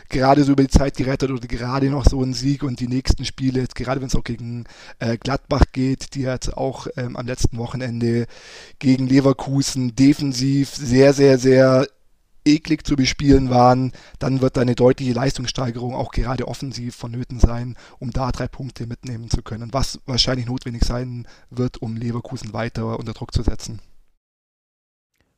gerade 0.10 0.44
so 0.44 0.54
über 0.54 0.64
die 0.64 0.70
Zeit 0.70 0.98
gerettet 0.98 1.32
oder 1.32 1.48
gerade 1.48 1.90
noch 1.90 2.06
so 2.06 2.22
ein 2.22 2.34
Sieg 2.34 2.64
und 2.64 2.80
die 2.80 2.88
nächsten 2.88 3.26
Spiele, 3.26 3.66
gerade 3.74 4.02
wenn 4.02 4.08
es 4.08 4.16
auch 4.16 4.24
gegen 4.24 4.66
äh, 5.00 5.18
Gladbach 5.18 5.64
geht, 5.72 6.16
die 6.16 6.22
jetzt 6.22 6.56
auch 6.56 6.88
ähm, 6.98 7.16
am 7.16 7.26
letzten 7.26 7.58
Wochenende 7.58 8.26
gegen 8.80 9.08
Leverkusen 9.08 9.96
defensiv 9.96 10.76
sehr, 10.76 11.14
sehr, 11.14 11.38
sehr 11.38 11.88
eklig 12.46 12.86
zu 12.86 12.96
bespielen 12.96 13.50
waren, 13.50 13.92
dann 14.20 14.42
wird 14.42 14.58
eine 14.58 14.76
deutliche 14.76 15.14
Leistungssteigerung 15.14 15.96
auch 15.96 16.12
gerade 16.12 16.48
offensiv 16.48 16.96
vonnöten 16.96 17.40
sein, 17.40 17.76
um 18.00 18.12
da 18.12 18.32
drei 18.32 18.48
Punkte 18.48 18.88
mitnehmen 18.88 19.30
zu 19.30 19.42
können, 19.42 19.74
was 19.74 20.00
wahrscheinlich 20.06 20.46
notwendig 20.46 20.84
sein 20.84 21.28
wird, 21.50 21.82
um 21.82 21.96
Leverkusen 21.96 22.54
weiter 22.54 23.00
unter 23.00 23.14
Druck 23.14 23.34
zu 23.34 23.44
setzen. 23.44 23.82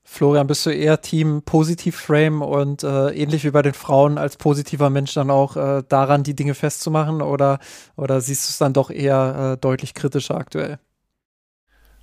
Florian, 0.10 0.48
bist 0.48 0.65
du 0.65 0.70
eher 0.70 1.02
Team 1.02 1.41
Positiv 1.43 1.98
Frame 1.98 2.41
und 2.41 2.82
äh, 2.82 3.10
ähnlich 3.10 3.43
wie 3.43 3.52
bei 3.52 3.62
den 3.62 3.74
Frauen 3.74 4.17
als 4.17 4.38
positiver 4.38 4.89
Mensch 4.89 5.13
dann 5.13 5.30
auch 5.30 5.58
äh, 5.58 5.84
daran 5.88 6.24
die 6.24 6.34
Dinge 6.34 6.54
festzumachen 6.54 7.22
oder, 7.22 7.60
oder 7.98 8.22
siehst 8.22 8.48
du 8.48 8.52
es 8.52 8.58
dann 8.58 8.72
doch 8.72 8.89
eher 8.89 9.54
äh, 9.54 9.58
deutlich 9.58 9.93
kritischer 9.93 10.36
aktuell? 10.36 10.80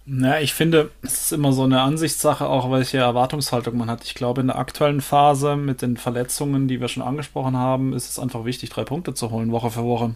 Na, 0.06 0.38
ich 0.40 0.52
finde, 0.52 0.90
es 1.02 1.24
ist 1.24 1.32
immer 1.32 1.52
so 1.54 1.62
eine 1.62 1.80
Ansichtssache, 1.80 2.46
auch 2.46 2.70
welche 2.70 2.98
Erwartungshaltung 2.98 3.78
man 3.78 3.88
hat. 3.88 4.04
Ich 4.04 4.14
glaube, 4.14 4.42
in 4.42 4.48
der 4.48 4.58
aktuellen 4.58 5.00
Phase 5.00 5.56
mit 5.56 5.80
den 5.80 5.96
Verletzungen, 5.96 6.68
die 6.68 6.78
wir 6.80 6.88
schon 6.88 7.02
angesprochen 7.02 7.56
haben, 7.56 7.94
ist 7.94 8.10
es 8.10 8.18
einfach 8.18 8.44
wichtig, 8.44 8.68
drei 8.68 8.84
Punkte 8.84 9.14
zu 9.14 9.30
holen, 9.30 9.50
Woche 9.50 9.70
für 9.70 9.84
Woche. 9.84 10.14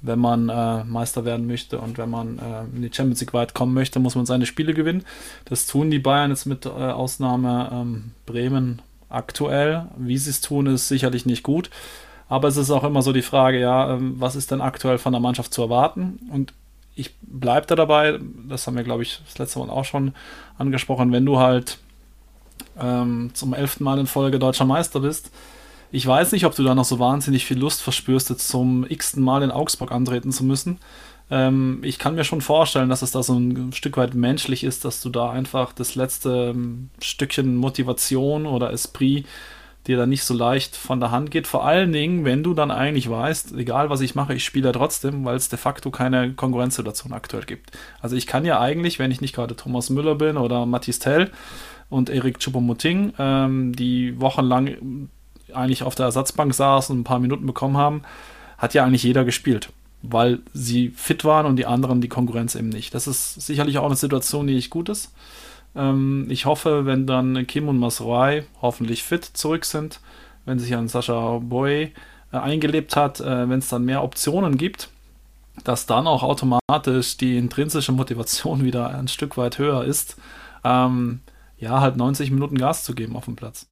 Wenn 0.00 0.18
man 0.18 0.48
äh, 0.48 0.84
Meister 0.84 1.26
werden 1.26 1.46
möchte 1.46 1.78
und 1.78 1.98
wenn 1.98 2.08
man 2.08 2.38
äh, 2.38 2.62
in 2.74 2.82
die 2.82 2.90
Champions 2.92 3.20
League 3.20 3.34
weit 3.34 3.54
kommen 3.54 3.74
möchte, 3.74 4.00
muss 4.00 4.14
man 4.14 4.24
seine 4.24 4.46
Spiele 4.46 4.72
gewinnen. 4.72 5.04
Das 5.44 5.66
tun 5.66 5.90
die 5.90 5.98
Bayern 5.98 6.30
jetzt 6.30 6.46
mit 6.46 6.64
äh, 6.64 6.70
Ausnahme 6.70 7.68
ähm, 7.70 8.12
Bremen 8.24 8.80
aktuell. 9.10 9.88
Wie 9.98 10.16
sie 10.16 10.30
es 10.30 10.40
tun, 10.40 10.66
ist 10.66 10.88
sicherlich 10.88 11.26
nicht 11.26 11.42
gut. 11.42 11.68
Aber 12.30 12.48
es 12.48 12.56
ist 12.56 12.70
auch 12.70 12.82
immer 12.82 13.02
so 13.02 13.12
die 13.12 13.22
Frage, 13.22 13.60
ja, 13.60 13.94
ähm, 13.94 14.14
was 14.18 14.36
ist 14.36 14.50
denn 14.50 14.62
aktuell 14.62 14.96
von 14.96 15.12
der 15.12 15.20
Mannschaft 15.20 15.52
zu 15.52 15.60
erwarten? 15.60 16.18
Und 16.32 16.54
ich 16.94 17.14
bleibe 17.22 17.66
da 17.66 17.74
dabei, 17.74 18.18
das 18.48 18.66
haben 18.66 18.76
wir, 18.76 18.84
glaube 18.84 19.02
ich, 19.02 19.20
das 19.26 19.38
letzte 19.38 19.58
Mal 19.58 19.70
auch 19.70 19.84
schon 19.84 20.12
angesprochen, 20.58 21.12
wenn 21.12 21.24
du 21.24 21.38
halt 21.38 21.78
ähm, 22.80 23.30
zum 23.34 23.54
elften 23.54 23.84
Mal 23.84 23.98
in 23.98 24.06
Folge 24.06 24.38
deutscher 24.38 24.64
Meister 24.64 25.00
bist, 25.00 25.30
Ich 25.94 26.06
weiß 26.06 26.32
nicht, 26.32 26.46
ob 26.46 26.54
du 26.54 26.64
da 26.64 26.74
noch 26.74 26.86
so 26.86 26.98
wahnsinnig 26.98 27.44
viel 27.44 27.58
Lust 27.58 27.82
verspürst, 27.82 28.30
jetzt 28.30 28.48
zum 28.48 28.86
x-ten 28.88 29.22
Mal 29.22 29.42
in 29.42 29.50
Augsburg 29.50 29.92
antreten 29.92 30.32
zu 30.32 30.42
müssen. 30.42 30.78
Ähm, 31.30 31.80
ich 31.82 31.98
kann 31.98 32.14
mir 32.14 32.24
schon 32.24 32.40
vorstellen, 32.40 32.88
dass 32.88 33.02
es 33.02 33.12
da 33.12 33.22
so 33.22 33.34
ein 33.38 33.72
Stück 33.74 33.98
weit 33.98 34.14
menschlich 34.14 34.64
ist, 34.64 34.86
dass 34.86 35.02
du 35.02 35.10
da 35.10 35.30
einfach 35.30 35.74
das 35.74 35.94
letzte 35.94 36.52
ähm, 36.54 36.88
Stückchen 37.00 37.56
Motivation 37.56 38.46
oder 38.46 38.72
Esprit 38.72 39.26
dir 39.86 39.96
dann 39.96 40.08
nicht 40.08 40.24
so 40.24 40.34
leicht 40.34 40.76
von 40.76 41.00
der 41.00 41.10
Hand 41.10 41.30
geht. 41.30 41.46
Vor 41.46 41.64
allen 41.64 41.92
Dingen, 41.92 42.24
wenn 42.24 42.42
du 42.42 42.54
dann 42.54 42.70
eigentlich 42.70 43.10
weißt, 43.10 43.54
egal 43.56 43.90
was 43.90 44.00
ich 44.00 44.14
mache, 44.14 44.34
ich 44.34 44.44
spiele 44.44 44.68
ja 44.68 44.72
trotzdem, 44.72 45.24
weil 45.24 45.36
es 45.36 45.48
de 45.48 45.58
facto 45.58 45.90
keine 45.90 46.32
Konkurrenzsituation 46.34 47.12
aktuell 47.12 47.44
gibt. 47.44 47.72
Also 48.00 48.14
ich 48.16 48.26
kann 48.26 48.44
ja 48.44 48.60
eigentlich, 48.60 48.98
wenn 48.98 49.10
ich 49.10 49.20
nicht 49.20 49.34
gerade 49.34 49.56
Thomas 49.56 49.90
Müller 49.90 50.14
bin 50.14 50.36
oder 50.36 50.66
Mathis 50.66 51.00
Tell 51.00 51.30
und 51.90 52.10
Erik 52.10 52.38
Choupo-Moting, 52.38 53.14
ähm, 53.18 53.74
die 53.74 54.20
wochenlang 54.20 55.08
eigentlich 55.52 55.82
auf 55.82 55.94
der 55.94 56.06
Ersatzbank 56.06 56.54
saßen 56.54 56.94
und 56.94 57.00
ein 57.00 57.04
paar 57.04 57.18
Minuten 57.18 57.46
bekommen 57.46 57.76
haben, 57.76 58.02
hat 58.58 58.74
ja 58.74 58.84
eigentlich 58.84 59.02
jeder 59.02 59.24
gespielt, 59.24 59.70
weil 60.02 60.38
sie 60.54 60.90
fit 60.90 61.24
waren 61.24 61.46
und 61.46 61.56
die 61.56 61.66
anderen 61.66 62.00
die 62.00 62.08
Konkurrenz 62.08 62.54
eben 62.54 62.68
nicht. 62.68 62.94
Das 62.94 63.08
ist 63.08 63.34
sicherlich 63.34 63.78
auch 63.78 63.86
eine 63.86 63.96
Situation, 63.96 64.46
die 64.46 64.54
nicht 64.54 64.70
gut 64.70 64.88
ist. 64.88 65.12
Ähm, 65.74 66.26
ich 66.28 66.46
hoffe, 66.46 66.86
wenn 66.86 67.06
dann 67.06 67.46
Kim 67.46 67.68
und 67.68 67.78
Masroi 67.78 68.42
hoffentlich 68.60 69.02
fit 69.02 69.24
zurück 69.24 69.64
sind, 69.64 70.00
wenn 70.44 70.58
sich 70.58 70.74
an 70.74 70.88
Sascha 70.88 71.38
Boy 71.38 71.92
äh, 72.32 72.36
eingelebt 72.36 72.96
hat, 72.96 73.20
äh, 73.20 73.48
wenn 73.48 73.58
es 73.58 73.68
dann 73.68 73.84
mehr 73.84 74.02
Optionen 74.02 74.56
gibt, 74.56 74.90
dass 75.64 75.86
dann 75.86 76.06
auch 76.06 76.22
automatisch 76.22 77.16
die 77.16 77.36
intrinsische 77.36 77.92
Motivation 77.92 78.64
wieder 78.64 78.88
ein 78.88 79.08
Stück 79.08 79.36
weit 79.36 79.58
höher 79.58 79.84
ist, 79.84 80.16
ähm, 80.64 81.20
ja, 81.58 81.80
halt 81.80 81.96
90 81.96 82.30
Minuten 82.30 82.58
Gas 82.58 82.84
zu 82.84 82.94
geben 82.94 83.16
auf 83.16 83.26
dem 83.26 83.36
Platz. 83.36 83.66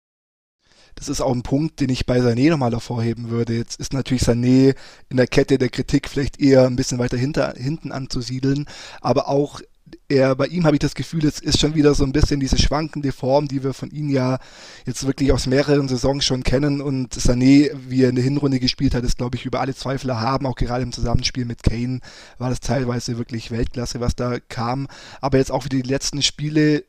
Das 0.96 1.08
ist 1.08 1.20
auch 1.20 1.32
ein 1.32 1.42
Punkt, 1.42 1.80
den 1.80 1.88
ich 1.88 2.04
bei 2.04 2.18
Sané 2.18 2.50
nochmal 2.50 2.72
hervorheben 2.72 3.30
würde. 3.30 3.56
Jetzt 3.56 3.80
ist 3.80 3.92
natürlich 3.92 4.22
Sané 4.22 4.74
in 5.08 5.16
der 5.16 5.26
Kette 5.26 5.56
der 5.56 5.68
Kritik 5.68 6.08
vielleicht 6.08 6.40
eher 6.40 6.66
ein 6.66 6.76
bisschen 6.76 6.98
weiter 6.98 7.16
hinter, 7.16 7.54
hinten 7.56 7.92
anzusiedeln, 7.92 8.66
aber 9.00 9.28
auch 9.28 9.60
er, 10.08 10.34
bei 10.34 10.46
ihm 10.46 10.66
habe 10.66 10.76
ich 10.76 10.80
das 10.80 10.94
Gefühl, 10.94 11.24
es 11.24 11.38
ist 11.40 11.60
schon 11.60 11.74
wieder 11.74 11.94
so 11.94 12.04
ein 12.04 12.12
bisschen 12.12 12.40
diese 12.40 12.58
schwankende 12.58 13.12
Form, 13.12 13.48
die 13.48 13.62
wir 13.62 13.72
von 13.72 13.90
ihm 13.90 14.08
ja 14.08 14.38
jetzt 14.86 15.06
wirklich 15.06 15.32
aus 15.32 15.46
mehreren 15.46 15.88
Saisons 15.88 16.24
schon 16.24 16.42
kennen. 16.42 16.80
Und 16.80 17.14
Sané, 17.14 17.70
wie 17.88 18.02
er 18.02 18.10
in 18.10 18.16
der 18.16 18.24
Hinrunde 18.24 18.60
gespielt 18.60 18.94
hat, 18.94 19.04
ist, 19.04 19.18
glaube 19.18 19.36
ich, 19.36 19.46
über 19.46 19.60
alle 19.60 19.74
Zweifel 19.74 20.18
haben. 20.18 20.46
Auch 20.46 20.56
gerade 20.56 20.82
im 20.82 20.92
Zusammenspiel 20.92 21.44
mit 21.44 21.62
Kane 21.62 22.00
war 22.38 22.50
das 22.50 22.60
teilweise 22.60 23.18
wirklich 23.18 23.50
Weltklasse, 23.50 24.00
was 24.00 24.16
da 24.16 24.38
kam. 24.40 24.88
Aber 25.20 25.38
jetzt 25.38 25.52
auch 25.52 25.64
wieder 25.64 25.76
die 25.76 25.88
letzten 25.88 26.22
Spiele 26.22 26.84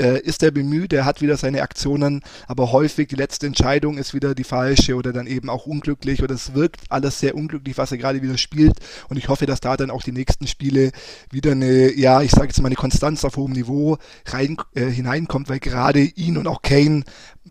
äh, 0.00 0.20
ist 0.20 0.42
er 0.42 0.50
bemüht, 0.50 0.92
er 0.92 1.04
hat 1.04 1.20
wieder 1.20 1.36
seine 1.36 1.62
Aktionen, 1.62 2.22
aber 2.46 2.72
häufig 2.72 3.08
die 3.08 3.16
letzte 3.16 3.46
Entscheidung 3.46 3.98
ist 3.98 4.14
wieder 4.14 4.34
die 4.34 4.44
falsche 4.44 4.94
oder 4.96 5.12
dann 5.12 5.26
eben 5.26 5.48
auch 5.48 5.66
unglücklich 5.66 6.22
oder 6.22 6.34
es 6.34 6.54
wirkt 6.54 6.80
alles 6.88 7.20
sehr 7.20 7.34
unglücklich, 7.34 7.78
was 7.78 7.92
er 7.92 7.98
gerade 7.98 8.22
wieder 8.22 8.38
spielt 8.38 8.78
und 9.08 9.16
ich 9.16 9.28
hoffe, 9.28 9.46
dass 9.46 9.60
da 9.60 9.76
dann 9.76 9.90
auch 9.90 10.02
die 10.02 10.12
nächsten 10.12 10.46
Spiele 10.46 10.92
wieder 11.30 11.52
eine, 11.52 11.92
ja, 11.94 12.22
ich 12.22 12.30
sage 12.30 12.48
jetzt 12.48 12.60
mal 12.60 12.66
eine 12.66 12.76
Konstanz 12.76 13.24
auf 13.24 13.36
hohem 13.36 13.52
Niveau 13.52 13.98
rein, 14.26 14.56
äh, 14.74 14.86
hineinkommt, 14.86 15.48
weil 15.48 15.60
gerade 15.60 16.00
ihn 16.00 16.36
und 16.36 16.46
auch 16.46 16.62
Kane 16.62 17.04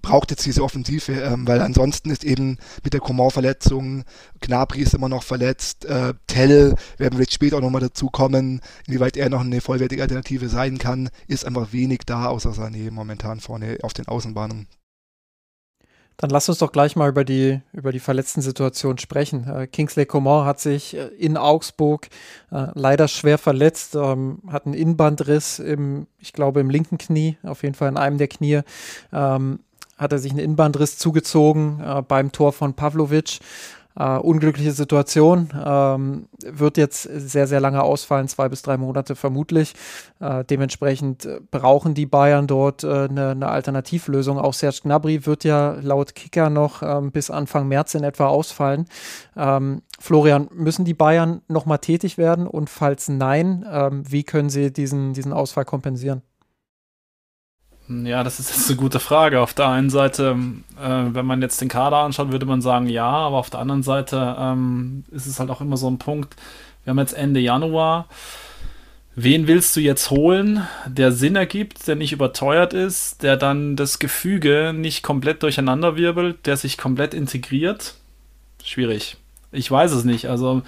braucht 0.05 0.29
jetzt 0.29 0.45
diese 0.45 0.63
Offensive, 0.63 1.13
ähm, 1.13 1.47
weil 1.47 1.61
ansonsten 1.61 2.11
ist 2.11 2.23
eben 2.23 2.57
mit 2.83 2.93
der 2.93 3.01
Coman-Verletzung, 3.01 4.03
Gnabry 4.39 4.81
ist 4.81 4.93
immer 4.93 5.09
noch 5.09 5.23
verletzt, 5.23 5.85
äh, 5.85 6.13
Tell 6.27 6.75
werden 6.97 7.17
wir 7.17 7.23
jetzt 7.23 7.33
später 7.33 7.57
auch 7.57 7.61
nochmal 7.61 7.81
dazu 7.81 8.11
kommen, 8.11 8.61
inwieweit 8.87 9.17
er 9.17 9.29
noch 9.29 9.41
eine 9.41 9.61
vollwertige 9.61 10.03
Alternative 10.03 10.47
sein 10.47 10.77
kann, 10.77 11.09
ist 11.27 11.43
einfach 11.43 11.73
wenig 11.73 12.01
da, 12.05 12.27
außer 12.27 12.51
Sané 12.51 12.91
momentan 12.91 13.39
vorne 13.39 13.79
auf 13.81 13.93
den 13.93 14.07
Außenbahnen. 14.07 14.67
Dann 16.17 16.29
lass 16.29 16.47
uns 16.47 16.59
doch 16.59 16.71
gleich 16.71 16.95
mal 16.95 17.09
über 17.09 17.25
die, 17.25 17.61
über 17.73 17.91
die 17.91 17.99
verletzten 17.99 18.41
Situation 18.41 18.99
sprechen. 18.99 19.49
Äh, 19.49 19.67
Kingsley 19.67 20.05
Coman 20.05 20.45
hat 20.45 20.59
sich 20.59 20.95
äh, 20.95 21.07
in 21.17 21.35
Augsburg 21.35 22.07
äh, 22.51 22.67
leider 22.75 23.07
schwer 23.07 23.39
verletzt, 23.39 23.95
ähm, 23.95 24.39
hat 24.47 24.65
einen 24.65 24.75
Innenbandriss 24.75 25.57
im, 25.57 26.05
ich 26.19 26.31
glaube, 26.31 26.61
im 26.61 26.69
linken 26.69 26.99
Knie, 26.99 27.37
auf 27.43 27.63
jeden 27.63 27.75
Fall 27.75 27.89
in 27.89 27.97
einem 27.97 28.19
der 28.19 28.27
Knie. 28.27 28.61
Ähm, 29.11 29.59
hat 29.97 30.11
er 30.11 30.19
sich 30.19 30.31
einen 30.31 30.39
Innenbandriss 30.39 30.97
zugezogen 30.97 31.81
äh, 31.81 32.01
beim 32.01 32.31
Tor 32.31 32.53
von 32.53 32.73
Pavlovic. 32.73 33.39
Uh, 33.97 34.19
unglückliche 34.19 34.73
Situation. 34.73 35.53
Ähm, 35.65 36.27
wird 36.43 36.75
jetzt 36.75 37.03
sehr, 37.03 37.47
sehr 37.47 37.61
lange 37.61 37.81
ausfallen, 37.81 38.27
zwei 38.27 38.49
bis 38.49 38.61
drei 38.61 38.75
Monate 38.75 39.15
vermutlich. 39.15 39.73
Äh, 40.19 40.43
dementsprechend 40.43 41.23
äh, 41.23 41.39
brauchen 41.49 41.93
die 41.93 42.05
Bayern 42.05 42.45
dort 42.45 42.83
äh, 42.83 43.05
eine, 43.05 43.29
eine, 43.29 43.47
Alternativlösung. 43.47 44.37
Auch 44.37 44.53
Serge 44.53 44.81
Gnabry 44.83 45.25
wird 45.25 45.45
ja 45.45 45.77
laut 45.81 46.13
Kicker 46.13 46.49
noch 46.49 46.83
ähm, 46.83 47.13
bis 47.13 47.31
Anfang 47.31 47.69
März 47.69 47.95
in 47.95 48.03
etwa 48.03 48.27
ausfallen. 48.27 48.89
Ähm, 49.37 49.81
Florian, 49.97 50.49
müssen 50.51 50.83
die 50.83 50.93
Bayern 50.93 51.41
nochmal 51.47 51.79
tätig 51.79 52.17
werden? 52.17 52.47
Und 52.47 52.69
falls 52.69 53.07
nein, 53.07 53.65
ähm, 53.71 54.03
wie 54.05 54.25
können 54.25 54.49
sie 54.49 54.73
diesen, 54.73 55.13
diesen 55.13 55.31
Ausfall 55.31 55.63
kompensieren? 55.63 56.21
Ja, 57.87 58.23
das 58.23 58.39
ist 58.39 58.49
jetzt 58.49 58.67
eine 58.69 58.77
gute 58.77 58.99
Frage. 58.99 59.41
Auf 59.41 59.53
der 59.53 59.67
einen 59.67 59.89
Seite, 59.91 60.35
äh, 60.81 61.03
wenn 61.13 61.25
man 61.25 61.41
jetzt 61.41 61.61
den 61.61 61.69
Kader 61.69 61.97
anschaut, 61.97 62.31
würde 62.31 62.45
man 62.45 62.61
sagen 62.61 62.87
ja, 62.87 63.07
aber 63.07 63.37
auf 63.37 63.51
der 63.51 63.59
anderen 63.59 63.83
Seite 63.83 64.35
ähm, 64.39 65.03
ist 65.11 65.27
es 65.27 65.39
halt 65.39 65.51
auch 65.51 65.61
immer 65.61 65.77
so 65.77 65.87
ein 65.87 65.99
Punkt. 65.99 66.35
Wir 66.83 66.91
haben 66.91 66.99
jetzt 66.99 67.13
Ende 67.13 67.39
Januar. 67.39 68.07
Wen 69.15 69.47
willst 69.47 69.75
du 69.75 69.79
jetzt 69.79 70.09
holen, 70.09 70.67
der 70.87 71.11
Sinn 71.11 71.35
ergibt, 71.35 71.87
der 71.87 71.95
nicht 71.95 72.11
überteuert 72.11 72.73
ist, 72.73 73.23
der 73.23 73.37
dann 73.37 73.75
das 73.75 73.99
Gefüge 73.99 74.73
nicht 74.75 75.03
komplett 75.03 75.41
durcheinanderwirbelt, 75.41 76.45
der 76.45 76.57
sich 76.57 76.77
komplett 76.77 77.13
integriert? 77.13 77.95
Schwierig. 78.63 79.15
Ich 79.51 79.71
weiß 79.71 79.91
es 79.93 80.03
nicht. 80.03 80.27
Also 80.27 80.63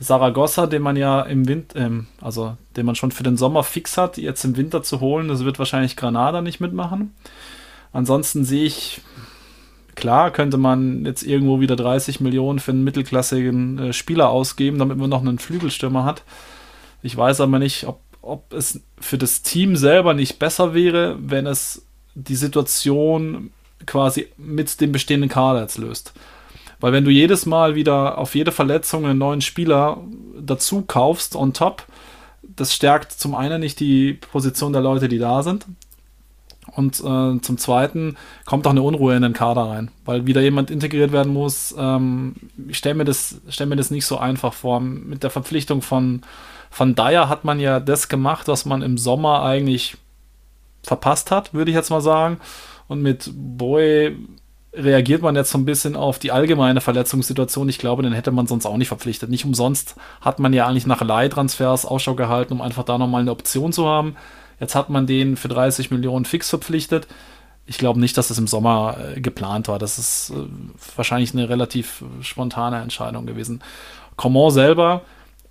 Saragossa, 0.00 0.66
den 0.66 0.82
man 0.82 0.96
ja 0.96 1.22
im 1.22 1.48
Winter, 1.48 1.78
ähm, 1.78 2.06
also 2.20 2.56
den 2.76 2.86
man 2.86 2.94
schon 2.94 3.10
für 3.10 3.24
den 3.24 3.36
Sommer 3.36 3.64
fix 3.64 3.96
hat, 3.96 4.16
jetzt 4.16 4.44
im 4.44 4.56
Winter 4.56 4.82
zu 4.82 5.00
holen, 5.00 5.28
das 5.28 5.44
wird 5.44 5.58
wahrscheinlich 5.58 5.96
Granada 5.96 6.40
nicht 6.40 6.60
mitmachen. 6.60 7.14
Ansonsten 7.92 8.44
sehe 8.44 8.64
ich, 8.64 9.00
klar, 9.94 10.30
könnte 10.30 10.56
man 10.56 11.04
jetzt 11.04 11.22
irgendwo 11.22 11.60
wieder 11.60 11.74
30 11.74 12.20
Millionen 12.20 12.58
für 12.60 12.70
einen 12.70 12.84
mittelklassigen 12.84 13.78
äh, 13.78 13.92
Spieler 13.92 14.28
ausgeben, 14.28 14.78
damit 14.78 14.98
man 14.98 15.10
noch 15.10 15.20
einen 15.20 15.38
Flügelstürmer 15.38 16.04
hat. 16.04 16.22
Ich 17.02 17.16
weiß 17.16 17.40
aber 17.40 17.58
nicht, 17.58 17.86
ob, 17.86 18.00
ob 18.22 18.52
es 18.52 18.80
für 19.00 19.18
das 19.18 19.42
Team 19.42 19.76
selber 19.76 20.14
nicht 20.14 20.38
besser 20.38 20.74
wäre, 20.74 21.16
wenn 21.20 21.46
es 21.46 21.86
die 22.14 22.36
Situation 22.36 23.50
quasi 23.86 24.28
mit 24.36 24.80
dem 24.80 24.92
bestehenden 24.92 25.30
Kader 25.30 25.62
jetzt 25.62 25.78
löst. 25.78 26.12
Weil 26.80 26.92
wenn 26.92 27.04
du 27.04 27.10
jedes 27.10 27.46
Mal 27.46 27.74
wieder 27.74 28.18
auf 28.18 28.34
jede 28.34 28.52
Verletzung 28.52 29.04
einen 29.04 29.18
neuen 29.18 29.40
Spieler 29.40 29.98
dazu 30.40 30.82
kaufst 30.82 31.34
on 31.34 31.52
top, 31.52 31.84
das 32.42 32.74
stärkt 32.74 33.12
zum 33.12 33.34
einen 33.34 33.60
nicht 33.60 33.80
die 33.80 34.14
Position 34.14 34.72
der 34.72 34.82
Leute, 34.82 35.08
die 35.08 35.18
da 35.18 35.42
sind. 35.42 35.66
Und 36.72 37.00
äh, 37.00 37.40
zum 37.40 37.58
Zweiten 37.58 38.16
kommt 38.44 38.66
auch 38.66 38.70
eine 38.70 38.82
Unruhe 38.82 39.16
in 39.16 39.22
den 39.22 39.32
Kader 39.32 39.62
rein, 39.62 39.90
weil 40.04 40.26
wieder 40.26 40.40
jemand 40.40 40.70
integriert 40.70 41.12
werden 41.12 41.32
muss. 41.32 41.74
Ähm, 41.76 42.36
ich 42.68 42.78
stelle 42.78 42.94
mir, 42.94 43.04
das, 43.04 43.40
stell 43.48 43.66
mir 43.66 43.76
das 43.76 43.90
nicht 43.90 44.06
so 44.06 44.18
einfach 44.18 44.52
vor. 44.52 44.78
Mit 44.80 45.22
der 45.22 45.30
Verpflichtung 45.30 45.82
von, 45.82 46.22
von 46.70 46.94
Dyer 46.94 47.28
hat 47.28 47.44
man 47.44 47.58
ja 47.58 47.80
das 47.80 48.08
gemacht, 48.08 48.48
was 48.48 48.64
man 48.64 48.82
im 48.82 48.98
Sommer 48.98 49.42
eigentlich 49.42 49.96
verpasst 50.82 51.30
hat, 51.30 51.52
würde 51.54 51.70
ich 51.70 51.76
jetzt 51.76 51.90
mal 51.90 52.00
sagen. 52.00 52.38
Und 52.86 53.02
mit 53.02 53.30
Boy 53.34 54.16
reagiert 54.78 55.22
man 55.22 55.34
jetzt 55.34 55.50
so 55.50 55.58
ein 55.58 55.64
bisschen 55.64 55.96
auf 55.96 56.18
die 56.18 56.30
allgemeine 56.30 56.80
Verletzungssituation. 56.80 57.68
Ich 57.68 57.78
glaube, 57.78 58.02
den 58.02 58.12
hätte 58.12 58.30
man 58.30 58.46
sonst 58.46 58.64
auch 58.64 58.76
nicht 58.76 58.88
verpflichtet. 58.88 59.28
Nicht 59.28 59.44
umsonst 59.44 59.96
hat 60.20 60.38
man 60.38 60.52
ja 60.52 60.66
eigentlich 60.66 60.86
nach 60.86 61.02
Leihtransfers 61.02 61.84
Ausschau 61.84 62.14
gehalten, 62.14 62.52
um 62.52 62.62
einfach 62.62 62.84
da 62.84 62.96
nochmal 62.96 63.22
eine 63.22 63.32
Option 63.32 63.72
zu 63.72 63.86
haben. 63.86 64.16
Jetzt 64.60 64.74
hat 64.74 64.88
man 64.88 65.06
den 65.06 65.36
für 65.36 65.48
30 65.48 65.90
Millionen 65.90 66.24
fix 66.24 66.48
verpflichtet. 66.48 67.08
Ich 67.66 67.78
glaube 67.78 68.00
nicht, 68.00 68.16
dass 68.16 68.28
das 68.28 68.38
im 68.38 68.46
Sommer 68.46 68.96
äh, 69.16 69.20
geplant 69.20 69.68
war. 69.68 69.78
Das 69.78 69.98
ist 69.98 70.30
äh, 70.30 70.34
wahrscheinlich 70.96 71.34
eine 71.34 71.48
relativ 71.48 72.02
spontane 72.22 72.80
Entscheidung 72.80 73.26
gewesen. 73.26 73.60
Coman 74.16 74.50
selber, 74.50 75.02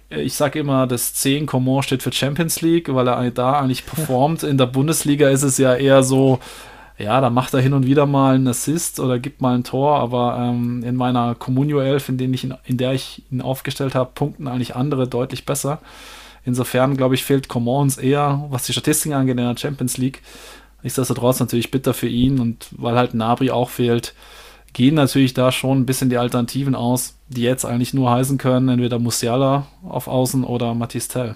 äh, 0.10 0.22
ich 0.22 0.34
sage 0.34 0.60
immer, 0.60 0.88
das 0.88 1.14
10 1.14 1.46
Coman 1.46 1.84
steht 1.84 2.02
für 2.02 2.12
Champions 2.12 2.62
League, 2.62 2.94
weil 2.94 3.08
er 3.08 3.30
da 3.32 3.60
eigentlich 3.60 3.86
performt. 3.86 4.44
In 4.44 4.58
der 4.58 4.66
Bundesliga 4.66 5.30
ist 5.30 5.44
es 5.44 5.58
ja 5.58 5.76
eher 5.76 6.02
so, 6.02 6.40
ja, 6.98 7.22
da 7.22 7.30
macht 7.30 7.54
er 7.54 7.62
hin 7.62 7.74
und 7.74 7.86
wieder 7.86 8.08
mal 8.08 8.36
einen 8.36 8.48
Assist 8.48 9.00
oder 9.00 9.20
gibt 9.20 9.40
mal 9.40 9.56
ein 9.56 9.64
Tor, 9.64 10.00
aber 10.00 10.38
ähm, 10.40 10.84
in 10.84 10.96
meiner 10.96 11.36
Communio 11.36 11.80
11, 11.80 12.10
in, 12.10 12.34
ich 12.34 12.44
ihn, 12.44 12.56
in 12.66 12.78
der 12.78 12.94
ich 12.94 13.24
ihn 13.32 13.42
aufgestellt 13.42 13.94
habe, 13.94 14.12
punkten 14.16 14.48
eigentlich 14.48 14.76
andere 14.76 15.08
deutlich 15.08 15.46
besser. 15.46 15.80
Insofern, 16.44 16.98
glaube 16.98 17.14
ich, 17.14 17.24
fehlt 17.24 17.50
Commons 17.50 17.98
eher, 17.98 18.46
was 18.50 18.66
die 18.66 18.72
Statistiken 18.72 19.14
angeht, 19.14 19.38
in 19.38 19.46
der 19.46 19.58
Champions 19.58 19.98
League. 19.98 20.24
Nichtsdestotrotz 20.82 21.40
natürlich 21.40 21.70
bitter 21.70 21.94
für 21.94 22.08
ihn 22.08 22.40
und 22.40 22.70
weil 22.72 22.96
halt 22.96 23.14
Nabri 23.14 23.52
auch 23.52 23.70
fehlt, 23.70 24.16
gehen 24.74 24.96
natürlich 24.96 25.34
da 25.34 25.52
schon 25.52 25.80
ein 25.80 25.86
bisschen 25.86 26.10
die 26.10 26.18
Alternativen 26.18 26.74
aus, 26.74 27.16
die 27.30 27.42
jetzt 27.42 27.66
eigentlich 27.66 27.94
nur 27.94 28.10
heißen 28.10 28.38
können, 28.38 28.70
entweder 28.70 28.98
Musiala 28.98 29.68
auf 29.88 30.08
Außen 30.08 30.44
oder 30.44 30.74
Matisse 30.74 31.10
Tell. 31.10 31.36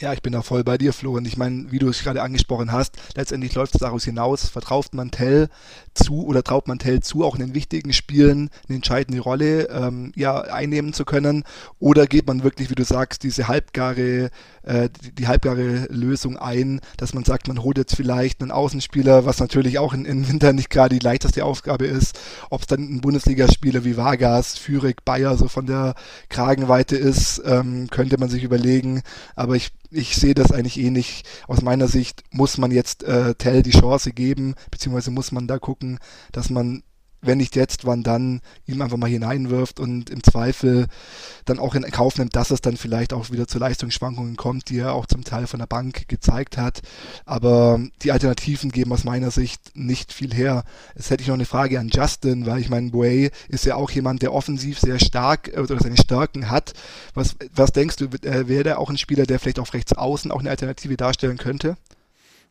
Ja, 0.00 0.12
ich 0.12 0.22
bin 0.22 0.32
da 0.32 0.42
voll 0.42 0.62
bei 0.62 0.78
dir, 0.78 0.92
Flo. 0.92 1.16
Und 1.16 1.26
ich 1.26 1.36
meine, 1.36 1.72
wie 1.72 1.80
du 1.80 1.88
es 1.88 2.04
gerade 2.04 2.22
angesprochen 2.22 2.70
hast, 2.70 2.96
letztendlich 3.16 3.52
läuft 3.54 3.74
es 3.74 3.80
daraus 3.80 4.04
hinaus, 4.04 4.48
vertraut 4.48 4.94
man 4.94 5.10
Tell 5.10 5.48
zu 5.92 6.24
oder 6.24 6.44
traut 6.44 6.68
man 6.68 6.78
Tell 6.78 7.00
zu, 7.00 7.24
auch 7.24 7.34
in 7.34 7.40
den 7.40 7.54
wichtigen 7.54 7.92
Spielen 7.92 8.50
eine 8.68 8.76
entscheidende 8.76 9.20
Rolle 9.20 9.68
ähm, 9.70 10.12
ja, 10.14 10.40
einnehmen 10.40 10.92
zu 10.92 11.04
können? 11.04 11.42
Oder 11.80 12.06
geht 12.06 12.28
man 12.28 12.44
wirklich, 12.44 12.70
wie 12.70 12.76
du 12.76 12.84
sagst, 12.84 13.24
diese 13.24 13.48
halbgare, 13.48 14.30
äh, 14.62 14.88
die, 15.02 15.16
die, 15.16 15.26
halbgare 15.26 15.88
Lösung 15.90 16.36
ein, 16.36 16.80
dass 16.96 17.12
man 17.12 17.24
sagt, 17.24 17.48
man 17.48 17.64
holt 17.64 17.78
jetzt 17.78 17.96
vielleicht 17.96 18.40
einen 18.40 18.52
Außenspieler, 18.52 19.24
was 19.24 19.40
natürlich 19.40 19.80
auch 19.80 19.94
in 19.94 20.28
Winter 20.28 20.52
nicht 20.52 20.70
gerade 20.70 20.96
die 20.96 21.04
leichteste 21.04 21.44
Aufgabe 21.44 21.86
ist, 21.86 22.20
ob 22.50 22.60
es 22.60 22.66
dann 22.68 22.82
ein 22.82 23.00
Bundesligaspieler 23.00 23.84
wie 23.84 23.96
Vargas, 23.96 24.56
Führig, 24.58 25.04
Bayer 25.04 25.36
so 25.36 25.48
von 25.48 25.66
der 25.66 25.96
Kragenweite 26.28 26.96
ist, 26.96 27.42
ähm, 27.44 27.88
könnte 27.90 28.16
man 28.20 28.28
sich 28.28 28.44
überlegen. 28.44 29.02
Aber 29.34 29.56
ich 29.56 29.72
ich 29.90 30.16
sehe 30.16 30.34
das 30.34 30.52
eigentlich 30.52 30.78
ähnlich. 30.78 31.24
Aus 31.46 31.62
meiner 31.62 31.88
Sicht 31.88 32.24
muss 32.30 32.58
man 32.58 32.70
jetzt 32.70 33.02
äh, 33.04 33.34
Tell 33.34 33.62
die 33.62 33.70
Chance 33.70 34.12
geben, 34.12 34.54
beziehungsweise 34.70 35.10
muss 35.10 35.32
man 35.32 35.46
da 35.46 35.58
gucken, 35.58 35.98
dass 36.32 36.50
man 36.50 36.82
wenn 37.20 37.38
nicht 37.38 37.56
jetzt, 37.56 37.84
wann 37.84 38.02
dann, 38.02 38.40
ihm 38.66 38.80
einfach 38.80 38.96
mal 38.96 39.10
hineinwirft 39.10 39.80
und 39.80 40.10
im 40.10 40.22
Zweifel 40.22 40.86
dann 41.44 41.58
auch 41.58 41.74
in 41.74 41.82
Kauf 41.82 42.18
nimmt, 42.18 42.36
dass 42.36 42.50
es 42.50 42.60
dann 42.60 42.76
vielleicht 42.76 43.12
auch 43.12 43.30
wieder 43.30 43.48
zu 43.48 43.58
Leistungsschwankungen 43.58 44.36
kommt, 44.36 44.68
die 44.68 44.78
er 44.78 44.92
auch 44.92 45.06
zum 45.06 45.24
Teil 45.24 45.46
von 45.46 45.58
der 45.58 45.66
Bank 45.66 46.08
gezeigt 46.08 46.56
hat. 46.56 46.80
Aber 47.24 47.80
die 48.02 48.12
Alternativen 48.12 48.70
geben 48.70 48.92
aus 48.92 49.04
meiner 49.04 49.30
Sicht 49.30 49.76
nicht 49.76 50.12
viel 50.12 50.32
her. 50.32 50.64
Jetzt 50.94 51.10
hätte 51.10 51.22
ich 51.22 51.28
noch 51.28 51.34
eine 51.34 51.44
Frage 51.44 51.80
an 51.80 51.88
Justin, 51.88 52.46
weil 52.46 52.60
ich 52.60 52.68
meine, 52.68 52.90
Boey 52.90 53.30
ist 53.48 53.64
ja 53.64 53.74
auch 53.74 53.90
jemand, 53.90 54.22
der 54.22 54.32
offensiv 54.32 54.78
sehr 54.78 54.98
stark 54.98 55.48
äh, 55.48 55.60
oder 55.60 55.78
seine 55.78 55.96
Stärken 55.96 56.50
hat. 56.50 56.72
Was, 57.14 57.36
was 57.54 57.72
denkst 57.72 57.96
du, 57.96 58.06
äh, 58.06 58.48
wäre 58.48 58.64
der 58.64 58.78
auch 58.78 58.90
ein 58.90 58.98
Spieler, 58.98 59.26
der 59.26 59.38
vielleicht 59.38 59.58
auf 59.58 59.74
rechts 59.74 59.92
außen 59.92 60.30
auch 60.30 60.40
eine 60.40 60.50
Alternative 60.50 60.96
darstellen 60.96 61.38
könnte? 61.38 61.76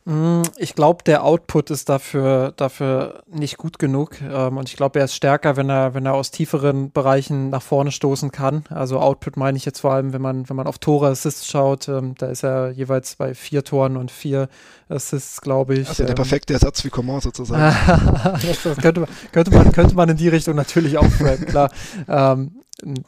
Mm, 0.06 0.44
ich 0.58 0.74
glaube, 0.74 1.04
der 1.04 1.24
Output 1.24 1.70
ist 1.70 1.90
dafür, 1.90 2.54
dafür 2.56 3.24
nicht 3.28 3.58
gut 3.58 3.78
genug. 3.78 4.22
Ähm, 4.22 4.58
und 4.58 4.70
ich 4.70 4.78
glaube, 4.78 5.00
er 5.00 5.06
ist 5.06 5.16
stärker, 5.16 5.58
wenn 5.58 5.70
er, 5.70 5.94
wenn 5.94 6.06
er 6.06 6.14
aus 6.14 6.32
tieferen 6.32 6.92
Bereichen 6.92 7.50
nach 7.50 7.62
vorne 7.62 7.92
stoßen 7.92 8.32
kann. 8.32 8.64
Also 8.70 9.00
Output 9.00 9.36
meine 9.36 9.58
ich 9.58 9.66
jetzt 9.66 9.82
vor 9.82 9.92
allem, 9.92 10.14
wenn 10.14 10.22
man, 10.22 10.48
wenn 10.48 10.56
man 10.56 10.66
auf 10.66 10.78
Tore 10.78 11.08
Assists 11.10 11.48
schaut. 11.48 11.90
Ähm, 11.90 12.16
da 12.18 12.28
ist 12.28 12.44
er 12.44 12.72
jeweils 12.72 13.16
bei 13.16 13.36
vier 13.36 13.64
Toren 13.64 13.98
und 13.98 14.10
vier 14.10 14.48
Assists, 14.88 15.42
glaube 15.42 15.76
ich. 15.76 15.90
Also 15.90 16.04
der 16.04 16.12
ähm, 16.12 16.16
perfekte 16.16 16.54
Ersatz 16.54 16.86
wie 16.86 16.90
Coman 16.90 17.20
sozusagen. 17.20 17.76
das, 18.24 18.42
das 18.64 18.78
könnte, 18.78 19.02
man, 19.02 19.10
könnte, 19.32 19.52
man, 19.52 19.72
könnte 19.74 19.96
man 19.96 20.10
in 20.10 20.18
die 20.18 20.30
Richtung 20.30 20.56
natürlich 20.56 20.98
auch 20.98 21.10
framen, 21.10 21.46
klar. 21.46 21.70
Ähm, 22.08 22.52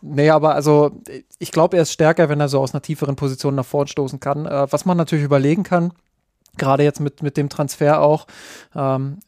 Nee, 0.02 0.32
aber 0.32 0.56
also 0.56 0.92
ich 1.38 1.52
glaube, 1.52 1.78
er 1.78 1.84
ist 1.84 1.92
stärker, 1.92 2.28
wenn 2.28 2.40
er 2.40 2.50
so 2.50 2.60
aus 2.60 2.74
einer 2.74 2.82
tieferen 2.82 3.16
Position 3.16 3.54
nach 3.54 3.66
vorne 3.66 3.88
stoßen 3.88 4.20
kann. 4.20 4.46
Äh, 4.46 4.72
was 4.72 4.86
man 4.86 4.98
natürlich 4.98 5.24
überlegen 5.24 5.64
kann, 5.64 5.94
gerade 6.58 6.84
jetzt 6.84 7.00
mit, 7.00 7.24
mit 7.24 7.38
dem 7.38 7.50
Transfer 7.50 8.02
auch, 8.02 8.28
ähm, 8.76 9.20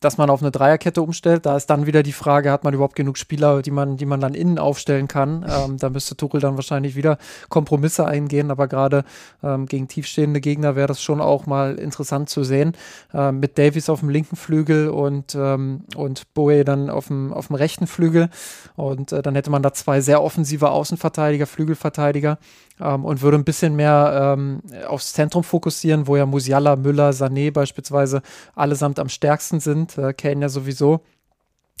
dass 0.00 0.18
man 0.18 0.30
auf 0.30 0.42
eine 0.42 0.50
Dreierkette 0.50 1.00
umstellt. 1.00 1.46
Da 1.46 1.56
ist 1.56 1.66
dann 1.70 1.86
wieder 1.86 2.02
die 2.02 2.12
Frage, 2.12 2.50
hat 2.50 2.64
man 2.64 2.74
überhaupt 2.74 2.96
genug 2.96 3.16
Spieler, 3.16 3.62
die 3.62 3.70
man, 3.70 3.96
die 3.96 4.04
man 4.04 4.20
dann 4.20 4.34
innen 4.34 4.58
aufstellen 4.58 5.08
kann? 5.08 5.44
Ähm, 5.48 5.78
da 5.78 5.88
müsste 5.88 6.16
Tuchel 6.16 6.40
dann 6.40 6.56
wahrscheinlich 6.56 6.96
wieder 6.96 7.18
Kompromisse 7.48 8.06
eingehen, 8.06 8.50
aber 8.50 8.68
gerade 8.68 9.04
ähm, 9.42 9.66
gegen 9.66 9.88
tiefstehende 9.88 10.40
Gegner 10.40 10.76
wäre 10.76 10.88
das 10.88 11.02
schon 11.02 11.20
auch 11.20 11.46
mal 11.46 11.76
interessant 11.76 12.28
zu 12.28 12.44
sehen. 12.44 12.76
Ähm, 13.14 13.40
mit 13.40 13.58
Davies 13.58 13.88
auf 13.88 14.00
dem 14.00 14.10
linken 14.10 14.36
Flügel 14.36 14.90
und, 14.90 15.34
ähm, 15.34 15.84
und 15.96 16.34
Boe 16.34 16.64
dann 16.64 16.90
auf 16.90 17.06
dem, 17.06 17.32
auf 17.32 17.46
dem 17.46 17.56
rechten 17.56 17.86
Flügel. 17.86 18.28
Und 18.76 19.12
äh, 19.12 19.22
dann 19.22 19.34
hätte 19.34 19.50
man 19.50 19.62
da 19.62 19.72
zwei 19.72 20.00
sehr 20.02 20.22
offensive 20.22 20.70
Außenverteidiger, 20.70 21.46
Flügelverteidiger 21.46 22.38
ähm, 22.80 23.04
und 23.04 23.22
würde 23.22 23.36
ein 23.38 23.44
bisschen 23.44 23.76
mehr 23.76 24.36
ähm, 24.36 24.62
aufs 24.88 25.12
Zentrum 25.12 25.44
fokussieren, 25.44 26.06
wo 26.06 26.16
ja 26.16 26.26
Musiala, 26.26 26.76
Müller, 26.76 27.10
Sané 27.10 27.52
beispielsweise 27.52 28.22
allesamt 28.54 28.98
am 28.98 29.08
stärksten 29.08 29.60
sind, 29.60 29.96
äh, 29.98 30.12
Kane 30.12 30.42
ja 30.42 30.48
sowieso. 30.48 31.00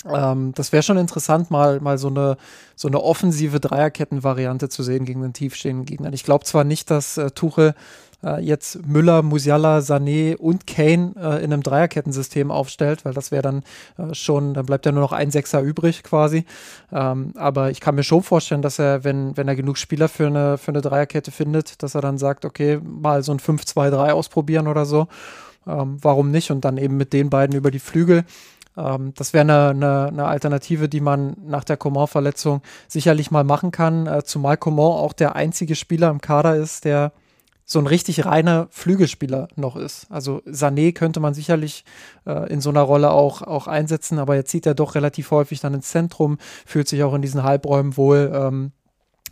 Ähm, 0.04 0.52
das 0.54 0.72
wäre 0.72 0.82
schon 0.82 0.98
interessant, 0.98 1.50
mal, 1.50 1.80
mal 1.80 1.98
so 1.98 2.08
eine, 2.08 2.36
so 2.74 2.88
eine 2.88 3.02
offensive 3.02 3.60
Dreierketten-Variante 3.60 4.68
zu 4.68 4.82
sehen 4.82 5.04
gegen 5.04 5.22
den 5.22 5.32
tiefstehenden 5.32 5.84
Gegner. 5.86 6.12
Ich 6.12 6.24
glaube 6.24 6.44
zwar 6.44 6.64
nicht, 6.64 6.90
dass 6.90 7.16
äh, 7.16 7.30
Tuchel 7.30 7.74
äh, 8.24 8.40
jetzt 8.40 8.86
Müller, 8.86 9.22
Musiala, 9.22 9.78
Sané 9.78 10.36
und 10.36 10.66
Kane 10.66 11.14
äh, 11.16 11.44
in 11.44 11.52
einem 11.52 11.62
Dreierkettensystem 11.62 12.50
aufstellt, 12.50 13.04
weil 13.04 13.14
das 13.14 13.30
wäre 13.30 13.42
dann 13.42 13.62
äh, 13.98 14.14
schon, 14.14 14.54
dann 14.54 14.66
bleibt 14.66 14.86
ja 14.86 14.92
nur 14.92 15.02
noch 15.02 15.12
ein 15.12 15.30
Sechser 15.30 15.60
übrig 15.60 16.02
quasi. 16.02 16.44
Ähm, 16.92 17.32
aber 17.36 17.70
ich 17.70 17.80
kann 17.80 17.94
mir 17.94 18.02
schon 18.02 18.22
vorstellen, 18.22 18.62
dass 18.62 18.78
er, 18.78 19.04
wenn, 19.04 19.36
wenn 19.36 19.48
er 19.48 19.56
genug 19.56 19.78
Spieler 19.78 20.08
für 20.08 20.26
eine, 20.26 20.58
für 20.58 20.70
eine 20.70 20.80
Dreierkette 20.80 21.30
findet, 21.30 21.82
dass 21.82 21.94
er 21.94 22.00
dann 22.00 22.18
sagt, 22.18 22.44
okay, 22.44 22.80
mal 22.82 23.22
so 23.22 23.32
ein 23.32 23.38
5-2-3 23.38 24.10
ausprobieren 24.12 24.68
oder 24.68 24.84
so. 24.84 25.08
Ähm, 25.66 25.98
warum 26.00 26.30
nicht? 26.30 26.50
Und 26.50 26.64
dann 26.64 26.78
eben 26.78 26.96
mit 26.96 27.12
den 27.12 27.30
beiden 27.30 27.56
über 27.56 27.70
die 27.70 27.80
Flügel 27.80 28.24
ähm, 28.76 29.14
das 29.16 29.32
wäre 29.32 29.42
eine, 29.42 29.70
eine, 29.70 30.08
eine, 30.08 30.26
Alternative, 30.26 30.88
die 30.88 31.00
man 31.00 31.34
nach 31.46 31.64
der 31.64 31.76
Coman-Verletzung 31.76 32.60
sicherlich 32.88 33.30
mal 33.30 33.44
machen 33.44 33.70
kann, 33.70 34.06
äh, 34.06 34.22
zumal 34.24 34.56
Coman 34.58 34.84
auch 34.84 35.12
der 35.12 35.34
einzige 35.34 35.74
Spieler 35.74 36.10
im 36.10 36.20
Kader 36.20 36.56
ist, 36.56 36.84
der 36.84 37.12
so 37.68 37.80
ein 37.80 37.88
richtig 37.88 38.24
reiner 38.24 38.68
Flügelspieler 38.70 39.48
noch 39.56 39.74
ist. 39.74 40.06
Also 40.08 40.40
Sané 40.46 40.92
könnte 40.94 41.18
man 41.18 41.34
sicherlich 41.34 41.84
äh, 42.24 42.48
in 42.50 42.60
so 42.60 42.70
einer 42.70 42.82
Rolle 42.82 43.10
auch, 43.10 43.42
auch 43.42 43.66
einsetzen, 43.66 44.20
aber 44.20 44.36
jetzt 44.36 44.50
zieht 44.50 44.66
er 44.66 44.74
doch 44.74 44.94
relativ 44.94 45.32
häufig 45.32 45.60
dann 45.60 45.74
ins 45.74 45.90
Zentrum, 45.90 46.38
fühlt 46.64 46.86
sich 46.86 47.02
auch 47.02 47.12
in 47.12 47.22
diesen 47.22 47.42
Halbräumen 47.42 47.96
wohl, 47.96 48.30
ähm, 48.32 48.72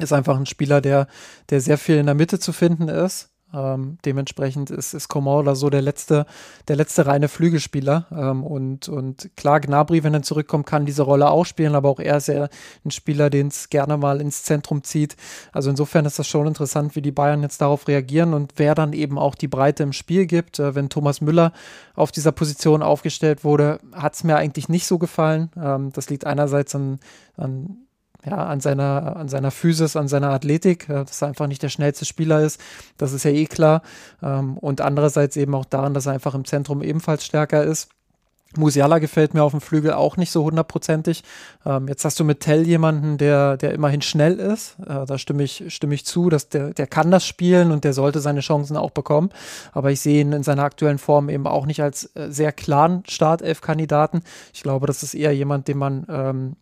ist 0.01 0.13
einfach 0.13 0.37
ein 0.37 0.47
Spieler, 0.47 0.81
der, 0.81 1.07
der 1.51 1.61
sehr 1.61 1.79
viel 1.79 1.97
in 1.97 2.07
der 2.07 2.17
Mitte 2.17 2.41
zu 2.41 2.53
finden 2.53 2.89
ist. 2.89 3.31
Ähm, 3.53 3.99
dementsprechend 4.05 4.71
ist, 4.71 4.95
ist 4.95 5.15
oder 5.15 5.55
so 5.55 5.71
der 5.71 5.83
letzte, 5.83 6.27
der 6.67 6.77
letzte 6.77 7.07
reine 7.07 7.29
Flügelspieler. 7.29 8.07
Ähm, 8.11 8.43
und, 8.43 8.89
und 8.89 9.31
klar, 9.37 9.61
Gnabry, 9.61 10.03
wenn 10.03 10.15
er 10.15 10.23
zurückkommt, 10.23 10.67
kann 10.67 10.87
diese 10.87 11.03
Rolle 11.03 11.31
auch 11.31 11.47
spielen, 11.47 11.75
aber 11.75 11.89
auch 11.89 12.01
er 12.01 12.17
ist 12.17 12.29
ja 12.29 12.49
ein 12.85 12.91
Spieler, 12.91 13.31
den 13.31 13.49
es 13.49 13.71
gerne 13.71 13.97
mal 13.97 14.21
ins 14.21 14.43
Zentrum 14.43 14.83
zieht. 14.83 15.17
Also 15.53 15.71
insofern 15.71 16.05
ist 16.05 16.19
das 16.19 16.27
schon 16.27 16.47
interessant, 16.47 16.97
wie 16.97 17.03
die 17.03 17.13
Bayern 17.13 17.43
jetzt 17.43 17.61
darauf 17.61 17.87
reagieren 17.87 18.35
und 18.35 18.55
wer 18.57 18.75
dann 18.75 18.93
eben 18.93 19.19
auch 19.19 19.37
die 19.37 19.49
Breite 19.49 19.85
im 19.85 19.93
Spiel 19.93 20.27
gibt. 20.27 20.59
Äh, 20.59 20.75
wenn 20.75 20.89
Thomas 20.89 21.21
Müller 21.21 21.53
auf 21.95 22.11
dieser 22.11 22.33
Position 22.33 22.83
aufgestellt 22.83 23.45
wurde, 23.45 23.79
hat 23.93 24.15
es 24.15 24.25
mir 24.25 24.37
eigentlich 24.37 24.69
nicht 24.69 24.87
so 24.87 24.99
gefallen. 24.99 25.51
Ähm, 25.57 25.93
das 25.93 26.11
liegt 26.11 26.27
einerseits 26.27 26.75
an, 26.75 26.99
an 27.37 27.84
ja, 28.27 28.47
an 28.47 28.61
seiner, 28.61 29.17
an 29.17 29.29
seiner 29.29 29.51
Physis, 29.51 29.97
an 29.97 30.09
seiner 30.09 30.31
Athletik, 30.31 30.89
äh, 30.89 31.05
dass 31.05 31.23
er 31.23 31.29
einfach 31.29 31.47
nicht 31.47 31.63
der 31.63 31.69
schnellste 31.69 32.05
Spieler 32.05 32.41
ist. 32.41 32.61
Das 32.97 33.13
ist 33.13 33.25
ja 33.25 33.31
eh 33.31 33.47
klar. 33.47 33.83
Ähm, 34.23 34.59
und 34.59 34.81
andererseits 34.81 35.37
eben 35.37 35.55
auch 35.55 35.65
daran, 35.65 35.95
dass 35.95 36.07
er 36.07 36.13
einfach 36.13 36.35
im 36.35 36.45
Zentrum 36.45 36.83
ebenfalls 36.83 37.25
stärker 37.25 37.65
ist. 37.65 37.89
Musiala 38.57 38.99
gefällt 38.99 39.35
mir 39.35 39.43
auf 39.43 39.53
dem 39.53 39.61
Flügel 39.61 39.93
auch 39.93 40.17
nicht 40.17 40.31
so 40.31 40.45
hundertprozentig. 40.45 41.23
Ähm, 41.67 41.89
jetzt 41.89 42.05
hast 42.05 42.21
du 42.21 42.25
mit 42.25 42.41
Tell 42.41 42.67
jemanden, 42.67 43.19
der, 43.19 43.57
der 43.57 43.73
immerhin 43.73 44.03
schnell 44.03 44.39
ist. 44.39 44.77
Äh, 44.81 45.07
da 45.07 45.19
stimme 45.19 45.43
ich, 45.43 45.65
stimme 45.75 45.95
ich 45.95 46.07
zu, 46.07 46.31
dass 46.31 46.49
der, 46.49 46.73
der 46.73 46.87
kann 46.87 47.11
das 47.11 47.27
spielen 47.27 47.73
und 47.73 47.85
der 47.85 47.93
sollte 47.93 48.21
seine 48.21 48.41
Chancen 48.41 48.77
auch 48.77 48.91
bekommen. 48.91 49.31
Aber 49.73 49.91
ich 49.91 50.01
sehe 50.01 50.21
ihn 50.21 50.33
in 50.33 50.43
seiner 50.43 50.63
aktuellen 50.63 50.99
Form 50.99 51.29
eben 51.29 51.47
auch 51.47 51.67
nicht 51.67 51.83
als 51.83 52.15
äh, 52.15 52.31
sehr 52.31 52.53
klaren 52.53 53.03
Startelf-Kandidaten. 53.09 54.23
Ich 54.53 54.63
glaube, 54.63 54.87
das 54.87 55.03
ist 55.03 55.15
eher 55.15 55.35
jemand, 55.35 55.69
den 55.69 55.79
man 55.79 56.07
ähm, 56.09 56.57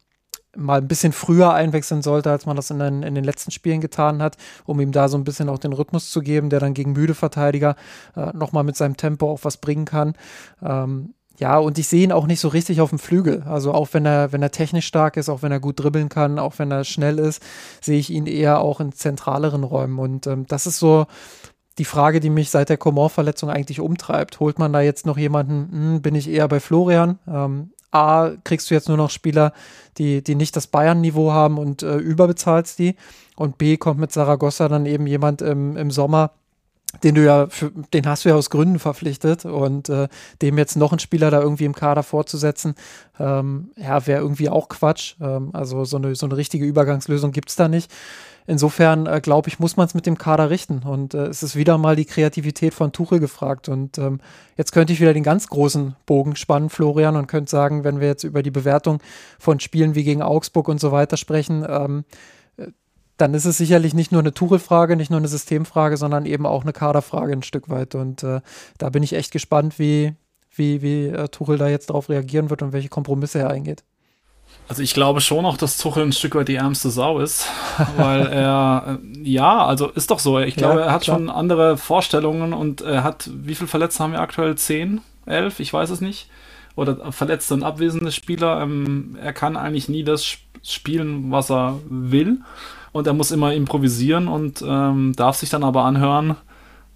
mal 0.57 0.79
ein 0.79 0.89
bisschen 0.89 1.13
früher 1.13 1.53
einwechseln 1.53 2.03
sollte, 2.03 2.31
als 2.31 2.47
man 2.47 2.57
das 2.57 2.71
in 2.71 2.79
den, 2.79 3.03
in 3.03 3.15
den 3.15 3.25
letzten 3.25 3.51
Spielen 3.51 3.81
getan 3.81 4.23
hat, 4.23 4.37
um 4.65 4.81
ihm 4.81 4.93
da 4.93 5.09
so 5.09 5.17
ein 5.17 5.25
bisschen 5.25 5.49
auch 5.49 5.59
den 5.59 5.73
Rhythmus 5.73 6.11
zu 6.11 6.21
geben, 6.21 6.51
der 6.51 6.61
dann 6.61 6.75
gegen 6.75 6.93
müde 6.93 7.15
Verteidiger 7.15 7.77
äh, 8.17 8.37
nochmal 8.37 8.65
mit 8.65 8.77
seinem 8.77 8.97
Tempo 8.97 9.31
auch 9.31 9.41
was 9.43 9.57
bringen 9.57 9.85
kann. 9.85 10.15
Ähm, 10.63 11.15
ja, 11.39 11.59
und 11.59 11.79
ich 11.79 11.89
sehe 11.89 12.05
ihn 12.05 12.13
auch 12.13 12.27
nicht 12.27 12.41
so 12.41 12.49
richtig 12.49 12.81
auf 12.81 12.91
dem 12.91 12.99
Flügel. 12.99 13.43
Also 13.43 13.73
auch 13.73 13.89
wenn 13.93 14.07
er, 14.07 14.33
wenn 14.33 14.43
er 14.43 14.51
technisch 14.51 14.87
stark 14.87 15.17
ist, 15.17 15.29
auch 15.29 15.43
wenn 15.43 15.53
er 15.53 15.61
gut 15.61 15.81
dribbeln 15.81 16.09
kann, 16.09 16.39
auch 16.39 16.59
wenn 16.59 16.71
er 16.71 16.85
schnell 16.85 17.19
ist, 17.19 17.43
sehe 17.81 17.99
ich 17.99 18.11
ihn 18.11 18.27
eher 18.27 18.61
auch 18.61 18.81
in 18.81 18.93
zentraleren 18.93 19.65
Räumen. 19.65 19.99
Und 19.99 20.27
ähm, 20.27 20.47
das 20.47 20.67
ist 20.67 20.79
so 20.79 21.07
die 21.79 21.85
Frage, 21.85 22.21
die 22.21 22.31
mich 22.31 22.51
seit 22.51 22.69
der 22.69 22.77
Coman-Verletzung 22.77 23.51
eigentlich 23.51 23.81
umtreibt. 23.81 24.41
Holt 24.41 24.59
man 24.59 24.73
da 24.73 24.83
jetzt 24.83 25.07
noch 25.07 25.17
jemanden, 25.17 25.69
hm, 25.73 26.03
bin 26.03 26.15
ich 26.15 26.29
eher 26.29 26.47
bei 26.49 26.61
Florian. 26.61 27.19
Ähm, 27.27 27.71
A, 27.93 28.31
kriegst 28.45 28.71
du 28.71 28.75
jetzt 28.75 28.89
nur 28.89 28.97
noch 28.97 29.11
Spieler, 29.11 29.53
die, 29.99 30.23
die 30.23 30.35
nicht 30.35 30.57
das 30.57 30.67
Bayern-Niveau 30.67 31.33
haben 31.33 31.59
und 31.59 31.83
äh, 31.83 31.97
überbezahlst 31.97 32.79
die. 32.79 32.97
Und 33.37 33.59
B, 33.59 33.77
kommt 33.77 34.01
mit 34.01 34.13
Saragossa 34.13 34.69
dann 34.69 34.87
eben 34.87 35.07
jemand 35.07 35.43
im, 35.43 35.77
im 35.77 35.91
Sommer, 35.91 36.33
den 37.03 37.15
du 37.15 37.25
ja, 37.25 37.47
für, 37.49 37.71
den 37.71 38.07
hast 38.07 38.25
du 38.25 38.29
ja 38.29 38.35
aus 38.35 38.51
Gründen 38.51 38.79
verpflichtet 38.79 39.45
und 39.45 39.89
äh, 39.89 40.09
dem 40.43 40.59
jetzt 40.59 40.77
noch 40.77 40.93
einen 40.93 40.99
Spieler 40.99 41.31
da 41.31 41.41
irgendwie 41.41 41.65
im 41.65 41.75
Kader 41.75 42.03
vorzusetzen, 42.03 42.75
ähm, 43.19 43.71
ja, 43.77 44.07
wäre 44.07 44.21
irgendwie 44.21 44.51
auch 44.51 44.69
Quatsch. 44.69 45.17
Ähm, 45.21 45.51
also 45.53 45.85
so 45.85 45.97
eine, 45.97 46.15
so 46.15 46.27
eine 46.27 46.37
richtige 46.37 46.67
Übergangslösung 46.67 47.33
gibt 47.33 47.49
es 47.49 47.57
da 47.57 47.69
nicht. 47.69 47.91
Insofern, 48.47 49.07
äh, 49.07 49.21
glaube 49.21 49.49
ich, 49.49 49.59
muss 49.59 49.77
man 49.77 49.87
es 49.87 49.95
mit 49.95 50.07
dem 50.07 50.19
Kader 50.19 50.51
richten. 50.51 50.83
Und 50.85 51.15
äh, 51.15 51.27
es 51.27 51.43
ist 51.43 51.57
wieder 51.57 51.79
mal 51.79 51.97
die 51.97 52.05
Kreativität 52.05 52.75
von 52.75 52.93
Tuchel 52.93 53.21
gefragt. 53.21 53.69
Und 53.69 53.99
ähm, 53.99 54.21
jetzt 54.57 54.73
könnte 54.73 54.93
ich 54.93 55.01
wieder 55.01 55.15
den 55.15 55.23
ganz 55.23 55.47
großen 55.49 55.97
Bogen 56.07 56.37
spannen, 56.37 56.71
Florian, 56.71 57.17
und 57.17 57.29
könnte 57.29 57.51
sagen, 57.51 57.85
wenn 57.85 58.01
wir 58.01 58.09
jetzt 58.09 58.25
über 58.25 58.43
die 58.43 58.51
Bewertung 58.51 59.01
von 59.39 59.61
Spielen 59.61 59.95
wie 59.95 60.05
gegen 60.05 60.23
Augsburg 60.23 60.69
und 60.69 60.81
so 60.81 60.93
weiter 60.93 61.17
sprechen, 61.17 61.65
ähm, 61.69 62.05
dann 63.17 63.35
ist 63.35 63.45
es 63.45 63.59
sicherlich 63.59 63.95
nicht 63.95 64.11
nur 64.11 64.21
eine 64.21 64.35
Tuchel-Frage, 64.35 64.97
nicht 64.97 65.11
nur 65.11 65.21
eine 65.21 65.29
Systemfrage, 65.29 65.97
sondern 65.97 66.27
eben 66.27 66.45
auch 66.45 66.63
eine 66.63 66.73
Kaderfrage 66.73 67.33
ein 67.33 67.45
Stück 67.45 67.69
weit. 67.69 67.95
Und 67.95 68.25
äh, 68.25 68.41
da 68.79 68.91
bin 68.91 69.05
ich 69.05 69.13
echt 69.13 69.31
gespannt, 69.31 69.79
wie, 69.79 70.15
wie, 70.51 70.83
wie 70.83 71.07
äh, 71.07 71.29
Tuchel 71.29 71.59
da 71.59 71.69
jetzt 71.69 71.91
darauf 71.91 72.09
reagieren 72.09 72.51
wird 72.51 72.63
und 72.63 72.73
welche 72.73 72.89
Kompromisse 72.89 73.39
er 73.39 73.51
eingeht. 73.51 73.85
Also 74.69 74.83
ich 74.83 74.95
glaube 74.95 75.21
schon 75.21 75.45
auch, 75.45 75.57
dass 75.57 75.77
Tuchel 75.77 76.05
ein 76.05 76.13
Stück 76.13 76.35
weit 76.35 76.49
die 76.49 76.55
ärmste 76.55 76.91
Sau 76.91 77.19
ist, 77.19 77.47
weil 77.97 78.27
er, 78.27 78.99
äh, 79.03 79.29
ja, 79.29 79.67
also 79.67 79.89
ist 79.89 80.11
doch 80.11 80.19
so. 80.19 80.39
Ich 80.39 80.57
glaube, 80.57 80.81
ja, 80.81 80.87
er 80.87 80.93
hat 80.93 81.03
klar. 81.03 81.19
schon 81.19 81.29
andere 81.29 81.77
Vorstellungen 81.77 82.53
und 82.53 82.81
er 82.81 83.05
hat, 83.05 83.29
wie 83.33 83.55
viele 83.55 83.69
Verletzte 83.69 84.03
haben 84.03 84.13
wir 84.13 84.21
aktuell? 84.21 84.57
Zehn? 84.57 85.01
Elf? 85.27 85.61
Ich 85.61 85.73
weiß 85.73 85.91
es 85.91 86.01
nicht. 86.01 86.29
Oder 86.75 87.13
verletzte 87.13 87.55
und 87.55 87.65
abwesende 87.65 88.13
Spieler. 88.13 88.63
Ähm, 88.63 89.19
er 89.23 89.33
kann 89.33 89.57
eigentlich 89.57 89.89
nie 89.89 90.05
das 90.05 90.39
spielen, 90.63 91.31
was 91.31 91.51
er 91.51 91.79
will. 91.89 92.39
Und 92.93 93.07
er 93.07 93.13
muss 93.13 93.31
immer 93.31 93.53
improvisieren 93.53 94.29
und 94.29 94.63
ähm, 94.67 95.13
darf 95.17 95.37
sich 95.37 95.51
dann 95.51 95.65
aber 95.65 95.85
anhören, 95.85 96.37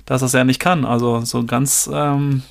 dass 0.05 0.23
er 0.23 0.27
es 0.27 0.33
ja 0.33 0.45
nicht 0.45 0.61
kann. 0.61 0.85
Also 0.85 1.21
so 1.21 1.45
ganz 1.45 1.91
ähm, 1.93 2.43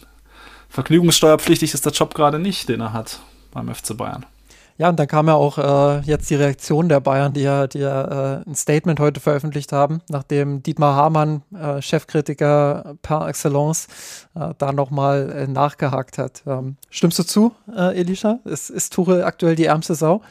vergnügungssteuerpflichtig 0.70 1.74
ist 1.74 1.86
der 1.86 1.94
Job 1.94 2.14
gerade 2.14 2.40
nicht, 2.40 2.70
den 2.70 2.82
er 2.82 2.94
hat 2.94 3.20
beim 3.52 3.74
FC 3.74 3.96
Bayern. 3.96 4.26
Ja, 4.78 4.90
und 4.90 5.00
dann 5.00 5.08
kam 5.08 5.28
ja 5.28 5.36
auch 5.36 5.58
äh, 5.58 6.02
jetzt 6.02 6.30
die 6.30 6.36
Reaktion 6.36 6.90
der 6.90 7.00
Bayern, 7.00 7.32
die 7.32 7.42
ja, 7.42 7.66
die 7.66 7.80
ja 7.80 8.40
äh, 8.40 8.44
ein 8.46 8.56
Statement 8.56 9.00
heute 9.00 9.22
veröffentlicht 9.22 9.72
haben, 9.72 10.02
nachdem 10.10 10.64
Dietmar 10.64 10.96
Hamann, 10.96 11.44
äh, 11.58 11.82
Chefkritiker 11.82 12.96
par 13.02 13.30
excellence, 13.30 13.88
äh, 14.36 14.54
da 14.58 14.74
nochmal 14.74 15.32
äh, 15.32 15.48
nachgehakt 15.48 16.18
hat. 16.18 16.44
Ähm, 16.46 16.76
stimmst 16.90 17.18
du 17.20 17.24
zu, 17.24 17.56
äh, 17.74 17.98
Elisha? 17.98 18.40
Ist, 18.44 18.70
ist 18.70 18.92
Tuchel 18.92 19.24
aktuell 19.24 19.56
die 19.56 19.66
ärmste 19.66 19.96
Sau? 19.96 20.22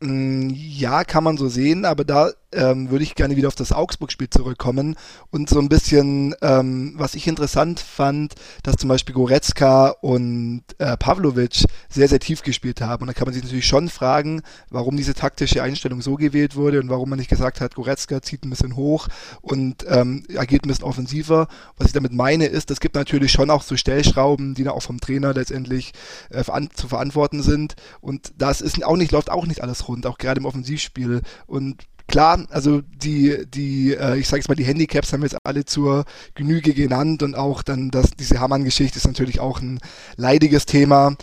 Mm, 0.00 0.50
ja, 0.54 1.02
kann 1.02 1.24
man 1.24 1.36
so 1.36 1.48
sehen, 1.48 1.84
aber 1.84 2.04
da 2.04 2.30
ähm, 2.52 2.90
würde 2.90 3.02
ich 3.02 3.16
gerne 3.16 3.36
wieder 3.36 3.48
auf 3.48 3.56
das 3.56 3.72
Augsburg-Spiel 3.72 4.30
zurückkommen 4.30 4.96
und 5.30 5.50
so 5.50 5.58
ein 5.58 5.68
bisschen, 5.68 6.34
ähm, 6.40 6.94
was 6.96 7.14
ich 7.14 7.26
interessant 7.26 7.80
fand, 7.80 8.34
dass 8.62 8.76
zum 8.76 8.88
Beispiel 8.88 9.14
Goretzka 9.14 9.88
und 10.00 10.62
äh, 10.78 10.96
Pavlovic 10.96 11.64
sehr, 11.90 12.08
sehr 12.08 12.20
tief 12.20 12.42
gespielt 12.42 12.80
haben. 12.80 13.02
Und 13.02 13.08
da 13.08 13.12
kann 13.12 13.26
man 13.26 13.34
sich 13.34 13.42
natürlich 13.42 13.66
schon 13.66 13.88
fragen, 13.88 14.42
warum 14.70 14.96
diese 14.96 15.14
taktische 15.14 15.62
Einstellung 15.62 16.00
so 16.00 16.14
gewählt 16.14 16.54
wurde 16.56 16.80
und 16.80 16.88
warum 16.88 17.10
man 17.10 17.18
nicht 17.18 17.28
gesagt 17.28 17.60
hat, 17.60 17.74
Goretzka 17.74 18.22
zieht 18.22 18.44
ein 18.44 18.50
bisschen 18.50 18.76
hoch 18.76 19.08
und 19.42 19.84
ähm, 19.88 20.22
agiert 20.36 20.64
ein 20.64 20.68
bisschen 20.68 20.84
offensiver. 20.84 21.48
Was 21.76 21.88
ich 21.88 21.92
damit 21.92 22.12
meine 22.12 22.46
ist, 22.46 22.70
es 22.70 22.80
gibt 22.80 22.94
natürlich 22.94 23.32
schon 23.32 23.50
auch 23.50 23.62
so 23.62 23.76
Stellschrauben, 23.76 24.54
die 24.54 24.64
dann 24.64 24.74
auch 24.74 24.82
vom 24.82 25.00
Trainer 25.00 25.34
letztendlich 25.34 25.92
äh, 26.30 26.44
zu 26.72 26.88
verantworten 26.88 27.42
sind. 27.42 27.74
Und 28.00 28.32
das 28.38 28.60
ist 28.60 28.82
auch 28.84 28.96
nicht, 28.96 29.12
läuft 29.12 29.30
auch 29.30 29.44
nicht 29.44 29.62
alles 29.62 29.87
rund, 29.88 30.06
auch 30.06 30.18
gerade 30.18 30.40
im 30.40 30.46
Offensivspiel. 30.46 31.22
Und 31.46 31.84
klar, 32.06 32.46
also 32.50 32.80
die, 32.80 33.44
die, 33.46 33.94
äh, 33.94 34.18
ich 34.18 34.28
sage 34.28 34.40
jetzt 34.40 34.48
mal, 34.48 34.54
die 34.54 34.64
Handicaps 34.64 35.12
haben 35.12 35.22
wir 35.22 35.28
jetzt 35.28 35.38
alle 35.44 35.64
zur 35.64 36.04
Genüge 36.34 36.74
genannt 36.74 37.22
und 37.22 37.34
auch 37.34 37.62
dann 37.62 37.90
das, 37.90 38.12
diese 38.12 38.40
Hamann-Geschichte 38.40 38.98
ist 38.98 39.06
natürlich 39.06 39.40
auch 39.40 39.60
ein 39.60 39.80
leidiges 40.16 40.66
Thema. 40.66 41.16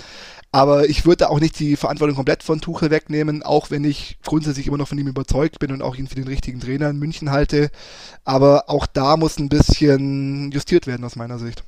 Aber 0.51 0.87
ich 0.87 1.05
würde 1.05 1.29
auch 1.29 1.41
nicht 1.41 1.59
die 1.59 1.75
Verantwortung 1.75 2.15
komplett 2.15 2.41
von 2.41 2.61
Tuchel 2.61 2.89
wegnehmen, 2.89 3.43
auch 3.43 3.71
wenn 3.71 3.83
ich 3.83 4.19
grundsätzlich 4.23 4.67
immer 4.67 4.77
noch 4.77 4.87
von 4.87 4.97
ihm 4.97 5.07
überzeugt 5.07 5.59
bin 5.59 5.73
und 5.73 5.81
auch 5.81 5.97
ihn 5.97 6.07
für 6.07 6.15
den 6.15 6.29
richtigen 6.29 6.61
Trainer 6.61 6.89
in 6.89 6.97
München 6.97 7.29
halte. 7.29 7.69
Aber 8.23 8.69
auch 8.69 8.85
da 8.85 9.17
muss 9.17 9.37
ein 9.37 9.49
bisschen 9.49 10.51
justiert 10.51 10.87
werden 10.87 11.03
aus 11.03 11.17
meiner 11.17 11.39
Sicht. 11.39 11.65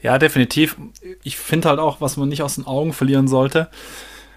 Ja, 0.00 0.18
definitiv. 0.18 0.76
Ich 1.22 1.36
finde 1.36 1.68
halt 1.68 1.78
auch, 1.78 2.00
was 2.00 2.16
man 2.16 2.28
nicht 2.28 2.42
aus 2.42 2.56
den 2.56 2.66
Augen 2.66 2.92
verlieren 2.92 3.28
sollte, 3.28 3.70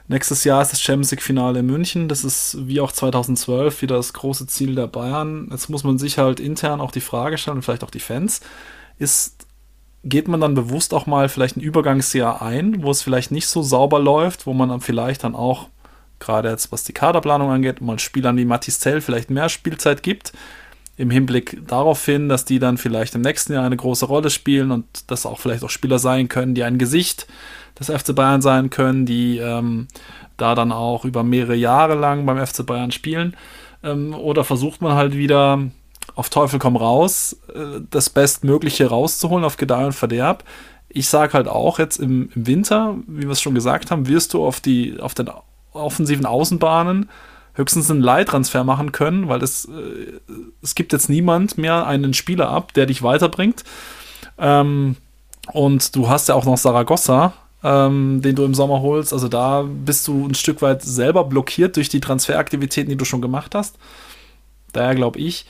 Nächstes 0.08 0.43
Jahr 0.43 0.62
ist 0.62 0.72
das 0.72 0.82
Champions 0.82 1.12
League-Finale 1.12 1.60
in 1.60 1.66
München. 1.66 2.08
Das 2.08 2.24
ist 2.24 2.58
wie 2.68 2.80
auch 2.80 2.91
2012 2.91 3.82
wieder 3.82 3.95
das 3.95 4.14
große 4.14 4.45
Ziel 4.45 4.76
der 4.76 4.88
Bayern. 4.88 5.47
Jetzt 5.49 5.70
muss 5.70 5.84
man 5.84 5.97
sich 5.97 6.20
halt 6.20 6.39
intern 6.39 6.80
auch 6.80 6.91
die 6.91 7.01
Frage 7.01 7.38
stellen 7.38 7.64
vielleicht 7.64 7.84
auch 7.84 7.89
die 7.89 7.99
Fans. 7.99 8.41
Ist, 8.99 9.47
geht 10.03 10.28
man 10.28 10.39
dann 10.39 10.53
bewusst 10.53 10.93
auch 10.93 11.08
mal 11.08 11.28
vielleicht 11.28 11.58
ein 11.58 11.62
Übergangsjahr 11.62 12.43
ein, 12.43 12.84
wo 12.84 12.91
es 12.91 13.01
vielleicht 13.01 13.32
nicht 13.32 13.47
so 13.47 13.64
sauber 13.64 13.99
läuft, 13.99 14.45
wo 14.45 14.53
man 14.53 14.70
dann 14.70 14.82
vielleicht 14.82 15.24
dann 15.24 15.36
auch, 15.36 15.70
gerade 16.20 16.49
jetzt 16.49 16.72
was 16.72 16.84
die 16.84 16.93
Kaderplanung 16.93 17.49
angeht, 17.49 17.82
mal 17.82 17.97
Spielern 17.97 18.38
wie 18.38 18.45
Matis 18.45 18.80
Zell 18.80 19.01
vielleicht 19.01 19.32
mehr 19.32 19.49
Spielzeit 19.49 20.03
gibt, 20.03 20.34
im 20.98 21.10
Hinblick 21.10 21.68
darauf 21.68 22.04
hin, 22.06 22.30
dass 22.30 22.46
die 22.46 22.60
dann 22.60 22.78
vielleicht 22.78 23.16
im 23.16 23.22
nächsten 23.22 23.54
Jahr 23.54 23.66
eine 23.66 23.76
große 23.76 24.06
Rolle 24.06 24.30
spielen 24.30 24.72
und 24.72 24.86
das 25.08 25.26
auch 25.26 25.39
vielleicht 25.39 25.64
auch 25.64 25.70
Spieler 25.70 26.00
sein 26.00 26.30
können, 26.30 26.56
die 26.56 26.64
ein 26.64 26.78
Gesicht 26.78 27.28
des 27.78 27.88
FC 27.88 28.16
Bayern 28.16 28.41
sein 28.41 28.70
können, 28.70 29.06
die 29.06 29.38
ähm, 29.38 29.88
da 30.38 30.56
dann 30.56 30.72
auch 30.72 31.04
über 31.04 31.24
mehrere 31.24 31.56
Jahre 31.56 31.96
lang 31.96 32.26
beim 32.26 32.46
FC 32.46 32.66
Bayern 32.66 32.91
spielen. 32.91 33.36
Ähm, 33.84 34.14
oder 34.14 34.46
versucht 34.46 34.82
man 34.82 34.93
halt 34.93 35.16
wieder 35.16 35.60
auf 36.16 36.30
Teufel 36.30 36.60
komm 36.60 36.78
raus, 36.78 37.38
äh, 37.54 37.82
das 37.89 38.10
Bestmögliche 38.10 38.88
rauszuholen 38.88 39.43
auf 39.43 39.58
Gedeih 39.58 39.88
und 39.88 39.93
Verderb. 39.93 40.46
Ich 40.88 41.10
sage 41.10 41.34
halt 41.34 41.50
auch 41.50 41.78
jetzt 41.78 41.98
im, 41.98 42.30
im 42.34 42.48
Winter, 42.48 42.96
wie 43.08 43.24
wir 43.24 43.32
es 43.32 43.41
schon 43.41 43.56
gesagt 43.56 43.91
haben, 43.91 44.08
wirst 44.08 44.34
du 44.34 44.46
auf, 44.46 44.62
die, 44.62 44.98
auf 45.00 45.14
den 45.14 45.30
offensiven 45.74 46.26
Außenbahnen 46.26 47.10
höchstens 47.56 47.89
einen 47.89 48.01
Leihtransfer 48.01 48.64
machen 48.64 48.91
können, 48.91 49.28
weil 49.28 49.41
es, 49.41 49.66
äh, 49.66 50.20
es 50.62 50.76
gibt 50.76 50.93
jetzt 50.93 51.10
niemand 51.10 51.58
mehr 51.58 51.88
einen 51.88 52.14
Spieler 52.14 52.49
ab, 52.49 52.74
der 52.74 52.86
dich 52.86 53.01
weiterbringt. 53.01 53.64
Ähm, 54.38 54.97
und 55.51 55.95
du 55.95 56.10
hast 56.10 56.30
ja 56.30 56.36
auch 56.36 56.45
noch 56.45 56.58
Saragossa, 56.58 57.34
ähm, 57.64 58.22
den 58.22 58.36
du 58.36 58.43
im 58.43 58.53
Sommer 58.53 58.82
holst. 58.82 59.14
Also 59.14 59.28
da 59.28 59.64
bist 59.64 60.08
du 60.08 60.28
ein 60.28 60.36
Stück 60.36 60.62
weit 60.62 60.82
selber 60.82 61.24
blockiert 61.24 61.76
durch 61.78 61.89
die 61.89 61.99
Transferaktivitäten, 61.99 62.89
die 62.89 62.97
du 62.97 63.06
schon 63.06 63.22
gemacht 63.22 63.56
hast. 63.56 63.78
Daher 64.74 64.95
glaube 64.95 65.20
ich, 65.20 65.45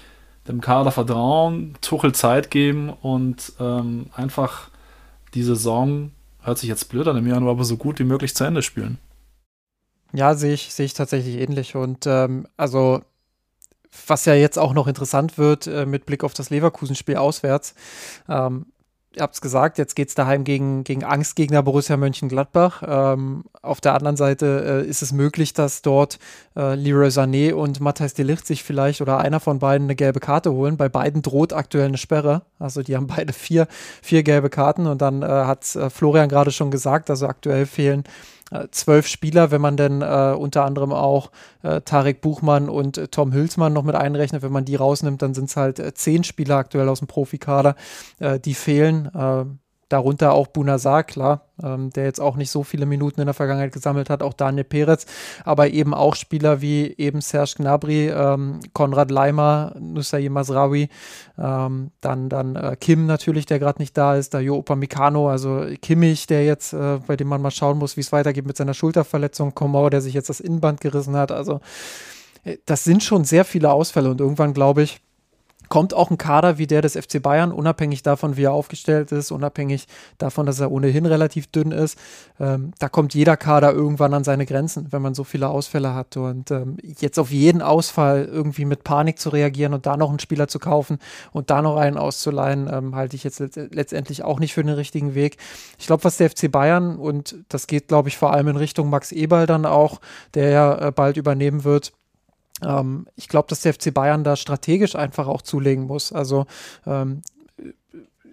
dem 0.48 0.62
Kader 0.62 0.92
vertrauen, 0.92 1.76
Tuchel 1.82 2.14
Zeit 2.14 2.52
geben 2.52 2.90
und 2.90 3.54
ähm, 3.60 4.08
einfach 4.16 4.70
die 5.34 5.44
Saison, 5.44 6.12
hört 6.42 6.60
sich 6.60 6.70
jetzt 6.70 6.90
blöd 6.90 7.08
an 7.08 7.18
im 7.18 7.28
Januar, 7.28 7.52
aber 7.52 7.64
so 7.64 7.78
gut 7.78 7.98
wie 8.00 8.04
möglich 8.04 8.36
zu 8.36 8.44
Ende 8.44 8.62
spielen. 8.62 9.00
Ja, 10.16 10.36
sehe 10.36 10.54
ich, 10.54 10.74
sehe 10.74 10.86
ich 10.86 10.94
tatsächlich 10.94 11.38
ähnlich. 11.38 11.76
Und 11.76 12.08
ähm, 12.08 12.48
also 12.58 13.02
was 14.08 14.26
ja 14.26 14.34
jetzt 14.34 14.58
auch 14.60 14.74
noch 14.74 14.88
interessant 14.88 15.38
wird 15.38 15.68
äh, 15.68 15.86
mit 15.86 16.06
Blick 16.06 16.24
auf 16.24 16.34
das 16.34 16.50
Leverkusen-Spiel 16.50 17.18
auswärts. 17.18 17.76
Ähm, 18.28 18.68
ihr 19.16 19.24
habt 19.24 19.36
es 19.36 19.42
gesagt, 19.42 19.78
jetzt 19.78 19.96
geht 19.96 20.10
es 20.10 20.16
daheim 20.16 20.44
gegen, 20.44 20.84
gegen 20.84 21.04
Angstgegner 21.04 21.64
Borussia 21.64 21.96
Mönchengladbach. 21.96 22.84
Ähm, 22.86 23.46
auf 23.62 23.80
der 23.82 23.94
anderen 23.94 24.18
Seite 24.18 24.84
äh, 24.86 24.90
ist 24.90 25.02
es 25.02 25.14
möglich, 25.14 25.54
dass 25.54 25.82
dort 25.82 26.20
äh, 26.56 26.76
Leroy 26.76 27.08
Sané 27.08 27.54
und 27.54 27.80
Matthias 27.80 28.14
Delicht 28.14 28.46
sich 28.46 28.64
vielleicht 28.64 29.02
oder 29.02 29.20
einer 29.20 29.40
von 29.40 29.60
beiden 29.60 29.88
eine 29.88 29.96
gelbe 29.96 30.20
Karte 30.20 30.52
holen. 30.52 30.78
Bei 30.78 30.90
beiden 30.90 31.22
droht 31.22 31.54
aktuell 31.54 31.88
eine 31.88 31.98
Sperre. 31.98 32.44
Also 32.60 32.84
die 32.84 32.96
haben 32.96 33.08
beide 33.16 33.34
vier, 33.34 33.68
vier 34.02 34.24
gelbe 34.24 34.50
Karten 34.50 34.88
und 34.88 35.02
dann 35.02 35.22
äh, 35.22 35.26
hat 35.26 35.76
äh, 35.76 35.90
Florian 35.90 36.30
gerade 36.30 36.52
schon 36.52 36.72
gesagt, 36.72 37.10
also 37.10 37.28
aktuell 37.28 37.66
fehlen 37.66 38.04
zwölf 38.72 39.08
Spieler, 39.08 39.52
wenn 39.52 39.62
man 39.62 39.78
denn 39.78 40.02
äh, 40.02 40.36
unter 40.38 40.66
anderem 40.66 40.94
auch 40.94 41.32
äh, 41.64 41.82
Tarek 41.82 42.22
Buchmann 42.22 42.70
und 42.70 42.98
äh, 42.98 43.08
Tom 43.08 43.34
Hülsmann 43.34 43.74
noch 43.74 43.84
mit 43.84 43.96
einrechnet. 43.96 44.44
Wenn 44.44 44.52
man 44.52 44.66
die 44.66 44.76
rausnimmt, 44.76 45.22
dann 45.22 45.34
sind 45.34 45.50
es 45.50 45.58
halt 45.58 45.80
äh, 45.80 45.94
zehn 45.94 46.24
Spieler 46.24 46.58
aktuell 46.58 46.90
aus 46.90 47.00
dem 47.00 47.08
Profikader, 47.08 47.76
äh, 48.20 48.40
die 48.40 48.54
fehlen. 48.54 49.10
Darunter 49.90 50.34
auch 50.34 50.48
Bunazar, 50.48 51.04
klar, 51.04 51.42
ähm, 51.62 51.92
der 51.92 52.06
jetzt 52.06 52.20
auch 52.20 52.38
nicht 52.38 52.50
so 52.50 52.64
viele 52.64 52.88
Minuten 52.88 53.22
in 53.22 53.28
der 53.28 53.36
Vergangenheit 53.36 53.72
gesammelt 53.72 54.10
hat, 54.10 54.24
auch 54.24 54.34
Daniel 54.34 54.64
Perez, 54.64 55.06
aber 55.44 55.70
eben 55.70 55.94
auch 55.94 56.16
Spieler 56.16 56.60
wie 56.62 56.96
eben 56.98 57.22
Serge 57.22 57.54
Gnabry, 57.58 58.10
ähm, 58.10 58.62
Konrad 58.74 59.12
Leimer, 59.12 59.76
Nusayim 59.80 60.34
Masraoui, 60.34 60.90
ähm, 61.38 61.92
dann, 62.02 62.30
dann 62.30 62.56
äh, 62.56 62.76
Kim 62.80 63.06
natürlich, 63.06 63.46
der 63.46 63.60
gerade 63.60 63.80
nicht 63.80 63.96
da 63.96 64.16
ist, 64.16 64.34
da 64.34 64.40
Jo 64.40 64.58
Upamecano, 64.58 65.30
also 65.30 65.66
Kimmich, 65.84 66.26
der 66.26 66.46
jetzt, 66.46 66.74
äh, 66.74 67.00
bei 67.06 67.16
dem 67.16 67.28
man 67.28 67.44
mal 67.44 67.52
schauen 67.52 67.78
muss, 67.78 67.96
wie 67.96 68.02
es 68.02 68.12
weitergeht 68.12 68.48
mit 68.48 68.58
seiner 68.58 68.74
Schulterverletzung, 68.74 69.54
Komau, 69.54 69.92
der 69.92 70.02
sich 70.02 70.16
jetzt 70.16 70.30
das 70.30 70.40
Innenband 70.40 70.82
gerissen 70.82 71.16
hat, 71.16 71.32
also 71.32 71.62
äh, 72.44 72.58
das 72.66 72.84
sind 72.84 73.04
schon 73.04 73.24
sehr 73.24 73.46
viele 73.46 73.72
Ausfälle 73.72 74.10
und 74.10 74.20
irgendwann 74.20 74.56
glaube 74.56 74.82
ich, 74.82 75.00
kommt 75.70 75.94
auch 75.94 76.12
ein 76.12 76.18
Kader 76.18 76.58
wie 76.58 76.68
der 76.68 76.82
des 76.82 76.94
FC 76.94 77.22
Bayern, 77.22 77.52
unabhängig 77.52 78.04
davon, 78.04 78.38
wie 78.38 78.44
er 78.44 78.52
aufgestellt 78.52 79.12
ist, 79.12 79.32
unabhängig 79.32 79.88
davon, 80.18 80.46
dass 80.46 80.60
er 80.60 80.72
ohnehin 80.72 81.06
relativ 81.06 81.48
dünn 81.48 81.72
ist. 81.72 81.98
Ähm, 82.40 82.72
da 82.80 82.90
kommt 82.90 83.14
jeder 83.14 83.38
Kader 83.38 83.74
irgendwann 83.74 84.14
an 84.14 84.24
seine 84.24 84.46
Grenzen, 84.46 84.92
wenn 84.92 85.02
man 85.02 85.14
so 85.14 85.24
viele 85.24 85.50
Ausfälle 85.50 85.94
hat. 85.94 86.18
Und 86.18 86.52
ähm, 86.52 86.78
jetzt 86.82 87.20
auf 87.20 87.32
jeden 87.32 87.62
Ausfall 87.62 88.26
irgendwie 88.26 88.66
mit 88.66 88.84
Panik 88.84 89.20
zu 89.20 89.30
reagieren 89.30 89.74
und 89.74 89.86
da 89.86 89.98
noch 89.98 90.10
einen 90.10 90.20
Spieler 90.20 90.48
zu 90.48 90.60
kaufen 90.60 91.00
und 91.32 91.50
da 91.50 91.62
noch 91.62 91.78
einen 91.78 91.98
auszuleihen, 91.98 92.70
ähm, 92.72 92.96
halte 92.96 93.16
ich 93.16 93.24
jetzt 93.24 93.40
letztendlich 93.40 94.24
auch 94.24 94.40
nicht 94.40 94.54
für 94.54 94.64
den 94.64 94.74
richtigen 94.74 95.16
Weg. 95.16 95.38
Ich 95.78 95.88
glaube, 95.88 96.04
was 96.04 96.18
der 96.18 96.30
FC 96.30 96.52
Bayern, 96.52 96.98
und 96.98 97.36
das 97.50 97.68
geht, 97.68 97.88
glaube 97.88 98.10
ich, 98.10 98.18
vor 98.18 98.34
allem 98.34 98.48
in 98.48 98.58
Richtung 98.58 98.90
Max 98.90 99.12
Eberl 99.12 99.46
dann 99.46 99.66
auch, 99.66 100.02
der 100.34 100.50
ja 100.50 100.88
äh, 100.88 100.92
bald 100.92 101.18
übernehmen 101.18 101.64
wird, 101.64 101.94
ähm, 102.64 103.08
ich 103.16 103.28
glaube, 103.28 103.48
dass 103.50 103.62
der 103.62 103.74
FC 103.74 103.94
Bayern 103.94 104.24
da 104.24 104.36
strategisch 104.36 104.96
einfach 104.96 105.28
auch 105.28 105.42
zulegen 105.42 105.88
muss. 105.88 106.14
Also 106.14 106.46
ähm, 106.86 107.22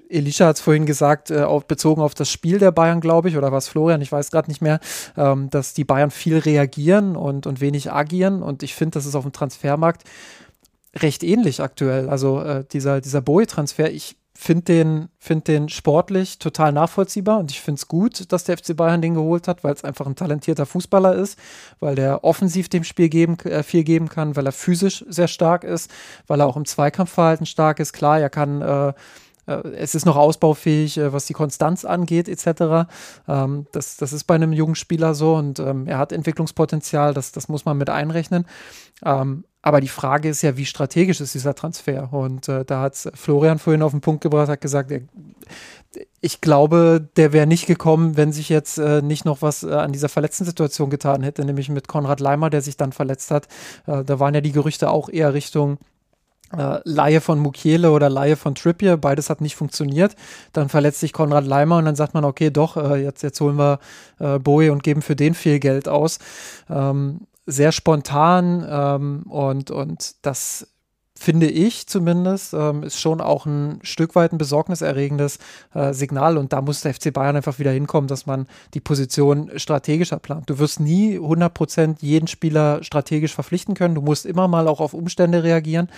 Elisha 0.09 0.47
hat 0.47 0.57
es 0.57 0.63
vorhin 0.63 0.87
gesagt, 0.87 1.31
äh, 1.31 1.43
auf, 1.43 1.67
bezogen 1.67 2.03
auf 2.03 2.15
das 2.15 2.31
Spiel 2.31 2.59
der 2.59 2.71
Bayern, 2.71 3.01
glaube 3.01 3.29
ich, 3.29 3.37
oder 3.37 3.51
was 3.51 3.69
Florian, 3.69 4.03
ich 4.03 4.13
weiß 4.13 4.31
gerade 4.31 4.51
nicht 4.51 4.61
mehr, 4.61 4.79
ähm, 5.17 5.51
dass 5.51 5.75
die 5.75 5.85
Bayern 5.85 6.11
viel 6.11 6.39
reagieren 6.39 7.17
und, 7.17 7.47
und 7.47 7.61
wenig 7.61 7.91
agieren. 7.91 8.43
Und 8.43 8.63
ich 8.63 8.75
finde, 8.75 8.95
das 8.95 9.07
ist 9.07 9.15
auf 9.15 9.25
dem 9.25 9.33
Transfermarkt 9.33 10.05
recht 10.97 11.23
ähnlich 11.23 11.63
aktuell. 11.63 12.09
Also 12.09 12.43
äh, 12.43 12.65
dieser, 12.71 13.01
dieser 13.01 13.23
Bowie-Transfer, 13.23 13.91
ich 13.91 14.17
finde 14.35 14.63
den, 14.63 15.09
find 15.19 15.47
den 15.47 15.69
sportlich 15.69 16.39
total 16.39 16.73
nachvollziehbar 16.73 17.39
und 17.39 17.51
ich 17.51 17.61
finde 17.61 17.79
es 17.79 17.89
gut, 17.89 18.33
dass 18.33 18.45
der 18.45 18.57
FC 18.57 18.77
Bayern 18.77 19.03
den 19.03 19.15
geholt 19.15 19.47
hat, 19.47 19.63
weil 19.63 19.75
es 19.75 19.85
einfach 19.85 20.07
ein 20.07 20.17
talentierter 20.17 20.67
Fußballer 20.67 21.15
ist, 21.15 21.39
weil 21.81 21.95
der 21.95 22.25
offensiv 22.25 22.69
dem 22.69 22.85
Spiel 22.85 23.09
geben, 23.09 23.39
äh, 23.41 23.63
viel 23.63 23.85
geben 23.85 24.09
kann, 24.09 24.35
weil 24.37 24.47
er 24.47 24.53
physisch 24.53 25.05
sehr 25.09 25.29
stark 25.29 25.65
ist, 25.65 25.91
weil 26.27 26.41
er 26.41 26.47
auch 26.47 26.57
im 26.57 26.65
Zweikampfverhalten 26.65 27.47
stark 27.47 27.79
ist. 27.79 27.93
Klar, 27.93 28.21
er 28.21 28.31
kann 28.31 28.63
äh, 28.63 28.93
äh, 29.47 29.69
es 29.77 29.95
ist 29.95 30.07
noch 30.07 30.17
ausbaufähig, 30.17 30.99
äh, 30.99 31.13
was 31.13 31.27
die 31.27 31.33
Konstanz 31.33 31.85
angeht, 31.85 32.29
etc. 32.29 32.89
Ähm, 33.29 33.67
das, 33.73 33.97
das 33.97 34.13
ist 34.13 34.25
bei 34.25 34.35
einem 34.35 34.53
jungen 34.53 34.75
Spieler 34.75 35.15
so 35.15 35.35
und 35.35 35.59
ähm, 35.59 35.87
er 35.87 35.99
hat 35.99 36.13
Entwicklungspotenzial, 36.13 37.15
das, 37.15 37.33
das 37.33 37.49
muss 37.49 37.65
man 37.65 37.77
mit 37.77 37.91
einrechnen. 37.91 38.47
Ähm, 39.05 39.45
aber 39.65 39.81
die 39.81 39.89
Frage 39.89 40.29
ist 40.29 40.43
ja, 40.43 40.57
wie 40.57 40.67
strategisch 40.67 41.21
ist 41.21 41.35
dieser 41.35 41.55
Transfer? 41.55 42.13
Und 42.13 42.49
äh, 42.49 42.65
da 42.65 42.83
hat 42.83 42.97
Florian 43.15 43.61
vorhin 43.61 43.83
auf 43.83 43.93
den 43.93 44.01
Punkt 44.01 44.21
gebracht, 44.21 44.49
hat 44.49 44.61
gesagt, 44.61 44.91
er, 44.91 45.03
ich 46.21 46.41
glaube, 46.41 47.09
der 47.17 47.33
wäre 47.33 47.47
nicht 47.47 47.67
gekommen, 47.67 48.17
wenn 48.17 48.33
sich 48.33 48.49
jetzt 48.49 48.79
äh, 48.79 49.03
nicht 49.03 49.25
noch 49.25 49.41
was 49.41 49.63
äh, 49.63 49.73
an 49.73 49.93
dieser 49.93 50.09
verletzten 50.09 50.45
Situation 50.45 50.91
getan 50.91 51.23
hätte, 51.23 51.45
nämlich 51.45 51.69
mit 51.69 51.87
Konrad 51.87 52.19
Leimer, 52.19 52.51
der 52.51 52.61
sich 52.61 52.77
dann 52.77 52.93
verletzt 52.93 53.31
hat. 53.31 53.47
Äh, 53.87 54.03
da 54.05 54.19
waren 54.19 54.35
ja 54.35 54.41
die 54.41 54.53
Gerüchte 54.53 54.91
auch 54.91 55.09
eher 55.09 55.33
Richtung 55.33 55.79
äh, 56.57 56.81
Laie 56.85 57.21
von 57.21 57.39
Mukiele 57.39 57.93
oder 57.93 58.11
Laie 58.11 58.37
von 58.37 58.55
Trippier, 58.55 58.97
beides 58.97 59.31
hat 59.31 59.41
nicht 59.41 59.57
funktioniert. 59.57 60.17
Dann 60.53 60.69
verletzt 60.69 61.01
sich 61.01 61.13
Konrad 61.13 61.47
Leimer 61.47 61.79
und 61.79 61.85
dann 61.85 61.97
sagt 61.97 62.15
man, 62.15 62.25
okay, 62.25 62.51
doch, 62.51 62.77
äh, 62.77 63.03
jetzt, 63.03 63.23
jetzt 63.23 63.41
holen 63.41 63.57
wir 63.57 63.79
äh, 64.19 64.39
Bowie 64.39 64.71
und 64.71 64.83
geben 64.83 65.03
für 65.03 65.17
den 65.17 65.35
viel 65.35 65.59
Geld 65.61 65.89
aus. 65.89 66.19
Ähm, 66.69 67.21
sehr 67.47 67.73
spontan 67.73 68.67
ähm, 68.69 69.23
und, 69.29 69.71
und 69.71 70.15
das 70.23 70.67
finde 71.23 71.47
ich 71.47 71.87
zumindest, 71.87 72.53
ähm, 72.53 72.83
ist 72.83 72.99
schon 72.99 73.21
auch 73.21 73.47
ein 73.47 73.79
Stück 73.83 74.17
weit 74.17 74.33
ein 74.33 74.39
besorgniserregendes 74.39 75.39
äh, 75.73 75.93
Signal. 75.93 76.37
Und 76.37 76.53
da 76.53 76.61
muss 76.61 76.81
der 76.81 76.95
FC 76.95 77.13
Bayern 77.13 77.37
einfach 77.37 77.59
wieder 77.61 77.71
hinkommen, 77.71 78.09
dass 78.09 78.27
man 78.27 78.47
die 78.75 78.81
Position 78.81 79.51
strategischer 79.57 80.19
plant. 80.19 80.51
Du 80.51 80.59
wirst 80.59 80.81
nie 80.81 81.19
100% 81.19 81.97
jeden 82.01 82.27
Spieler 82.27 82.83
strategisch 82.83 83.35
verpflichten 83.35 83.75
können. 83.75 83.95
Du 83.95 84.03
musst 84.03 84.27
immer 84.27 84.49
mal 84.49 84.67
auch 84.67 84.81
auf 84.81 84.95
Umstände 84.95 85.45
reagieren. 85.45 85.89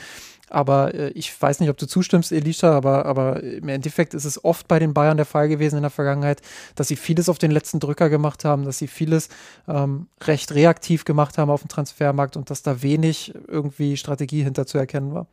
Aber 0.51 0.95
äh, 0.95 1.09
ich 1.11 1.40
weiß 1.40 1.61
nicht, 1.61 1.70
ob 1.70 1.76
du 1.76 1.86
zustimmst, 1.86 2.32
Elisha, 2.32 2.72
aber, 2.72 3.07
aber 3.07 3.42
im 3.42 3.68
Endeffekt 3.68 4.14
ist 4.14 4.24
es 4.24 4.45
oft 4.45 4.68
bei 4.68 4.78
den 4.78 4.95
Bayern 4.95 5.16
der 5.16 5.26
Fall 5.26 5.49
gewesen 5.49 5.76
in 5.76 5.82
der 5.82 5.90
Vergangenheit, 5.90 6.40
dass 6.74 6.88
sie 6.88 6.97
vieles 6.97 7.28
auf 7.28 7.38
den 7.38 7.51
letzten 7.51 7.80
Drücker 7.80 8.11
gemacht 8.11 8.45
haben, 8.45 8.64
dass 8.64 8.78
sie 8.78 8.88
vieles 8.88 9.28
ähm, 9.68 10.09
recht 10.22 10.55
reaktiv 10.55 11.05
gemacht 11.05 11.38
haben 11.38 11.51
auf 11.51 11.62
dem 11.62 11.68
Transfermarkt 11.68 12.36
und 12.36 12.51
dass 12.51 12.62
da 12.62 12.82
wenig 12.82 13.34
irgendwie 13.49 13.97
Strategie 13.97 14.42
hinter 14.42 14.66
zu 14.66 14.78
erkennen 14.78 15.14
war 15.14 15.26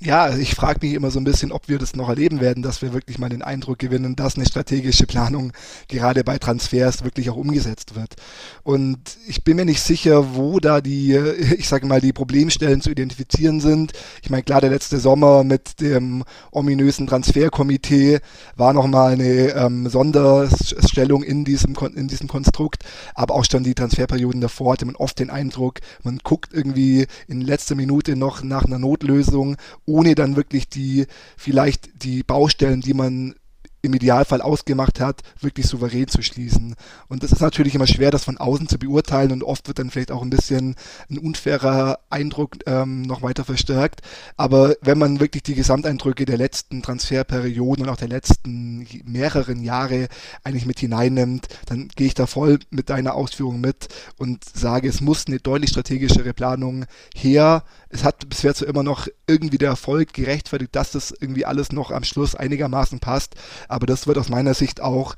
ja, 0.00 0.36
ich 0.36 0.54
frage 0.54 0.80
mich 0.82 0.94
immer 0.94 1.10
so 1.10 1.20
ein 1.20 1.24
bisschen, 1.24 1.52
ob 1.52 1.68
wir 1.68 1.78
das 1.78 1.94
noch 1.94 2.08
erleben 2.08 2.40
werden, 2.40 2.62
dass 2.62 2.82
wir 2.82 2.92
wirklich 2.92 3.18
mal 3.18 3.28
den 3.28 3.42
Eindruck 3.42 3.78
gewinnen, 3.78 4.16
dass 4.16 4.36
eine 4.36 4.44
strategische 4.44 5.06
Planung 5.06 5.52
gerade 5.88 6.24
bei 6.24 6.38
Transfers 6.38 7.04
wirklich 7.04 7.30
auch 7.30 7.36
umgesetzt 7.36 7.94
wird. 7.94 8.14
Und 8.64 8.98
ich 9.26 9.44
bin 9.44 9.56
mir 9.56 9.64
nicht 9.64 9.80
sicher, 9.80 10.34
wo 10.34 10.58
da 10.58 10.80
die, 10.80 11.12
ich 11.58 11.68
sage 11.68 11.86
mal, 11.86 12.00
die 12.00 12.12
Problemstellen 12.12 12.80
zu 12.80 12.90
identifizieren 12.90 13.60
sind. 13.60 13.92
Ich 14.22 14.30
meine, 14.30 14.42
klar, 14.42 14.60
der 14.60 14.70
letzte 14.70 14.98
Sommer 14.98 15.44
mit 15.44 15.80
dem 15.80 16.24
ominösen 16.50 17.06
Transferkomitee 17.06 18.20
war 18.56 18.72
nochmal 18.72 19.12
eine 19.12 19.50
ähm, 19.54 19.88
Sonderstellung 19.88 21.22
in 21.22 21.44
diesem, 21.44 21.74
in 21.94 22.08
diesem 22.08 22.28
Konstrukt, 22.28 22.84
aber 23.14 23.34
auch 23.34 23.44
schon 23.44 23.62
die 23.62 23.74
Transferperioden 23.74 24.40
davor 24.40 24.72
hatte 24.72 24.86
man 24.86 24.96
oft 24.96 25.18
den 25.18 25.30
Eindruck, 25.30 25.80
man 26.02 26.18
guckt 26.22 26.52
irgendwie 26.52 27.06
in 27.28 27.40
letzter 27.40 27.74
Minute 27.74 28.16
noch 28.16 28.42
nach 28.42 28.64
einer 28.64 28.78
Notlösung 28.78 29.56
ohne 29.86 30.14
dann 30.14 30.36
wirklich 30.36 30.68
die, 30.68 31.06
vielleicht 31.36 32.02
die 32.02 32.22
Baustellen, 32.22 32.80
die 32.80 32.94
man 32.94 33.34
im 33.84 33.94
Idealfall 33.94 34.40
ausgemacht 34.40 34.98
hat, 34.98 35.20
wirklich 35.40 35.66
souverän 35.66 36.08
zu 36.08 36.22
schließen. 36.22 36.74
Und 37.08 37.22
das 37.22 37.32
ist 37.32 37.40
natürlich 37.40 37.74
immer 37.74 37.86
schwer, 37.86 38.10
das 38.10 38.24
von 38.24 38.38
außen 38.38 38.66
zu 38.66 38.78
beurteilen 38.78 39.30
und 39.30 39.44
oft 39.44 39.68
wird 39.68 39.78
dann 39.78 39.90
vielleicht 39.90 40.10
auch 40.10 40.22
ein 40.22 40.30
bisschen 40.30 40.74
ein 41.10 41.18
unfairer 41.18 42.00
Eindruck 42.08 42.56
ähm, 42.66 43.02
noch 43.02 43.22
weiter 43.22 43.44
verstärkt. 43.44 44.00
Aber 44.36 44.74
wenn 44.80 44.98
man 44.98 45.20
wirklich 45.20 45.42
die 45.42 45.54
Gesamteindrücke 45.54 46.24
der 46.24 46.38
letzten 46.38 46.82
Transferperioden 46.82 47.84
und 47.84 47.90
auch 47.90 47.96
der 47.96 48.08
letzten 48.08 48.86
mehreren 49.04 49.62
Jahre 49.62 50.08
eigentlich 50.42 50.66
mit 50.66 50.80
hineinnimmt, 50.80 51.48
dann 51.66 51.88
gehe 51.88 52.06
ich 52.06 52.14
da 52.14 52.26
voll 52.26 52.60
mit 52.70 52.88
deiner 52.88 53.14
Ausführung 53.14 53.60
mit 53.60 53.88
und 54.16 54.44
sage, 54.44 54.88
es 54.88 55.02
muss 55.02 55.26
eine 55.26 55.40
deutlich 55.40 55.70
strategischere 55.70 56.32
Planung 56.32 56.86
her. 57.14 57.64
Es 57.94 58.04
hat 58.04 58.28
bisher 58.28 58.54
zu 58.54 58.66
immer 58.66 58.82
noch 58.82 59.06
irgendwie 59.26 59.58
der 59.58 59.70
Erfolg 59.70 60.12
gerechtfertigt, 60.12 60.74
dass 60.74 60.90
das 60.90 61.12
irgendwie 61.12 61.46
alles 61.46 61.72
noch 61.72 61.90
am 61.90 62.04
Schluss 62.04 62.34
einigermaßen 62.34 62.98
passt 62.98 63.36
aber 63.68 63.86
das 63.86 64.06
wird 64.06 64.18
aus 64.18 64.28
meiner 64.28 64.54
Sicht 64.54 64.80
auch 64.80 65.14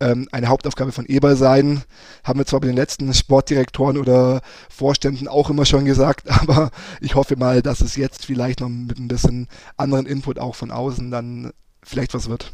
ähm, 0.00 0.28
eine 0.32 0.48
Hauptaufgabe 0.48 0.92
von 0.92 1.06
Eber 1.06 1.36
sein. 1.36 1.82
Haben 2.24 2.40
wir 2.40 2.46
zwar 2.46 2.60
bei 2.60 2.66
den 2.66 2.76
letzten 2.76 3.12
Sportdirektoren 3.12 3.98
oder 3.98 4.40
Vorständen 4.68 5.28
auch 5.28 5.50
immer 5.50 5.64
schon 5.64 5.84
gesagt, 5.84 6.30
aber 6.40 6.70
ich 7.00 7.14
hoffe 7.14 7.36
mal, 7.36 7.62
dass 7.62 7.80
es 7.80 7.96
jetzt 7.96 8.26
vielleicht 8.26 8.60
noch 8.60 8.68
mit 8.68 8.98
ein 8.98 9.08
bisschen 9.08 9.48
anderen 9.76 10.06
Input 10.06 10.38
auch 10.38 10.54
von 10.54 10.70
außen 10.70 11.10
dann 11.10 11.52
vielleicht 11.82 12.14
was 12.14 12.28
wird. 12.28 12.52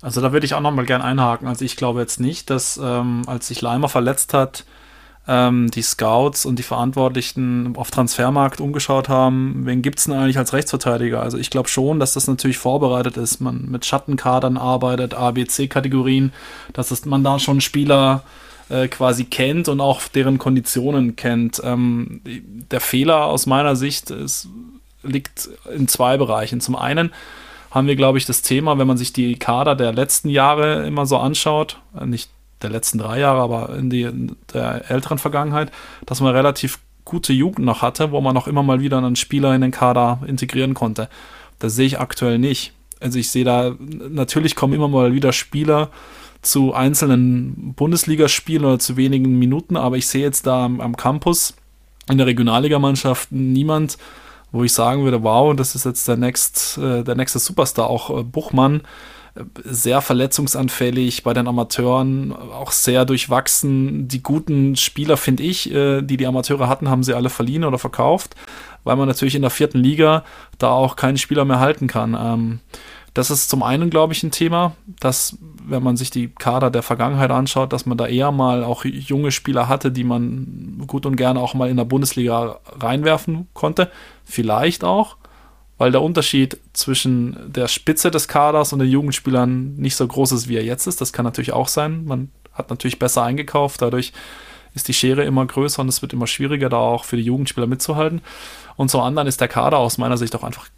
Also 0.00 0.20
da 0.20 0.32
würde 0.32 0.46
ich 0.46 0.54
auch 0.54 0.60
noch 0.60 0.70
mal 0.70 0.86
gern 0.86 1.02
einhaken. 1.02 1.48
Also 1.48 1.64
ich 1.64 1.76
glaube 1.76 2.00
jetzt 2.00 2.20
nicht, 2.20 2.50
dass 2.50 2.78
ähm, 2.82 3.24
als 3.26 3.48
sich 3.48 3.60
Leimer 3.60 3.88
verletzt 3.88 4.32
hat, 4.32 4.64
ähm, 5.28 5.70
die 5.70 5.82
Scouts 5.82 6.46
und 6.46 6.58
die 6.58 6.62
Verantwortlichen 6.62 7.76
auf 7.76 7.90
Transfermarkt 7.90 8.60
umgeschaut 8.60 9.10
haben, 9.10 9.66
wen 9.66 9.82
gibt 9.82 9.98
es 9.98 10.06
denn 10.06 10.14
eigentlich 10.14 10.38
als 10.38 10.54
Rechtsverteidiger? 10.54 11.22
Also 11.22 11.36
ich 11.36 11.50
glaube 11.50 11.68
schon, 11.68 12.00
dass 12.00 12.14
das 12.14 12.26
natürlich 12.26 12.56
vorbereitet 12.56 13.18
ist, 13.18 13.40
man 13.40 13.66
mit 13.70 13.84
Schattenkadern 13.84 14.56
arbeitet, 14.56 15.12
A, 15.12 15.30
B, 15.32 15.44
C-Kategorien, 15.44 16.32
dass 16.72 16.90
es, 16.90 17.04
man 17.04 17.22
da 17.22 17.38
schon 17.38 17.60
Spieler 17.60 18.22
äh, 18.70 18.88
quasi 18.88 19.24
kennt 19.24 19.68
und 19.68 19.82
auch 19.82 20.08
deren 20.08 20.38
Konditionen 20.38 21.14
kennt. 21.14 21.60
Ähm, 21.62 22.22
der 22.24 22.80
Fehler 22.80 23.26
aus 23.26 23.44
meiner 23.44 23.76
Sicht 23.76 24.10
ist, 24.10 24.48
liegt 25.02 25.50
in 25.74 25.88
zwei 25.88 26.16
Bereichen. 26.16 26.62
Zum 26.62 26.74
einen 26.74 27.12
haben 27.70 27.86
wir, 27.86 27.96
glaube 27.96 28.16
ich, 28.16 28.24
das 28.24 28.40
Thema, 28.40 28.78
wenn 28.78 28.86
man 28.86 28.96
sich 28.96 29.12
die 29.12 29.38
Kader 29.38 29.74
der 29.74 29.92
letzten 29.92 30.30
Jahre 30.30 30.86
immer 30.86 31.04
so 31.04 31.18
anschaut, 31.18 31.78
äh, 32.00 32.06
nicht 32.06 32.30
der 32.62 32.70
letzten 32.70 32.98
drei 32.98 33.20
Jahre, 33.20 33.40
aber 33.40 33.76
in, 33.76 33.90
die, 33.90 34.02
in 34.02 34.36
der 34.52 34.90
älteren 34.90 35.18
Vergangenheit, 35.18 35.70
dass 36.06 36.20
man 36.20 36.34
relativ 36.34 36.78
gute 37.04 37.32
Jugend 37.32 37.64
noch 37.64 37.82
hatte, 37.82 38.12
wo 38.12 38.20
man 38.20 38.34
noch 38.34 38.46
immer 38.46 38.62
mal 38.62 38.80
wieder 38.80 38.98
einen 38.98 39.16
Spieler 39.16 39.54
in 39.54 39.62
den 39.62 39.70
Kader 39.70 40.20
integrieren 40.26 40.74
konnte. 40.74 41.08
Das 41.58 41.74
sehe 41.74 41.86
ich 41.86 42.00
aktuell 42.00 42.38
nicht. 42.38 42.72
Also 43.00 43.18
ich 43.18 43.30
sehe 43.30 43.44
da, 43.44 43.74
natürlich 43.78 44.56
kommen 44.56 44.74
immer 44.74 44.88
mal 44.88 45.12
wieder 45.12 45.32
Spieler 45.32 45.90
zu 46.42 46.74
einzelnen 46.74 47.74
Bundesligaspielen 47.74 48.64
oder 48.64 48.78
zu 48.78 48.96
wenigen 48.96 49.38
Minuten, 49.38 49.76
aber 49.76 49.96
ich 49.96 50.06
sehe 50.06 50.22
jetzt 50.22 50.46
da 50.46 50.64
am, 50.64 50.80
am 50.80 50.96
Campus 50.96 51.54
in 52.10 52.18
der 52.18 52.26
Regionalligamannschaft 52.26 53.32
niemand, 53.32 53.98
wo 54.52 54.64
ich 54.64 54.72
sagen 54.72 55.04
würde, 55.04 55.22
wow, 55.22 55.54
das 55.54 55.74
ist 55.74 55.84
jetzt 55.84 56.08
der, 56.08 56.16
next, 56.16 56.78
äh, 56.78 57.02
der 57.04 57.14
nächste 57.14 57.38
Superstar, 57.38 57.88
auch 57.88 58.18
äh, 58.18 58.22
Buchmann 58.22 58.82
sehr 59.64 60.00
verletzungsanfällig 60.00 61.22
bei 61.22 61.32
den 61.32 61.48
Amateuren, 61.48 62.32
auch 62.32 62.72
sehr 62.72 63.04
durchwachsen. 63.04 64.08
Die 64.08 64.22
guten 64.22 64.76
Spieler, 64.76 65.16
finde 65.16 65.42
ich, 65.42 65.72
äh, 65.72 66.02
die 66.02 66.16
die 66.16 66.26
Amateure 66.26 66.68
hatten, 66.68 66.88
haben 66.88 67.02
sie 67.02 67.14
alle 67.14 67.30
verliehen 67.30 67.64
oder 67.64 67.78
verkauft, 67.78 68.34
weil 68.84 68.96
man 68.96 69.08
natürlich 69.08 69.34
in 69.34 69.42
der 69.42 69.50
vierten 69.50 69.78
Liga 69.78 70.24
da 70.58 70.70
auch 70.70 70.96
keinen 70.96 71.18
Spieler 71.18 71.44
mehr 71.44 71.60
halten 71.60 71.86
kann. 71.86 72.16
Ähm, 72.18 72.60
das 73.14 73.30
ist 73.30 73.50
zum 73.50 73.62
einen, 73.62 73.90
glaube 73.90 74.12
ich, 74.12 74.22
ein 74.22 74.30
Thema, 74.30 74.76
dass, 75.00 75.36
wenn 75.64 75.82
man 75.82 75.96
sich 75.96 76.10
die 76.10 76.28
Kader 76.28 76.70
der 76.70 76.82
Vergangenheit 76.82 77.30
anschaut, 77.30 77.72
dass 77.72 77.86
man 77.86 77.98
da 77.98 78.06
eher 78.06 78.30
mal 78.30 78.62
auch 78.62 78.84
junge 78.84 79.32
Spieler 79.32 79.66
hatte, 79.68 79.90
die 79.90 80.04
man 80.04 80.84
gut 80.86 81.04
und 81.04 81.16
gerne 81.16 81.40
auch 81.40 81.54
mal 81.54 81.68
in 81.68 81.76
der 81.76 81.84
Bundesliga 81.84 82.60
reinwerfen 82.78 83.48
konnte. 83.54 83.90
Vielleicht 84.24 84.84
auch 84.84 85.16
weil 85.78 85.92
der 85.92 86.02
Unterschied 86.02 86.58
zwischen 86.72 87.52
der 87.52 87.68
Spitze 87.68 88.10
des 88.10 88.28
Kaders 88.28 88.72
und 88.72 88.80
den 88.80 88.88
Jugendspielern 88.88 89.76
nicht 89.76 89.96
so 89.96 90.06
groß 90.06 90.32
ist, 90.32 90.48
wie 90.48 90.56
er 90.56 90.64
jetzt 90.64 90.86
ist. 90.86 91.00
Das 91.00 91.12
kann 91.12 91.24
natürlich 91.24 91.52
auch 91.52 91.68
sein. 91.68 92.04
Man 92.04 92.30
hat 92.52 92.70
natürlich 92.70 92.98
besser 92.98 93.22
eingekauft, 93.22 93.80
dadurch 93.80 94.12
ist 94.74 94.88
die 94.88 94.94
Schere 94.94 95.24
immer 95.24 95.46
größer 95.46 95.80
und 95.80 95.88
es 95.88 96.02
wird 96.02 96.12
immer 96.12 96.26
schwieriger, 96.26 96.68
da 96.68 96.76
auch 96.76 97.04
für 97.04 97.16
die 97.16 97.22
Jugendspieler 97.22 97.66
mitzuhalten. 97.66 98.20
Und 98.76 98.90
zum 98.90 99.00
anderen 99.00 99.26
ist 99.26 99.40
der 99.40 99.48
Kader 99.48 99.78
aus 99.78 99.98
meiner 99.98 100.16
Sicht 100.16 100.36
auch 100.36 100.44
einfach 100.44 100.68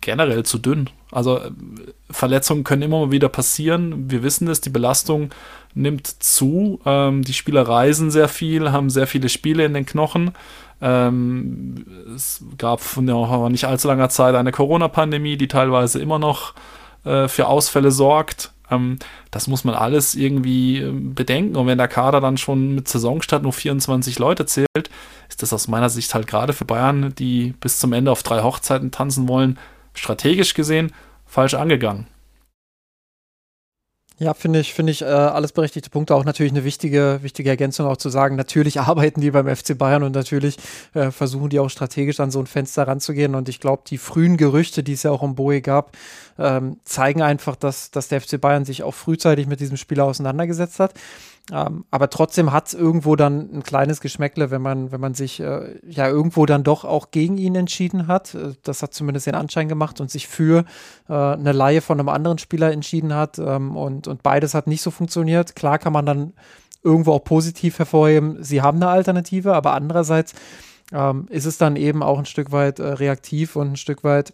generell 0.00 0.44
zu 0.44 0.58
dünn. 0.58 0.90
Also 1.10 1.38
äh, 1.38 1.50
Verletzungen 2.10 2.62
können 2.62 2.82
immer 2.82 3.00
mal 3.00 3.10
wieder 3.10 3.28
passieren. 3.28 4.10
Wir 4.10 4.22
wissen 4.22 4.46
es, 4.48 4.60
die 4.60 4.70
Belastung 4.70 5.30
nimmt 5.74 6.06
zu. 6.06 6.80
Ähm, 6.84 7.22
die 7.22 7.32
Spieler 7.32 7.66
reisen 7.66 8.10
sehr 8.10 8.28
viel, 8.28 8.70
haben 8.70 8.90
sehr 8.90 9.08
viele 9.08 9.28
Spiele 9.28 9.64
in 9.64 9.74
den 9.74 9.86
Knochen. 9.86 10.32
Ähm, 10.80 11.84
es 12.14 12.44
gab 12.56 12.80
von 12.80 13.04
nicht 13.50 13.64
allzu 13.64 13.88
langer 13.88 14.08
Zeit 14.08 14.34
eine 14.34 14.52
Corona-Pandemie, 14.52 15.36
die 15.36 15.48
teilweise 15.48 16.00
immer 16.00 16.18
noch 16.18 16.54
äh, 17.04 17.28
für 17.28 17.48
Ausfälle 17.48 17.90
sorgt. 17.90 18.52
Ähm, 18.70 18.98
das 19.30 19.48
muss 19.48 19.64
man 19.64 19.74
alles 19.74 20.14
irgendwie 20.14 20.78
äh, 20.78 20.92
bedenken. 20.92 21.56
Und 21.56 21.66
wenn 21.66 21.78
der 21.78 21.88
Kader 21.88 22.20
dann 22.20 22.36
schon 22.36 22.74
mit 22.74 22.88
Saisonstart 22.88 23.42
nur 23.42 23.52
24 23.52 24.18
Leute 24.18 24.46
zählt, 24.46 24.90
ist 25.28 25.42
das 25.42 25.52
aus 25.52 25.68
meiner 25.68 25.90
Sicht 25.90 26.14
halt 26.14 26.26
gerade 26.26 26.52
für 26.52 26.64
Bayern, 26.64 27.14
die 27.18 27.54
bis 27.60 27.78
zum 27.78 27.92
Ende 27.92 28.10
auf 28.10 28.22
drei 28.22 28.42
Hochzeiten 28.42 28.90
tanzen 28.90 29.28
wollen, 29.28 29.58
strategisch 29.94 30.54
gesehen 30.54 30.92
falsch 31.28 31.54
angegangen. 31.54 32.06
Ja, 34.20 34.34
finde 34.34 34.58
ich, 34.58 34.74
finde 34.74 34.90
ich 34.90 35.02
äh, 35.02 35.04
alles 35.04 35.52
berechtigte 35.52 35.90
Punkte. 35.90 36.16
Auch 36.16 36.24
natürlich 36.24 36.50
eine 36.50 36.64
wichtige, 36.64 37.20
wichtige 37.22 37.50
Ergänzung 37.50 37.86
auch 37.86 37.96
zu 37.96 38.08
sagen, 38.08 38.34
natürlich 38.34 38.80
arbeiten 38.80 39.20
die 39.20 39.30
beim 39.30 39.54
FC 39.54 39.78
Bayern 39.78 40.02
und 40.02 40.12
natürlich 40.12 40.56
äh, 40.94 41.12
versuchen 41.12 41.50
die 41.50 41.60
auch 41.60 41.68
strategisch 41.68 42.18
an 42.18 42.32
so 42.32 42.40
ein 42.40 42.48
Fenster 42.48 42.88
ranzugehen. 42.88 43.36
Und 43.36 43.48
ich 43.48 43.60
glaube, 43.60 43.84
die 43.86 43.98
frühen 43.98 44.36
Gerüchte, 44.36 44.82
die 44.82 44.94
es 44.94 45.04
ja 45.04 45.12
auch 45.12 45.22
um 45.22 45.36
Boe 45.36 45.60
gab, 45.60 45.96
ähm, 46.36 46.78
zeigen 46.82 47.22
einfach, 47.22 47.54
dass, 47.54 47.92
dass 47.92 48.08
der 48.08 48.20
FC 48.20 48.40
Bayern 48.40 48.64
sich 48.64 48.82
auch 48.82 48.94
frühzeitig 48.94 49.46
mit 49.46 49.60
diesem 49.60 49.76
Spieler 49.76 50.04
auseinandergesetzt 50.04 50.80
hat. 50.80 50.94
Ähm, 51.50 51.84
aber 51.90 52.10
trotzdem 52.10 52.52
hat 52.52 52.68
es 52.68 52.74
irgendwo 52.74 53.16
dann 53.16 53.50
ein 53.52 53.62
kleines 53.62 54.00
Geschmäckle, 54.00 54.50
wenn 54.50 54.60
man, 54.60 54.92
wenn 54.92 55.00
man 55.00 55.14
sich 55.14 55.40
äh, 55.40 55.78
ja 55.88 56.06
irgendwo 56.06 56.44
dann 56.44 56.62
doch 56.62 56.84
auch 56.84 57.10
gegen 57.10 57.38
ihn 57.38 57.54
entschieden 57.54 58.06
hat. 58.06 58.34
Äh, 58.34 58.54
das 58.62 58.82
hat 58.82 58.92
zumindest 58.92 59.26
den 59.26 59.34
Anschein 59.34 59.68
gemacht 59.68 60.00
und 60.00 60.10
sich 60.10 60.28
für 60.28 60.64
äh, 61.08 61.12
eine 61.14 61.52
Laie 61.52 61.80
von 61.80 61.98
einem 61.98 62.10
anderen 62.10 62.38
Spieler 62.38 62.70
entschieden 62.72 63.14
hat. 63.14 63.38
Ähm, 63.38 63.76
und, 63.76 64.08
und 64.08 64.22
beides 64.22 64.54
hat 64.54 64.66
nicht 64.66 64.82
so 64.82 64.90
funktioniert. 64.90 65.56
Klar 65.56 65.78
kann 65.78 65.92
man 65.92 66.04
dann 66.04 66.34
irgendwo 66.82 67.12
auch 67.12 67.24
positiv 67.24 67.78
hervorheben, 67.78 68.42
sie 68.42 68.62
haben 68.62 68.76
eine 68.76 68.88
Alternative, 68.88 69.54
aber 69.54 69.74
andererseits 69.74 70.34
ähm, 70.92 71.26
ist 71.28 71.44
es 71.44 71.58
dann 71.58 71.76
eben 71.76 72.02
auch 72.02 72.18
ein 72.18 72.26
Stück 72.26 72.52
weit 72.52 72.78
äh, 72.78 72.86
reaktiv 72.86 73.56
und 73.56 73.72
ein 73.72 73.76
Stück 73.76 74.04
weit 74.04 74.32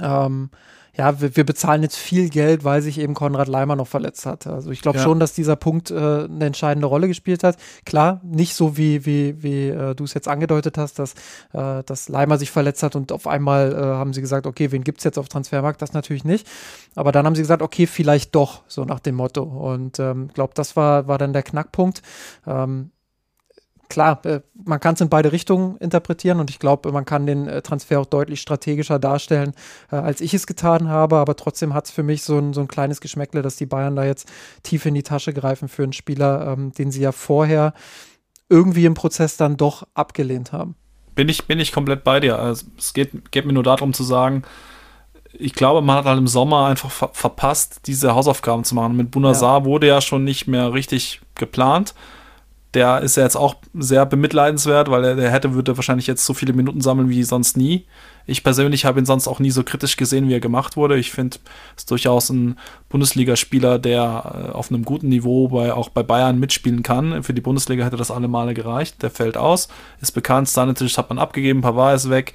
ähm, 0.00 0.50
ja, 0.96 1.20
wir, 1.20 1.36
wir, 1.36 1.44
bezahlen 1.44 1.82
jetzt 1.82 1.96
viel 1.96 2.30
Geld, 2.30 2.64
weil 2.64 2.80
sich 2.80 2.98
eben 2.98 3.14
Konrad 3.14 3.48
Leimer 3.48 3.76
noch 3.76 3.86
verletzt 3.86 4.24
hat. 4.24 4.46
Also 4.46 4.70
ich 4.70 4.80
glaube 4.80 4.98
ja. 4.98 5.04
schon, 5.04 5.20
dass 5.20 5.34
dieser 5.34 5.56
Punkt 5.56 5.90
äh, 5.90 5.94
eine 5.94 6.46
entscheidende 6.46 6.86
Rolle 6.86 7.06
gespielt 7.08 7.44
hat. 7.44 7.56
Klar, 7.84 8.20
nicht 8.24 8.54
so 8.54 8.76
wie, 8.76 9.04
wie, 9.04 9.42
wie 9.42 9.68
äh, 9.68 9.94
du 9.94 10.04
es 10.04 10.14
jetzt 10.14 10.28
angedeutet 10.28 10.78
hast, 10.78 10.98
dass, 10.98 11.12
äh, 11.52 11.82
dass 11.84 12.08
Leimer 12.08 12.38
sich 12.38 12.50
verletzt 12.50 12.82
hat 12.82 12.96
und 12.96 13.12
auf 13.12 13.26
einmal 13.26 13.72
äh, 13.72 13.76
haben 13.76 14.12
sie 14.14 14.22
gesagt, 14.22 14.46
okay, 14.46 14.72
wen 14.72 14.84
gibt 14.84 14.98
es 14.98 15.04
jetzt 15.04 15.18
auf 15.18 15.28
Transfermarkt? 15.28 15.82
Das 15.82 15.92
natürlich 15.92 16.24
nicht. 16.24 16.46
Aber 16.94 17.12
dann 17.12 17.26
haben 17.26 17.34
sie 17.34 17.42
gesagt, 17.42 17.62
okay, 17.62 17.86
vielleicht 17.86 18.34
doch, 18.34 18.62
so 18.66 18.84
nach 18.84 19.00
dem 19.00 19.16
Motto. 19.16 19.42
Und 19.42 19.98
ich 19.98 20.04
ähm, 20.04 20.28
glaube, 20.28 20.52
das 20.54 20.76
war, 20.76 21.08
war 21.08 21.18
dann 21.18 21.32
der 21.32 21.42
Knackpunkt. 21.42 22.02
Ähm, 22.46 22.90
klar, 23.88 24.24
äh, 24.24 24.40
man 24.64 24.80
kann 24.80 24.94
es 24.94 25.00
in 25.00 25.08
beide 25.08 25.32
Richtungen 25.32 25.76
interpretieren 25.78 26.40
und 26.40 26.50
ich 26.50 26.58
glaube, 26.58 26.92
man 26.92 27.04
kann 27.04 27.26
den 27.26 27.48
äh, 27.48 27.62
Transfer 27.62 28.00
auch 28.00 28.06
deutlich 28.06 28.40
strategischer 28.40 28.98
darstellen, 28.98 29.52
äh, 29.90 29.96
als 29.96 30.20
ich 30.20 30.34
es 30.34 30.46
getan 30.46 30.88
habe. 30.88 31.16
Aber 31.16 31.36
trotzdem 31.36 31.74
hat 31.74 31.86
es 31.86 31.90
für 31.90 32.02
mich 32.02 32.22
so 32.22 32.38
ein, 32.38 32.52
so 32.52 32.60
ein 32.60 32.68
kleines 32.68 33.00
Geschmäckle, 33.00 33.42
dass 33.42 33.56
die 33.56 33.66
Bayern 33.66 33.96
da 33.96 34.04
jetzt 34.04 34.28
tief 34.62 34.86
in 34.86 34.94
die 34.94 35.02
Tasche 35.02 35.32
greifen 35.32 35.68
für 35.68 35.82
einen 35.82 35.92
Spieler, 35.92 36.52
ähm, 36.52 36.72
den 36.72 36.90
sie 36.90 37.00
ja 37.00 37.12
vorher 37.12 37.74
irgendwie 38.48 38.84
im 38.84 38.94
Prozess 38.94 39.36
dann 39.36 39.56
doch 39.56 39.86
abgelehnt 39.94 40.52
haben. 40.52 40.76
Bin 41.14 41.28
ich, 41.28 41.46
bin 41.46 41.58
ich 41.58 41.72
komplett 41.72 42.04
bei 42.04 42.20
dir. 42.20 42.38
Also, 42.38 42.66
es 42.78 42.92
geht, 42.92 43.32
geht 43.32 43.46
mir 43.46 43.52
nur 43.52 43.62
darum 43.62 43.92
zu 43.92 44.04
sagen, 44.04 44.42
ich 45.38 45.54
glaube, 45.54 45.82
man 45.82 45.96
hat 45.96 46.04
halt 46.04 46.18
im 46.18 46.28
Sommer 46.28 46.66
einfach 46.66 46.90
ver 46.90 47.10
verpasst, 47.12 47.80
diese 47.86 48.14
Hausaufgaben 48.14 48.64
zu 48.64 48.74
machen. 48.74 48.96
Mit 48.96 49.10
Bunazar 49.10 49.60
ja. 49.60 49.64
wurde 49.64 49.86
ja 49.86 50.00
schon 50.00 50.24
nicht 50.24 50.46
mehr 50.46 50.72
richtig 50.72 51.20
geplant 51.34 51.94
der 52.74 53.00
ist 53.00 53.16
ja 53.16 53.22
jetzt 53.22 53.36
auch 53.36 53.56
sehr 53.74 54.04
bemitleidenswert, 54.04 54.90
weil 54.90 55.04
er, 55.04 55.16
der 55.16 55.30
hätte, 55.30 55.54
würde 55.54 55.76
wahrscheinlich 55.76 56.06
jetzt 56.06 56.26
so 56.26 56.34
viele 56.34 56.52
Minuten 56.52 56.80
sammeln 56.80 57.08
wie 57.08 57.22
sonst 57.22 57.56
nie. 57.56 57.86
Ich 58.26 58.42
persönlich 58.42 58.84
habe 58.84 58.98
ihn 58.98 59.06
sonst 59.06 59.28
auch 59.28 59.38
nie 59.38 59.50
so 59.50 59.62
kritisch 59.62 59.96
gesehen, 59.96 60.28
wie 60.28 60.34
er 60.34 60.40
gemacht 60.40 60.76
wurde. 60.76 60.98
Ich 60.98 61.12
finde, 61.12 61.38
ist 61.76 61.90
durchaus 61.90 62.28
ein 62.28 62.58
Bundesligaspieler, 62.88 63.78
der 63.78 64.48
äh, 64.50 64.52
auf 64.52 64.70
einem 64.70 64.84
guten 64.84 65.08
Niveau 65.08 65.48
bei, 65.48 65.72
auch 65.72 65.88
bei 65.88 66.02
Bayern 66.02 66.38
mitspielen 66.38 66.82
kann. 66.82 67.22
Für 67.22 67.34
die 67.34 67.40
Bundesliga 67.40 67.84
hätte 67.84 67.96
das 67.96 68.10
alle 68.10 68.28
Male 68.28 68.52
gereicht. 68.52 69.02
Der 69.02 69.10
fällt 69.10 69.36
aus, 69.36 69.68
ist 70.00 70.12
bekannt, 70.12 70.48
Stanisic 70.48 70.98
hat 70.98 71.08
man 71.08 71.18
abgegeben, 71.18 71.62
Pavard 71.62 71.96
ist 71.96 72.10
weg. 72.10 72.34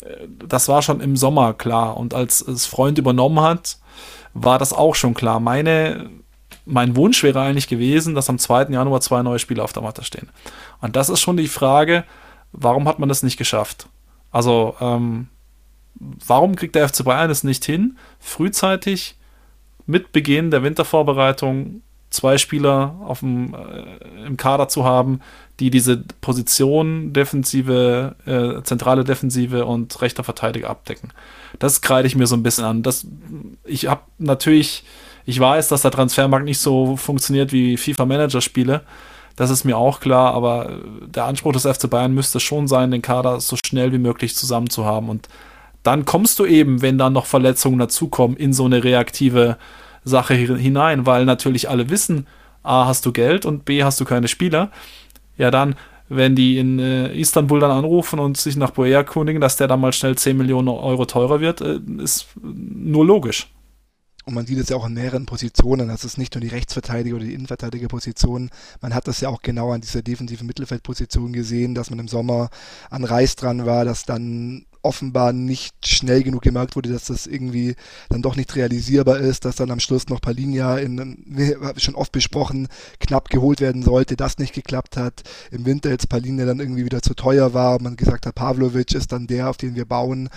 Äh, 0.00 0.28
das 0.46 0.68
war 0.68 0.82
schon 0.82 1.00
im 1.00 1.16
Sommer 1.16 1.52
klar. 1.52 1.96
Und 1.96 2.14
als 2.14 2.40
es 2.40 2.64
Freund 2.64 2.96
übernommen 2.98 3.40
hat, 3.40 3.78
war 4.34 4.58
das 4.58 4.72
auch 4.72 4.94
schon 4.94 5.14
klar. 5.14 5.40
Meine 5.40 6.10
mein 6.66 6.96
Wunsch 6.96 7.22
wäre 7.22 7.42
eigentlich 7.42 7.68
gewesen, 7.68 8.14
dass 8.14 8.30
am 8.30 8.38
2. 8.38 8.66
Januar 8.70 9.00
zwei 9.00 9.22
neue 9.22 9.38
Spiele 9.38 9.62
auf 9.62 9.72
der 9.72 9.82
Matte 9.82 10.04
stehen. 10.04 10.28
Und 10.80 10.96
das 10.96 11.08
ist 11.08 11.20
schon 11.20 11.36
die 11.36 11.48
Frage, 11.48 12.04
warum 12.52 12.88
hat 12.88 12.98
man 12.98 13.08
das 13.08 13.22
nicht 13.22 13.36
geschafft? 13.36 13.86
Also, 14.30 14.74
ähm, 14.80 15.28
warum 16.26 16.56
kriegt 16.56 16.74
der 16.74 16.88
FC 16.88 17.04
Bayern 17.04 17.30
es 17.30 17.44
nicht 17.44 17.64
hin, 17.64 17.98
frühzeitig 18.18 19.16
mit 19.86 20.12
Beginn 20.12 20.50
der 20.50 20.62
Wintervorbereitung 20.62 21.82
zwei 22.10 22.38
Spieler 22.38 22.96
auf 23.04 23.20
dem, 23.20 23.54
äh, 23.54 24.26
im 24.26 24.36
Kader 24.36 24.68
zu 24.68 24.84
haben, 24.84 25.20
die 25.60 25.70
diese 25.70 25.98
Position 26.20 27.12
Defensive, 27.12 28.14
äh, 28.24 28.62
zentrale 28.62 29.04
Defensive 29.04 29.66
und 29.66 30.00
rechter 30.00 30.24
Verteidiger 30.24 30.70
abdecken. 30.70 31.12
Das 31.58 31.80
kreide 31.80 32.06
ich 32.06 32.16
mir 32.16 32.26
so 32.26 32.36
ein 32.36 32.42
bisschen 32.42 32.64
an. 32.64 32.82
Das, 32.82 33.06
ich 33.64 33.86
habe 33.86 34.02
natürlich 34.18 34.84
ich 35.26 35.40
weiß, 35.40 35.68
dass 35.68 35.82
der 35.82 35.90
Transfermarkt 35.90 36.44
nicht 36.44 36.58
so 36.58 36.96
funktioniert 36.96 37.52
wie 37.52 37.76
FIFA-Manager-Spiele. 37.76 38.82
Das 39.36 39.50
ist 39.50 39.64
mir 39.64 39.76
auch 39.76 40.00
klar, 40.00 40.34
aber 40.34 40.78
der 41.06 41.24
Anspruch 41.24 41.52
des 41.52 41.66
FC 41.66 41.90
Bayern 41.90 42.14
müsste 42.14 42.40
schon 42.40 42.68
sein, 42.68 42.90
den 42.90 43.02
Kader 43.02 43.40
so 43.40 43.56
schnell 43.64 43.92
wie 43.92 43.98
möglich 43.98 44.36
zusammen 44.36 44.70
zu 44.70 44.84
haben. 44.84 45.08
Und 45.08 45.28
dann 45.82 46.04
kommst 46.04 46.38
du 46.38 46.46
eben, 46.46 46.82
wenn 46.82 46.98
dann 46.98 47.12
noch 47.12 47.26
Verletzungen 47.26 47.78
dazukommen, 47.78 48.36
in 48.36 48.52
so 48.52 48.64
eine 48.66 48.84
reaktive 48.84 49.56
Sache 50.04 50.34
hinein, 50.34 51.06
weil 51.06 51.24
natürlich 51.24 51.68
alle 51.68 51.90
wissen, 51.90 52.26
A, 52.62 52.86
hast 52.86 53.06
du 53.06 53.12
Geld 53.12 53.44
und 53.44 53.64
B, 53.64 53.82
hast 53.82 54.00
du 54.00 54.04
keine 54.04 54.28
Spieler. 54.28 54.70
Ja, 55.36 55.50
dann, 55.50 55.74
wenn 56.08 56.36
die 56.36 56.58
in 56.58 56.78
äh, 56.78 57.14
Istanbul 57.14 57.60
dann 57.60 57.70
anrufen 57.70 58.18
und 58.18 58.36
sich 58.36 58.56
nach 58.56 58.70
Boer 58.70 58.86
erkundigen, 58.86 59.40
dass 59.40 59.56
der 59.56 59.68
dann 59.68 59.80
mal 59.80 59.92
schnell 59.92 60.16
10 60.16 60.36
Millionen 60.36 60.68
Euro 60.68 61.06
teurer 61.06 61.40
wird, 61.40 61.60
äh, 61.60 61.80
ist 61.98 62.28
nur 62.42 63.04
logisch. 63.04 63.48
Und 64.24 64.34
man 64.34 64.46
sieht 64.46 64.58
es 64.58 64.70
ja 64.70 64.76
auch 64.76 64.86
in 64.86 64.94
mehreren 64.94 65.26
Positionen. 65.26 65.88
Das 65.88 66.04
ist 66.04 66.16
nicht 66.16 66.34
nur 66.34 66.40
die 66.40 66.48
Rechtsverteidiger 66.48 67.16
oder 67.16 67.26
die 67.26 67.34
Innenverteidigerposition. 67.34 68.50
Man 68.80 68.94
hat 68.94 69.06
das 69.06 69.20
ja 69.20 69.28
auch 69.28 69.42
genau 69.42 69.72
an 69.72 69.82
dieser 69.82 70.02
defensiven 70.02 70.46
Mittelfeldposition 70.46 71.32
gesehen, 71.32 71.74
dass 71.74 71.90
man 71.90 71.98
im 71.98 72.08
Sommer 72.08 72.48
an 72.88 73.04
Reis 73.04 73.36
dran 73.36 73.66
war, 73.66 73.84
dass 73.84 74.04
dann 74.04 74.64
offenbar 74.84 75.32
nicht 75.32 75.86
schnell 75.86 76.22
genug 76.22 76.42
gemerkt 76.42 76.76
wurde, 76.76 76.92
dass 76.92 77.06
das 77.06 77.26
irgendwie 77.26 77.74
dann 78.10 78.22
doch 78.22 78.36
nicht 78.36 78.54
realisierbar 78.54 79.18
ist, 79.18 79.44
dass 79.44 79.56
dann 79.56 79.70
am 79.70 79.80
Schluss 79.80 80.08
noch 80.08 80.20
Palinia 80.20 80.76
in, 80.76 81.72
schon 81.78 81.94
oft 81.94 82.12
besprochen, 82.12 82.68
knapp 83.00 83.30
geholt 83.30 83.60
werden 83.60 83.82
sollte, 83.82 84.16
das 84.16 84.38
nicht 84.38 84.54
geklappt 84.54 84.96
hat. 84.96 85.22
Im 85.50 85.64
Winter 85.64 85.90
jetzt 85.90 86.08
Palinia 86.08 86.44
dann 86.44 86.60
irgendwie 86.60 86.84
wieder 86.84 87.00
zu 87.02 87.14
teuer 87.14 87.54
war, 87.54 87.80
man 87.80 87.96
gesagt 87.96 88.26
hat, 88.26 88.34
Pavlovic 88.34 88.94
ist 88.94 89.12
dann 89.12 89.26
der, 89.26 89.48
auf 89.48 89.56
den 89.56 89.74
wir 89.74 89.86
bauen 89.86 90.28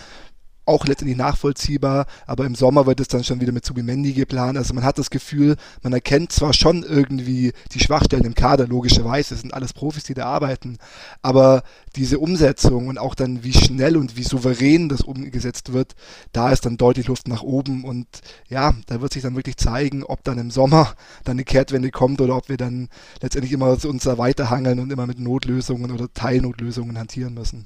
auch 0.68 0.86
letztendlich 0.86 1.18
nachvollziehbar, 1.18 2.05
aber 2.26 2.45
im 2.45 2.55
Sommer 2.55 2.86
wird 2.86 2.99
es 2.99 3.07
dann 3.07 3.24
schon 3.24 3.41
wieder 3.41 3.51
mit 3.51 3.65
Subimendi 3.65 4.13
geplant. 4.13 4.57
Also 4.57 4.74
man 4.74 4.84
hat 4.84 4.97
das 4.97 5.09
Gefühl, 5.09 5.55
man 5.82 5.93
erkennt 5.93 6.32
zwar 6.32 6.53
schon 6.53 6.84
irgendwie 6.84 7.53
die 7.74 7.80
Schwachstellen 7.80 8.26
im 8.26 8.36
Kader, 8.36 8.68
logischerweise, 8.68 9.36
es 9.36 9.41
sind 9.41 9.53
alles 9.53 9.74
Profis, 9.74 10.03
die 10.03 10.13
da 10.13 10.26
arbeiten, 10.26 10.78
aber 11.22 11.63
diese 11.95 12.20
Umsetzung 12.20 12.88
und 12.88 12.97
auch 12.97 13.15
dann 13.15 13.43
wie 13.43 13.53
schnell 13.53 13.97
und 13.97 14.18
wie 14.18 14.24
souverän 14.24 14.89
das 14.89 15.01
umgesetzt 15.01 15.74
wird, 15.74 15.95
da 16.34 16.51
ist 16.51 16.65
dann 16.65 16.78
deutlich 16.78 17.07
Luft 17.07 17.28
nach 17.28 17.41
oben 17.41 17.84
und 17.84 18.07
ja, 18.49 18.74
da 18.88 19.01
wird 19.01 19.13
sich 19.13 19.24
dann 19.24 19.36
wirklich 19.36 19.57
zeigen, 19.57 20.03
ob 20.03 20.24
dann 20.24 20.38
im 20.38 20.51
Sommer 20.51 20.93
dann 21.24 21.38
eine 21.38 21.43
Kehrtwende 21.43 21.91
kommt 21.91 22.22
oder 22.22 22.36
ob 22.36 22.49
wir 22.49 22.57
dann 22.57 22.89
letztendlich 23.22 23.53
immer 23.53 23.78
uns 23.86 24.03
da 24.03 24.18
weiterhangeln 24.18 24.80
und 24.80 24.91
immer 24.91 25.07
mit 25.07 25.20
Notlösungen 25.20 25.91
oder 25.91 26.11
Teilnotlösungen 26.13 26.97
hantieren 26.97 27.34
müssen. 27.34 27.65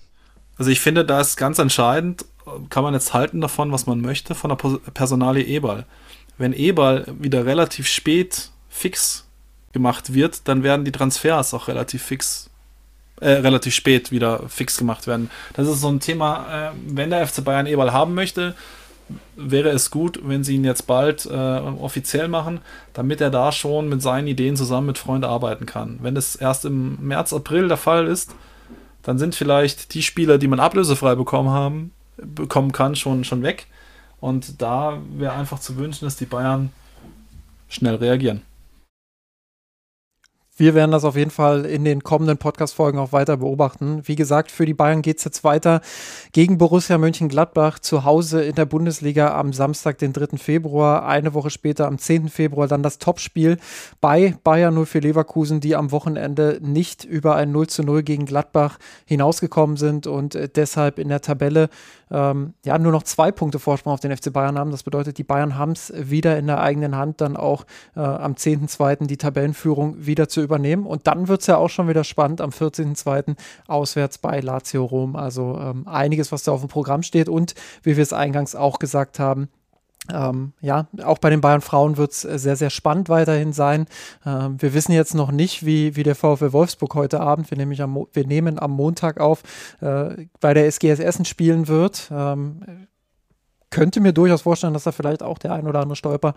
Also 0.57 0.69
ich 0.69 0.79
finde, 0.79 1.05
da 1.05 1.21
ist 1.21 1.37
ganz 1.37 1.57
entscheidend, 1.59 2.25
kann 2.69 2.83
man 2.83 2.93
jetzt 2.93 3.13
halten 3.13 3.41
davon, 3.41 3.71
was 3.71 3.85
man 3.85 4.01
möchte, 4.01 4.35
von 4.35 4.49
der 4.49 4.55
Personalie 4.93 5.43
Eberl. 5.43 5.85
Wenn 6.37 6.53
Eberl 6.53 7.05
wieder 7.19 7.45
relativ 7.45 7.87
spät 7.87 8.49
fix 8.69 9.27
gemacht 9.73 10.13
wird, 10.13 10.47
dann 10.47 10.63
werden 10.63 10.85
die 10.85 10.91
Transfers 10.91 11.53
auch 11.53 11.67
relativ 11.67 12.01
fix, 12.03 12.49
äh, 13.19 13.29
relativ 13.29 13.73
spät 13.73 14.11
wieder 14.11 14.47
fix 14.49 14.77
gemacht 14.77 15.07
werden. 15.07 15.29
Das 15.53 15.67
ist 15.67 15.81
so 15.81 15.89
ein 15.89 15.99
Thema, 15.99 16.69
äh, 16.69 16.71
wenn 16.87 17.09
der 17.09 17.25
FC 17.25 17.43
Bayern 17.43 17.67
Eberl 17.67 17.93
haben 17.93 18.13
möchte, 18.13 18.55
wäre 19.35 19.69
es 19.69 19.91
gut, 19.91 20.19
wenn 20.23 20.43
sie 20.43 20.55
ihn 20.55 20.63
jetzt 20.63 20.87
bald 20.87 21.25
äh, 21.25 21.29
offiziell 21.29 22.27
machen, 22.27 22.61
damit 22.93 23.21
er 23.21 23.29
da 23.29 23.51
schon 23.51 23.89
mit 23.89 24.01
seinen 24.01 24.27
Ideen 24.27 24.55
zusammen 24.55 24.87
mit 24.87 24.97
Freunden 24.97 25.25
arbeiten 25.25 25.65
kann. 25.65 25.99
Wenn 26.01 26.15
es 26.15 26.35
erst 26.35 26.65
im 26.65 26.97
März, 27.05 27.33
April 27.33 27.67
der 27.67 27.77
Fall 27.77 28.07
ist, 28.07 28.33
dann 29.03 29.17
sind 29.17 29.35
vielleicht 29.35 29.93
die 29.93 30.03
Spieler, 30.03 30.37
die 30.37 30.47
man 30.47 30.59
ablösefrei 30.59 31.15
bekommen 31.15 31.49
haben, 31.49 31.91
bekommen 32.17 32.71
kann, 32.71 32.95
schon, 32.95 33.23
schon 33.23 33.43
weg. 33.43 33.67
Und 34.19 34.61
da 34.61 34.99
wäre 35.13 35.33
einfach 35.33 35.59
zu 35.59 35.77
wünschen, 35.77 36.05
dass 36.05 36.15
die 36.15 36.25
Bayern 36.25 36.71
schnell 37.67 37.95
reagieren. 37.95 38.41
Wir 40.61 40.75
werden 40.75 40.91
das 40.91 41.05
auf 41.05 41.15
jeden 41.15 41.31
Fall 41.31 41.65
in 41.65 41.85
den 41.85 42.03
kommenden 42.03 42.37
Podcast-Folgen 42.37 42.99
auch 42.99 43.13
weiter 43.13 43.37
beobachten. 43.37 44.01
Wie 44.05 44.15
gesagt, 44.15 44.51
für 44.51 44.67
die 44.67 44.75
Bayern 44.75 45.01
geht 45.01 45.17
es 45.17 45.23
jetzt 45.23 45.43
weiter 45.43 45.81
gegen 46.33 46.59
Borussia 46.59 46.99
Mönchengladbach 46.99 47.79
zu 47.79 48.03
Hause 48.03 48.43
in 48.43 48.53
der 48.53 48.65
Bundesliga 48.65 49.33
am 49.39 49.53
Samstag, 49.53 49.97
den 49.97 50.13
3. 50.13 50.37
Februar. 50.37 51.07
Eine 51.07 51.33
Woche 51.33 51.49
später, 51.49 51.87
am 51.87 51.97
10. 51.97 52.29
Februar, 52.29 52.67
dann 52.67 52.83
das 52.83 52.99
Topspiel 52.99 53.57
bei 54.01 54.35
Bayern 54.43 54.85
04 54.85 55.01
Leverkusen, 55.01 55.61
die 55.61 55.75
am 55.75 55.91
Wochenende 55.91 56.59
nicht 56.61 57.05
über 57.05 57.37
ein 57.37 57.51
0 57.51 57.65
zu 57.65 57.81
0 57.81 58.03
gegen 58.03 58.27
Gladbach 58.27 58.77
hinausgekommen 59.05 59.77
sind 59.77 60.05
und 60.05 60.35
äh, 60.35 60.47
deshalb 60.47 60.99
in 60.99 61.09
der 61.09 61.21
Tabelle 61.21 61.69
ähm, 62.11 62.53
ja 62.65 62.77
nur 62.77 62.91
noch 62.91 63.03
zwei 63.03 63.31
Punkte 63.31 63.59
Vorsprung 63.59 63.93
auf 63.93 63.99
den 63.99 64.15
FC 64.15 64.31
Bayern 64.31 64.57
haben. 64.59 64.71
Das 64.71 64.83
bedeutet, 64.83 65.17
die 65.17 65.23
Bayern 65.23 65.57
haben 65.57 65.71
es 65.71 65.93
wieder 65.95 66.37
in 66.37 66.47
der 66.47 66.61
eigenen 66.61 66.95
Hand, 66.95 67.21
dann 67.21 67.37
auch 67.37 67.65
äh, 67.95 68.01
am 68.01 68.33
10.2. 68.33 69.07
die 69.07 69.17
Tabellenführung 69.17 70.05
wieder 70.05 70.27
zu 70.27 70.41
übernehmen. 70.41 70.85
Und 70.85 71.07
dann 71.07 71.27
wird 71.27 71.41
es 71.41 71.47
ja 71.47 71.57
auch 71.57 71.69
schon 71.69 71.87
wieder 71.87 72.03
spannend 72.03 72.41
am 72.41 72.49
14.2. 72.49 73.35
auswärts 73.67 74.17
bei 74.17 74.39
Lazio 74.39 74.83
Rom. 74.83 75.15
Also 75.15 75.57
ähm, 75.59 75.87
einiges, 75.87 76.31
was 76.31 76.43
da 76.43 76.51
auf 76.51 76.61
dem 76.61 76.69
Programm 76.69 77.03
steht. 77.03 77.29
Und 77.29 77.55
wie 77.83 77.95
wir 77.95 78.03
es 78.03 78.13
eingangs 78.13 78.55
auch 78.55 78.79
gesagt 78.79 79.19
haben, 79.19 79.49
ähm, 80.13 80.53
ja, 80.61 80.87
auch 81.03 81.17
bei 81.17 81.29
den 81.29 81.41
Bayern 81.41 81.61
Frauen 81.61 81.97
wird 81.97 82.11
es 82.11 82.21
sehr, 82.21 82.55
sehr 82.55 82.69
spannend 82.69 83.09
weiterhin 83.09 83.53
sein. 83.53 83.85
Ähm, 84.25 84.61
wir 84.61 84.73
wissen 84.73 84.91
jetzt 84.91 85.15
noch 85.15 85.31
nicht, 85.31 85.65
wie, 85.65 85.95
wie 85.95 86.03
der 86.03 86.15
VfL 86.15 86.53
Wolfsburg 86.53 86.95
heute 86.95 87.19
Abend, 87.19 87.49
wir, 87.51 87.57
nämlich 87.57 87.81
am, 87.81 88.05
wir 88.11 88.27
nehmen 88.27 88.59
am 88.59 88.71
Montag 88.71 89.19
auf, 89.19 89.43
äh, 89.81 90.27
bei 90.39 90.53
der 90.53 90.67
SGS 90.67 90.99
Essen 90.99 91.25
spielen 91.25 91.67
wird. 91.67 92.09
Ähm, 92.11 92.87
könnte 93.71 94.01
mir 94.01 94.13
durchaus 94.13 94.43
vorstellen, 94.43 94.73
dass 94.73 94.83
da 94.83 94.91
vielleicht 94.91 95.23
auch 95.23 95.37
der 95.37 95.53
ein 95.53 95.67
oder 95.67 95.79
andere 95.79 95.95
Stolper 95.95 96.35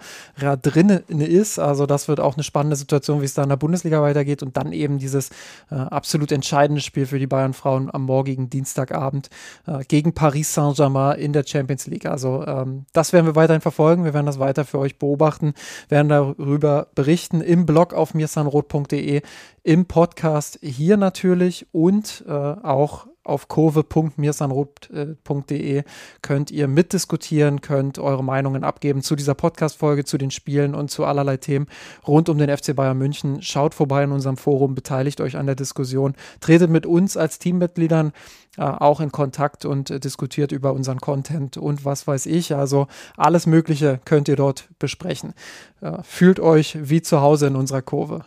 drin 0.62 0.88
ist. 0.88 1.58
Also 1.58 1.86
das 1.86 2.08
wird 2.08 2.20
auch 2.20 2.34
eine 2.34 2.42
spannende 2.42 2.76
Situation, 2.76 3.20
wie 3.20 3.26
es 3.26 3.34
da 3.34 3.42
in 3.42 3.48
der 3.48 3.56
Bundesliga 3.56 4.00
weitergeht 4.00 4.42
und 4.42 4.56
dann 4.56 4.72
eben 4.72 4.98
dieses 4.98 5.30
äh, 5.70 5.74
absolut 5.74 6.32
entscheidende 6.32 6.80
Spiel 6.80 7.06
für 7.06 7.18
die 7.18 7.26
Bayern 7.26 7.52
Frauen 7.52 7.92
am 7.92 8.04
morgigen 8.04 8.48
Dienstagabend 8.50 9.28
äh, 9.66 9.84
gegen 9.84 10.14
Paris 10.14 10.54
Saint-Germain 10.54 11.18
in 11.18 11.32
der 11.32 11.44
Champions 11.46 11.86
League. 11.86 12.06
Also 12.06 12.44
ähm, 12.46 12.86
das 12.92 13.12
werden 13.12 13.26
wir 13.26 13.36
weiterhin 13.36 13.60
verfolgen. 13.60 14.04
Wir 14.04 14.14
werden 14.14 14.26
das 14.26 14.38
weiter 14.38 14.64
für 14.64 14.78
euch 14.78 14.98
beobachten, 14.98 15.54
werden 15.88 16.08
darüber 16.08 16.88
berichten 16.94 17.40
im 17.40 17.66
Blog 17.66 17.92
auf 17.92 18.14
mirsanrot.de, 18.14 19.22
im 19.62 19.86
Podcast 19.86 20.58
hier 20.62 20.96
natürlich 20.96 21.66
und 21.72 22.24
äh, 22.28 22.30
auch 22.30 23.06
auf 23.24 23.48
kurve.mirsanrot.de 23.48 25.82
könnt 26.22 26.50
ihr 26.50 26.68
mitdiskutieren, 26.68 27.62
könnt 27.62 27.98
eure 27.98 28.22
Meinungen 28.22 28.62
abgeben 28.64 29.00
zu 29.02 29.16
dieser 29.16 29.34
Podcast-Folge, 29.34 30.04
zu 30.04 30.18
den 30.18 30.30
Spielen 30.30 30.74
und 30.74 30.90
zu 30.90 31.04
allerlei 31.04 31.38
Themen 31.38 31.66
rund 32.06 32.28
um 32.28 32.36
den 32.38 32.54
FC 32.54 32.76
Bayern 32.76 32.98
München. 32.98 33.42
Schaut 33.42 33.74
vorbei 33.74 34.04
in 34.04 34.12
unserem 34.12 34.36
Forum, 34.36 34.74
beteiligt 34.74 35.20
euch 35.20 35.36
an 35.36 35.46
der 35.46 35.56
Diskussion, 35.56 36.14
tretet 36.40 36.70
mit 36.70 36.86
uns 36.86 37.16
als 37.16 37.38
Teammitgliedern 37.38 38.12
äh, 38.56 38.62
auch 38.62 39.00
in 39.00 39.10
Kontakt 39.10 39.64
und 39.64 39.90
äh, 39.90 39.98
diskutiert 39.98 40.52
über 40.52 40.72
unseren 40.72 41.00
Content 41.00 41.56
und 41.56 41.84
was 41.84 42.06
weiß 42.06 42.26
ich. 42.26 42.54
Also 42.54 42.86
alles 43.16 43.46
Mögliche 43.46 43.98
könnt 44.04 44.28
ihr 44.28 44.36
dort 44.36 44.68
besprechen. 44.78 45.34
Äh, 45.80 46.02
fühlt 46.02 46.38
euch 46.38 46.78
wie 46.80 47.02
zu 47.02 47.20
Hause 47.20 47.48
in 47.48 47.56
unserer 47.56 47.82
Kurve 47.82 48.24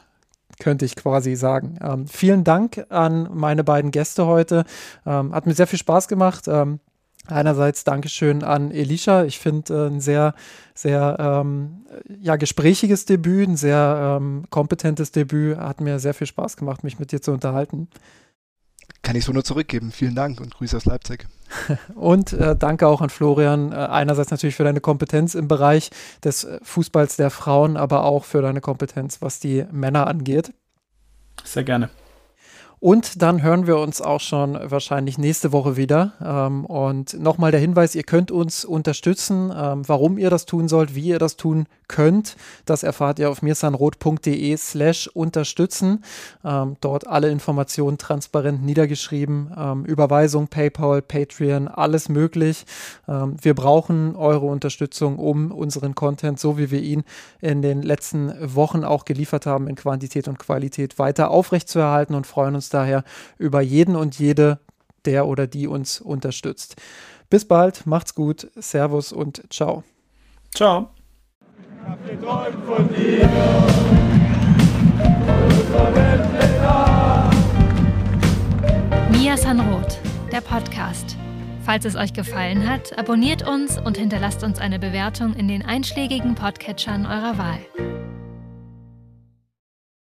könnte 0.59 0.85
ich 0.85 0.95
quasi 0.95 1.35
sagen. 1.35 1.77
Ähm, 1.81 2.07
vielen 2.07 2.43
Dank 2.43 2.85
an 2.89 3.29
meine 3.33 3.63
beiden 3.63 3.91
Gäste 3.91 4.25
heute. 4.25 4.65
Ähm, 5.05 5.33
hat 5.33 5.45
mir 5.45 5.53
sehr 5.53 5.67
viel 5.67 5.79
Spaß 5.79 6.07
gemacht. 6.07 6.47
Ähm, 6.47 6.79
einerseits 7.27 7.83
Dankeschön 7.83 8.43
an 8.43 8.71
Elisha. 8.71 9.23
Ich 9.23 9.39
finde 9.39 9.73
äh, 9.73 9.87
ein 9.87 9.99
sehr, 9.99 10.33
sehr 10.73 11.17
ähm, 11.19 11.85
ja, 12.21 12.35
gesprächiges 12.35 13.05
Debüt, 13.05 13.49
ein 13.49 13.57
sehr 13.57 14.17
ähm, 14.19 14.45
kompetentes 14.49 15.11
Debüt. 15.11 15.57
Hat 15.57 15.81
mir 15.81 15.99
sehr 15.99 16.13
viel 16.13 16.27
Spaß 16.27 16.57
gemacht, 16.57 16.83
mich 16.83 16.99
mit 16.99 17.11
dir 17.11 17.21
zu 17.21 17.31
unterhalten. 17.31 17.87
Kann 19.01 19.15
ich 19.15 19.25
so 19.25 19.31
nur 19.31 19.43
zurückgeben. 19.43 19.91
Vielen 19.91 20.15
Dank 20.15 20.41
und 20.41 20.53
Grüße 20.55 20.75
aus 20.75 20.85
Leipzig. 20.85 21.27
Und 21.95 22.33
äh, 22.33 22.57
danke 22.57 22.87
auch 22.87 22.99
an 22.99 23.09
Florian, 23.09 23.71
äh, 23.71 23.75
einerseits 23.75 24.31
natürlich 24.31 24.55
für 24.55 24.65
deine 24.65 24.81
Kompetenz 24.81 25.33
im 25.33 25.47
Bereich 25.47 25.91
des 26.21 26.43
äh, 26.43 26.59
Fußballs 26.61 27.15
der 27.15 27.29
Frauen, 27.29 27.77
aber 27.77 28.03
auch 28.03 28.25
für 28.25 28.41
deine 28.41 28.59
Kompetenz, 28.59 29.21
was 29.21 29.39
die 29.39 29.65
Männer 29.71 30.07
angeht. 30.07 30.51
Sehr 31.45 31.63
gerne. 31.63 31.89
Und 32.79 33.23
dann 33.23 33.41
hören 33.41 33.65
wir 33.65 33.77
uns 33.77 34.01
auch 34.01 34.19
schon 34.19 34.55
wahrscheinlich 34.61 35.17
nächste 35.17 35.51
Woche 35.51 35.77
wieder. 35.77 36.13
Ähm, 36.23 36.63
und 36.65 37.19
nochmal 37.19 37.49
der 37.49 37.59
Hinweis, 37.59 37.95
ihr 37.95 38.03
könnt 38.03 38.29
uns 38.29 38.65
unterstützen. 38.65 39.51
Ähm, 39.55 39.81
warum 39.87 40.19
ihr 40.19 40.29
das 40.29 40.45
tun 40.45 40.67
sollt, 40.67 40.93
wie 40.93 41.07
ihr 41.07 41.17
das 41.17 41.37
tun 41.37 41.65
könnt, 41.87 42.35
das 42.65 42.83
erfahrt 42.83 43.17
ihr 43.17 43.31
auf 43.31 43.41
mirsanrot.de 43.41 44.55
slash 44.57 45.07
unterstützen. 45.07 46.03
Ähm, 46.45 46.77
dort 46.79 47.07
alle 47.07 47.29
Informationen 47.31 47.97
transparent 47.97 48.63
niedergeschrieben. 48.63 49.85
Überweisung, 49.85 50.47
PayPal, 50.47 51.01
Patreon, 51.01 51.67
alles 51.67 52.09
möglich. 52.09 52.65
Wir 53.07 53.53
brauchen 53.53 54.15
eure 54.15 54.45
Unterstützung, 54.45 55.17
um 55.17 55.51
unseren 55.51 55.95
Content, 55.95 56.39
so 56.39 56.57
wie 56.57 56.71
wir 56.71 56.81
ihn 56.81 57.03
in 57.41 57.61
den 57.61 57.81
letzten 57.81 58.33
Wochen 58.55 58.83
auch 58.83 59.05
geliefert 59.05 59.45
haben, 59.45 59.67
in 59.67 59.75
Quantität 59.75 60.27
und 60.27 60.39
Qualität 60.39 60.99
weiter 60.99 61.31
aufrechtzuerhalten 61.31 62.15
und 62.15 62.27
freuen 62.27 62.55
uns 62.55 62.66
uns 62.67 62.69
daher 62.69 63.03
über 63.37 63.61
jeden 63.61 63.95
und 63.95 64.19
jede, 64.19 64.59
der 65.05 65.25
oder 65.25 65.47
die 65.47 65.67
uns 65.67 66.01
unterstützt. 66.01 66.75
Bis 67.29 67.45
bald, 67.45 67.85
macht's 67.85 68.13
gut, 68.13 68.49
Servus 68.55 69.11
und 69.11 69.41
ciao. 69.49 69.83
Ciao. 70.53 70.89
Mia 79.11 79.37
Sanroth, 79.37 79.99
der 80.31 80.41
Podcast. 80.41 81.17
Falls 81.61 81.83
es 81.83 81.95
euch 81.95 82.13
gefallen 82.13 82.67
hat, 82.69 82.97
abonniert 82.97 83.47
uns 83.47 83.77
und 83.77 83.97
hinterlasst 83.97 84.43
uns 84.43 84.59
eine 84.59 84.79
Bewertung 84.79 85.35
in 85.35 85.49
den 85.49 85.65
einschlägigen 85.65 86.35
Podcatchern 86.35 87.05
eurer 87.05 87.37
Wahl. 87.37 88.06